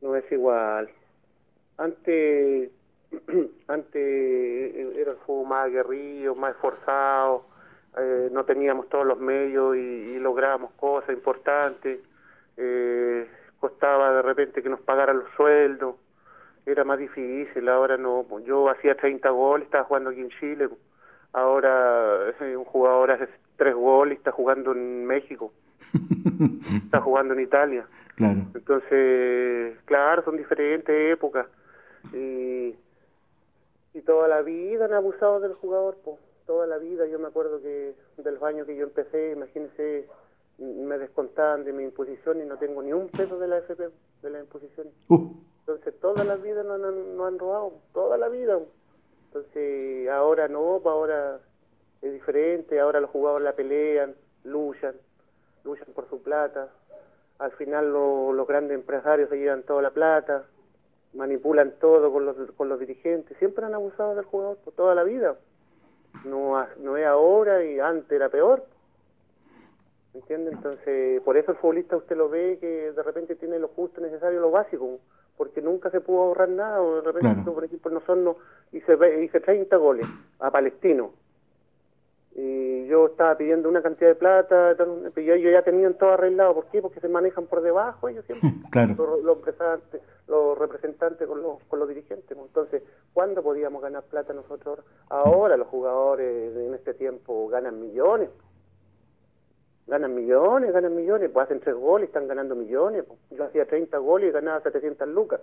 no 0.00 0.16
es 0.16 0.32
igual. 0.32 0.88
Antes, 1.76 2.70
antes 3.68 4.74
era 4.96 5.12
el 5.12 5.18
fútbol 5.18 5.48
más 5.48 5.66
aguerrido, 5.66 6.34
más 6.34 6.54
esforzado, 6.54 7.44
eh, 7.98 8.30
no 8.32 8.44
teníamos 8.44 8.88
todos 8.88 9.06
los 9.06 9.18
medios 9.18 9.76
y, 9.76 10.18
lográbamos 10.18 10.72
cosas 10.72 11.10
importantes. 11.10 12.00
Eh, 12.56 13.28
costaba 13.58 14.12
de 14.12 14.22
repente 14.22 14.62
que 14.62 14.68
nos 14.68 14.80
pagaran 14.80 15.18
los 15.18 15.30
sueldos, 15.36 15.96
era 16.66 16.84
más 16.84 16.98
difícil, 16.98 17.68
ahora 17.68 17.96
no, 17.96 18.24
yo 18.40 18.68
hacía 18.68 18.96
30 18.96 19.28
goles, 19.30 19.66
estaba 19.66 19.84
jugando 19.84 20.10
aquí 20.10 20.20
en 20.20 20.30
Chile, 20.30 20.68
ahora 21.32 22.30
eh, 22.40 22.56
un 22.56 22.64
jugador 22.64 23.12
hace 23.12 23.28
tres 23.56 23.74
goles 23.74 24.14
y 24.14 24.18
está 24.18 24.32
jugando 24.32 24.72
en 24.72 25.06
México, 25.06 25.52
está 26.84 27.00
jugando 27.00 27.34
en 27.34 27.40
Italia. 27.40 27.86
Claro. 28.16 28.40
Entonces, 28.54 29.78
claro, 29.84 30.22
son 30.24 30.36
diferentes 30.36 31.12
épocas 31.12 31.46
y, 32.12 32.74
y 33.94 34.00
toda 34.04 34.28
la 34.28 34.42
vida 34.42 34.84
han 34.84 34.92
abusado 34.92 35.40
del 35.40 35.54
jugador, 35.54 35.96
pues 36.04 36.18
toda 36.52 36.66
la 36.66 36.76
vida. 36.76 37.06
Yo 37.06 37.18
me 37.18 37.28
acuerdo 37.28 37.62
que 37.62 37.94
del 38.18 38.44
años 38.44 38.66
que 38.66 38.76
yo 38.76 38.84
empecé, 38.84 39.32
imagínense, 39.32 40.06
me 40.58 40.98
descontaban 40.98 41.64
de 41.64 41.72
mi 41.72 41.82
imposición 41.82 42.42
y 42.42 42.44
no 42.44 42.58
tengo 42.58 42.82
ni 42.82 42.92
un 42.92 43.08
peso 43.08 43.38
de 43.38 43.48
la 43.48 43.56
FP, 43.56 43.88
de 44.20 44.30
la 44.30 44.40
imposición. 44.40 44.88
Uh. 45.08 45.32
Entonces, 45.60 45.98
toda 45.98 46.24
la 46.24 46.36
vida 46.36 46.62
no, 46.62 46.76
no, 46.76 47.24
han 47.24 47.38
robado, 47.38 47.72
toda 47.94 48.18
la 48.18 48.28
vida. 48.28 48.58
Entonces, 49.28 50.10
ahora 50.10 50.46
no, 50.48 50.80
pues 50.82 50.92
ahora 50.92 51.40
es 52.02 52.12
diferente, 52.12 52.78
ahora 52.78 53.00
los 53.00 53.08
jugadores 53.08 53.44
la 53.44 53.54
pelean, 53.54 54.14
luchan, 54.44 54.94
luchan 55.64 55.88
por 55.94 56.06
su 56.10 56.22
plata. 56.22 56.68
Al 57.38 57.52
final 57.52 57.90
los 57.90 58.46
grandes 58.46 58.74
empresarios 58.74 59.30
se 59.30 59.38
llevan 59.38 59.62
toda 59.62 59.80
la 59.80 59.90
plata, 59.90 60.44
manipulan 61.14 61.72
todo 61.80 62.12
con 62.12 62.26
los, 62.26 62.36
con 62.58 62.68
los 62.68 62.78
dirigentes. 62.78 63.38
Siempre 63.38 63.64
han 63.64 63.72
abusado 63.72 64.14
del 64.14 64.26
jugador 64.26 64.58
por 64.58 64.74
toda 64.74 64.94
la 64.94 65.02
vida 65.02 65.34
no, 66.24 66.66
no 66.80 66.96
es 66.96 67.06
ahora 67.06 67.64
y 67.64 67.78
antes 67.80 68.10
era 68.12 68.28
peor. 68.28 68.64
¿Entiende? 70.14 70.50
Entonces, 70.50 71.22
por 71.22 71.36
eso 71.36 71.52
el 71.52 71.56
futbolista 71.56 71.96
usted 71.96 72.16
lo 72.16 72.28
ve 72.28 72.58
que 72.60 72.92
de 72.92 73.02
repente 73.02 73.34
tiene 73.34 73.58
lo 73.58 73.68
justo 73.68 74.00
necesario, 74.00 74.40
lo 74.40 74.50
básico, 74.50 74.98
porque 75.38 75.62
nunca 75.62 75.90
se 75.90 76.00
pudo 76.00 76.22
ahorrar 76.22 76.50
nada. 76.50 76.82
O 76.82 77.00
de 77.00 77.12
repente, 77.12 77.50
por 77.50 77.64
ejemplo, 77.64 77.90
nosotros 77.90 78.36
hice, 78.72 79.24
hice 79.24 79.40
30 79.40 79.74
goles 79.76 80.06
a 80.38 80.50
Palestino. 80.50 81.12
Y 82.34 82.86
yo 82.86 83.06
estaba 83.06 83.36
pidiendo 83.36 83.68
una 83.68 83.82
cantidad 83.82 84.10
de 84.10 84.14
plata, 84.14 84.74
yo, 85.16 85.36
yo 85.36 85.50
ya 85.50 85.62
tenían 85.62 85.94
todo 85.94 86.12
arreglado. 86.12 86.54
¿Por 86.54 86.66
qué? 86.66 86.80
Porque 86.80 87.00
se 87.00 87.08
manejan 87.08 87.46
por 87.46 87.62
debajo 87.62 88.08
ellos 88.08 88.24
siempre. 88.26 88.50
claro. 88.70 88.94
Los, 89.22 89.42
los, 90.28 90.58
representantes 90.58 91.26
con 91.26 91.42
los, 91.42 91.62
con 91.64 91.78
los 91.78 91.88
dirigentes. 91.88 92.36
Entonces, 92.36 92.82
¿cuándo 93.22 93.40
podíamos 93.40 93.80
ganar 93.80 94.02
plata 94.02 94.32
nosotros? 94.32 94.80
Ahora 95.08 95.56
los 95.56 95.68
jugadores 95.68 96.56
en 96.56 96.74
este 96.74 96.92
tiempo 96.92 97.46
ganan 97.46 97.80
millones. 97.80 98.30
Ganan 99.86 100.12
millones, 100.12 100.72
ganan 100.72 100.96
millones. 100.96 101.30
Pues 101.32 101.44
hacen 101.44 101.60
tres 101.60 101.76
goles, 101.76 102.08
están 102.08 102.26
ganando 102.26 102.56
millones. 102.56 103.04
Yo 103.30 103.44
hacía 103.44 103.64
30 103.64 103.96
goles 103.98 104.30
y 104.30 104.32
ganaba 104.32 104.60
700 104.60 105.06
lucas. 105.06 105.40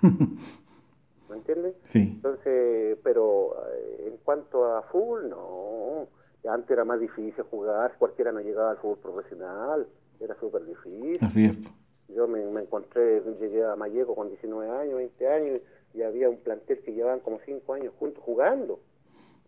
¿Me 1.28 1.36
entiendes? 1.36 1.74
Sí. 1.88 2.12
Entonces, 2.14 2.96
pero 3.02 3.56
eh, 3.74 4.04
en 4.06 4.18
cuanto 4.18 4.76
a 4.76 4.82
fútbol, 4.82 5.28
no 5.28 6.06
antes 6.48 6.70
era 6.70 6.84
más 6.84 7.00
difícil 7.00 7.42
jugar, 7.50 7.96
cualquiera 7.98 8.30
no 8.30 8.38
llegaba 8.38 8.70
al 8.70 8.76
fútbol 8.76 8.98
profesional, 8.98 9.88
era 10.20 10.38
súper 10.38 10.64
difícil. 10.64 11.18
Así 11.20 11.46
es. 11.46 11.58
Yo 12.14 12.28
me, 12.28 12.40
encontré, 12.60 13.20
llegué 13.40 13.64
a 13.64 13.74
Mayeco 13.74 14.14
con 14.14 14.28
19 14.28 14.70
años, 14.70 14.96
20 14.98 15.28
años, 15.28 15.56
y 15.56 15.62
había 16.02 16.28
un 16.28 16.38
plantel 16.38 16.80
que 16.80 16.92
llevaban 16.92 17.20
como 17.20 17.40
5 17.44 17.74
años 17.74 17.94
juntos 17.98 18.22
jugando. 18.24 18.80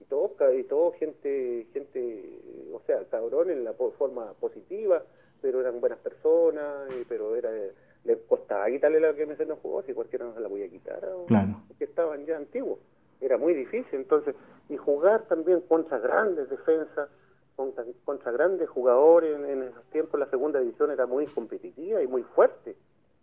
Y 0.01 0.05
todo, 0.05 0.35
y 0.55 0.65
todo 0.65 0.93
gente, 0.93 1.67
gente, 1.73 2.41
o 2.73 2.81
sea, 2.87 3.05
cabrón 3.11 3.51
en 3.51 3.65
la 3.65 3.75
forma 3.75 4.33
positiva, 4.35 5.03
pero 5.43 5.61
eran 5.61 5.81
buenas 5.81 5.99
personas, 5.99 6.89
pero 7.09 7.37
era 7.37 7.51
le 8.05 8.19
costaba 8.21 8.67
quitarle 8.69 9.01
la 9.01 9.13
que 9.13 9.27
me 9.27 9.35
no 9.45 9.57
jugó, 9.57 9.83
si 9.83 9.93
cualquiera 9.93 10.25
no 10.25 10.35
se 10.35 10.41
la 10.41 10.49
podía 10.49 10.69
quitar, 10.69 11.01
claro. 11.27 11.61
porque 11.69 11.85
estaban 11.85 12.25
ya 12.25 12.37
antiguos 12.37 12.79
era 13.21 13.39
muy 13.39 13.55
difícil. 13.55 13.99
Entonces, 13.99 14.35
y 14.69 14.77
jugar 14.77 15.23
también 15.29 15.61
contra 15.63 15.99
grandes 15.99 16.49
defensas, 16.49 17.09
contra, 17.57 17.85
contra 18.05 18.33
grandes 18.33 18.69
jugadores 18.69 19.37
en, 19.37 19.63
esos 19.63 19.85
tiempos, 19.91 20.21
la 20.21 20.31
segunda 20.31 20.61
división 20.61 20.91
era 20.91 21.07
muy 21.07 21.27
competitiva 21.27 22.03
y 22.03 22.07
muy 22.07 22.23
fuerte, 22.23 22.77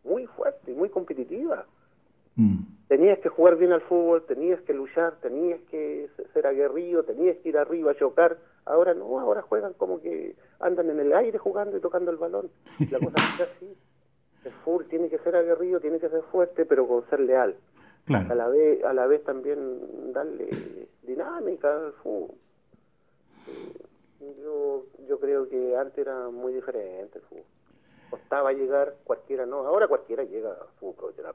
muy 0.03 0.27
fuerte 0.27 0.71
y 0.71 0.75
muy 0.75 0.89
competitiva. 0.89 1.65
Mm. 2.35 2.75
Tenías 2.87 3.19
que 3.19 3.29
jugar 3.29 3.55
bien 3.55 3.71
al 3.71 3.81
fútbol, 3.81 4.25
tenías 4.27 4.61
que 4.61 4.73
luchar, 4.73 5.15
tenías 5.21 5.59
que 5.71 6.07
ser 6.33 6.45
aguerrido, 6.45 7.03
tenías 7.03 7.37
que 7.37 7.49
ir 7.49 7.57
arriba 7.57 7.91
a 7.91 7.95
chocar. 7.95 8.37
Ahora 8.65 8.93
no, 8.93 9.19
ahora 9.19 9.41
juegan 9.41 9.73
como 9.73 10.01
que 10.01 10.35
andan 10.59 10.89
en 10.89 10.99
el 10.99 11.13
aire 11.13 11.37
jugando 11.37 11.77
y 11.77 11.81
tocando 11.81 12.11
el 12.11 12.17
balón. 12.17 12.49
La 12.91 12.99
cosa 12.99 13.15
es 13.35 13.41
así. 13.41 13.75
El 14.43 14.51
fútbol 14.63 14.85
tiene 14.85 15.09
que 15.09 15.17
ser 15.19 15.35
aguerrido, 15.35 15.79
tiene 15.79 15.99
que 15.99 16.09
ser 16.09 16.21
fuerte, 16.31 16.65
pero 16.65 16.87
con 16.87 17.07
ser 17.09 17.21
leal. 17.21 17.55
A 18.07 18.35
la 18.35 18.47
vez, 18.47 18.83
a 18.83 18.93
la 18.93 19.07
vez 19.07 19.23
también 19.23 20.13
darle 20.13 20.47
dinámica 21.01 21.75
al 21.75 21.93
fútbol. 21.93 22.35
Yo, 24.37 24.85
yo 25.07 25.19
creo 25.19 25.49
que 25.49 25.75
antes 25.75 25.97
era 25.97 26.29
muy 26.29 26.53
diferente 26.53 27.17
el 27.17 27.23
fútbol. 27.23 27.43
Costaba 28.11 28.53
llegar, 28.53 28.93
cualquiera 29.03 29.47
no. 29.47 29.65
Ahora 29.65 29.87
cualquiera 29.87 30.23
llega 30.23 30.51
al 30.51 30.67
fútbol 30.79 30.95
profesional. 30.95 31.33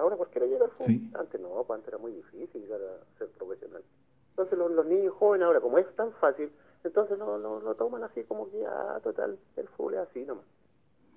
Ahora 0.00 0.16
cualquiera 0.16 0.46
llega 0.46 0.64
al 0.64 0.70
fútbol. 0.72 1.00
Antes 1.14 1.40
no, 1.40 1.64
pues 1.66 1.78
antes 1.78 1.88
era 1.88 1.98
muy 1.98 2.12
difícil 2.12 2.62
llegar 2.62 2.80
a 2.80 3.18
ser 3.18 3.28
profesional. 3.28 3.82
Entonces 4.30 4.58
los, 4.58 4.86
niños 4.86 5.14
jóvenes 5.14 5.46
ahora, 5.46 5.60
como 5.60 5.78
es 5.78 5.86
tan 5.96 6.12
fácil, 6.14 6.50
entonces 6.82 7.18
lo, 7.18 7.38
lo, 7.38 7.60
lo 7.60 7.74
toman 7.74 8.02
así 8.04 8.24
como 8.24 8.50
que, 8.50 8.64
ah, 8.66 8.98
total, 9.02 9.38
el 9.56 9.68
fútbol 9.68 9.94
es 9.94 10.00
así 10.00 10.24
nomás. 10.24 10.44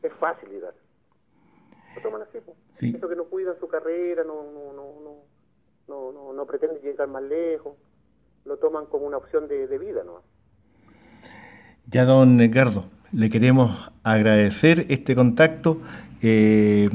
Es 0.01 0.11
fácil 0.13 0.49
llegar 0.49 0.73
lo 1.95 2.01
toman 2.01 2.21
así. 2.23 2.39
Eso 2.87 3.07
que 3.07 3.15
no 3.15 3.25
cuidan 3.25 3.55
su 3.59 3.67
carrera, 3.67 4.23
no, 4.23 4.43
no, 4.51 4.73
no, 4.73 5.01
no, 5.03 5.15
no, 5.87 6.11
no, 6.11 6.33
no 6.33 6.45
pretenden 6.45 6.79
llegar 6.81 7.07
más 7.07 7.23
lejos, 7.23 7.75
lo 8.45 8.57
toman 8.57 8.85
como 8.87 9.05
una 9.05 9.17
opción 9.17 9.47
de, 9.47 9.77
vida. 9.77 10.03
¿no? 10.03 10.21
Ya, 11.87 12.05
don 12.05 12.41
Edgardo, 12.41 12.85
le 13.11 13.29
queremos 13.29 13.91
agradecer 14.03 14.85
este 14.89 15.15
contacto. 15.15 15.77
Eh, 16.21 16.89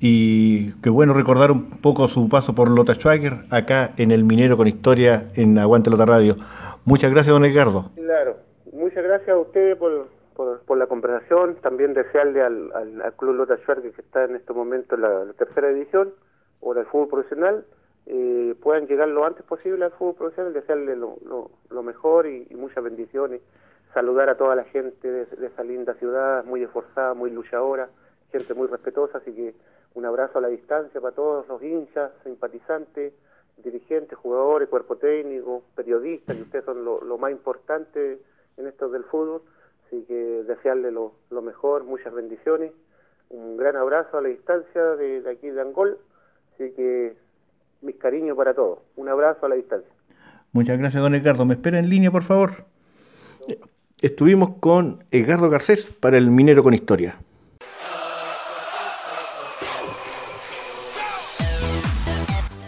y 0.00 0.72
qué 0.80 0.88
bueno 0.88 1.12
recordar 1.12 1.50
un 1.50 1.78
poco 1.82 2.08
su 2.08 2.28
paso 2.30 2.54
por 2.54 2.70
Lota 2.70 2.94
Schwager 2.94 3.44
acá 3.50 3.92
en 3.98 4.10
el 4.10 4.24
Minero 4.24 4.56
con 4.56 4.66
Historia 4.66 5.30
en 5.36 5.58
Aguante 5.58 5.90
Lota 5.90 6.06
Radio. 6.06 6.36
Muchas 6.86 7.10
gracias, 7.10 7.34
don 7.34 7.44
Edgardo. 7.44 7.90
Claro, 7.96 8.36
muchas 8.72 9.04
gracias 9.04 9.28
a 9.28 9.36
ustedes 9.36 9.76
por, 9.76 10.08
por, 10.34 10.78
la 10.78 10.86
conversación, 10.86 11.56
también 11.56 11.92
desearle 11.92 12.40
al, 12.40 12.72
al, 12.72 13.12
Club 13.18 13.34
Lota 13.34 13.58
Schwarger 13.58 13.92
que 13.92 14.00
está 14.00 14.24
en 14.24 14.36
este 14.36 14.54
momento 14.54 14.94
en 14.94 15.02
la, 15.02 15.32
tercera 15.36 15.68
edición, 15.68 16.14
o 16.60 16.72
del 16.72 16.86
fútbol 16.86 17.08
profesional, 17.08 17.66
eh, 18.06 18.54
puedan 18.62 18.86
llegar 18.86 19.08
lo 19.08 19.26
antes 19.26 19.44
posible 19.44 19.84
al 19.84 19.92
fútbol 19.92 20.14
profesional, 20.14 20.54
desearle 20.54 20.96
lo, 20.96 21.18
lo, 21.68 21.82
mejor 21.82 22.26
y, 22.26 22.46
muchas 22.54 22.82
bendiciones, 22.82 23.42
saludar 23.92 24.30
a 24.30 24.38
toda 24.38 24.56
la 24.56 24.64
gente 24.64 25.10
de, 25.10 25.26
de, 25.26 25.46
esa 25.46 25.62
linda 25.62 25.92
ciudad, 25.94 26.42
muy 26.44 26.62
esforzada, 26.62 27.12
muy 27.12 27.30
luchadora, 27.30 27.90
gente 28.32 28.54
muy 28.54 28.68
respetuosa, 28.68 29.18
así 29.18 29.32
que 29.32 29.54
un 29.94 30.04
abrazo 30.04 30.38
a 30.38 30.42
la 30.42 30.48
distancia 30.48 31.00
para 31.00 31.14
todos 31.14 31.48
los 31.48 31.62
hinchas, 31.62 32.12
simpatizantes, 32.24 33.12
dirigentes, 33.62 34.16
jugadores, 34.18 34.68
cuerpo 34.68 34.96
técnico, 34.96 35.62
periodistas, 35.74 36.36
que 36.36 36.42
ustedes 36.42 36.64
son 36.64 36.84
lo, 36.84 37.02
lo 37.02 37.18
más 37.18 37.32
importante 37.32 38.18
en 38.56 38.66
esto 38.66 38.88
del 38.88 39.04
fútbol. 39.04 39.42
Así 39.90 40.04
que 40.06 40.44
desearle 40.46 40.92
lo, 40.92 41.12
mejor, 41.42 41.82
muchas 41.82 42.14
bendiciones, 42.14 42.70
un 43.28 43.56
gran 43.56 43.74
abrazo 43.74 44.18
a 44.18 44.22
la 44.22 44.28
distancia 44.28 44.82
de, 44.82 45.28
aquí 45.28 45.48
de 45.48 45.60
Angol, 45.60 45.98
así 46.54 46.70
que 46.76 47.16
mis 47.82 47.96
cariños 47.96 48.36
para 48.36 48.54
todos, 48.54 48.78
un 48.94 49.08
abrazo 49.08 49.46
a 49.46 49.48
la 49.48 49.56
distancia. 49.56 49.90
Muchas 50.52 50.78
gracias, 50.78 51.02
don 51.02 51.14
Edgardo. 51.16 51.44
¿Me 51.44 51.54
espera 51.54 51.80
en 51.80 51.88
línea, 51.88 52.12
por 52.12 52.22
favor? 52.22 52.64
Estuvimos 54.00 54.56
con 54.60 55.04
Edgardo 55.10 55.50
Garcés 55.50 55.86
para 55.86 56.18
el 56.18 56.30
Minero 56.30 56.62
con 56.62 56.72
Historia. 56.72 57.16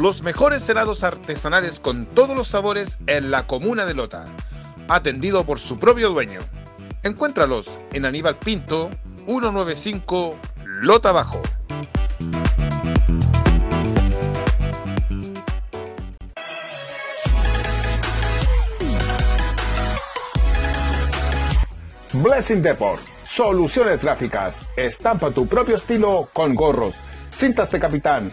Los 0.00 0.22
mejores 0.22 0.66
helados 0.66 1.04
artesanales 1.04 1.78
con 1.78 2.06
todos 2.06 2.34
los 2.34 2.48
sabores 2.48 2.96
en 3.06 3.30
la 3.30 3.46
comuna 3.46 3.84
de 3.84 3.92
Lota. 3.92 4.24
Atendido 4.88 5.44
por 5.44 5.58
su 5.58 5.78
propio 5.78 6.08
dueño. 6.08 6.40
Encuéntralos 7.02 7.78
en 7.92 8.06
Aníbal 8.06 8.36
Pinto, 8.36 8.88
195 9.26 10.38
Lota 10.64 11.12
Bajo. 11.12 11.42
Blessing 22.14 22.62
Deport. 22.62 23.02
Soluciones 23.24 24.02
gráficas. 24.02 24.64
Estampa 24.76 25.30
tu 25.30 25.46
propio 25.46 25.76
estilo 25.76 26.30
con 26.32 26.54
gorros, 26.54 26.94
cintas 27.34 27.70
de 27.70 27.78
capitán, 27.78 28.32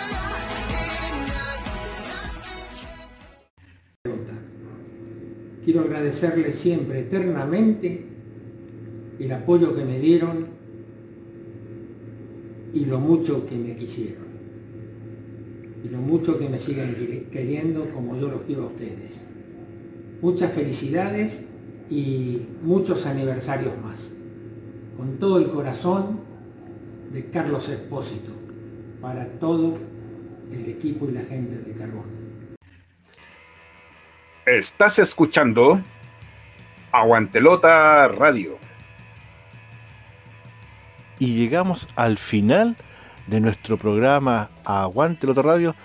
Quiero 5.63 5.81
agradecerles 5.81 6.55
siempre 6.55 7.01
eternamente 7.01 8.05
el 9.19 9.31
apoyo 9.31 9.75
que 9.75 9.83
me 9.83 9.99
dieron 9.99 10.47
y 12.73 12.85
lo 12.85 12.99
mucho 12.99 13.45
que 13.45 13.55
me 13.55 13.75
quisieron. 13.75 14.31
Y 15.83 15.89
lo 15.89 15.99
mucho 15.99 16.39
que 16.39 16.49
me 16.49 16.57
siguen 16.57 16.95
queriendo 17.31 17.89
como 17.91 18.17
yo 18.17 18.29
los 18.29 18.43
quiero 18.43 18.63
a 18.63 18.67
ustedes. 18.67 19.27
Muchas 20.21 20.51
felicidades 20.51 21.47
y 21.89 22.41
muchos 22.63 23.05
aniversarios 23.05 23.73
más. 23.83 24.13
Con 24.97 25.17
todo 25.17 25.37
el 25.39 25.47
corazón 25.47 26.21
de 27.13 27.25
Carlos 27.25 27.69
Espósito 27.69 28.31
para 29.01 29.27
todo 29.39 29.75
el 30.51 30.69
equipo 30.69 31.07
y 31.07 31.11
la 31.11 31.21
gente 31.21 31.57
de 31.57 31.71
Carbón. 31.73 32.20
Estás 34.47 34.97
escuchando 34.97 35.79
Aguantelota 36.91 38.07
Radio. 38.07 38.57
Y 41.19 41.35
llegamos 41.35 41.87
al 41.95 42.17
final 42.17 42.75
de 43.27 43.39
nuestro 43.39 43.77
programa 43.77 44.49
Aguantelota 44.65 45.43
Radio, 45.43 45.75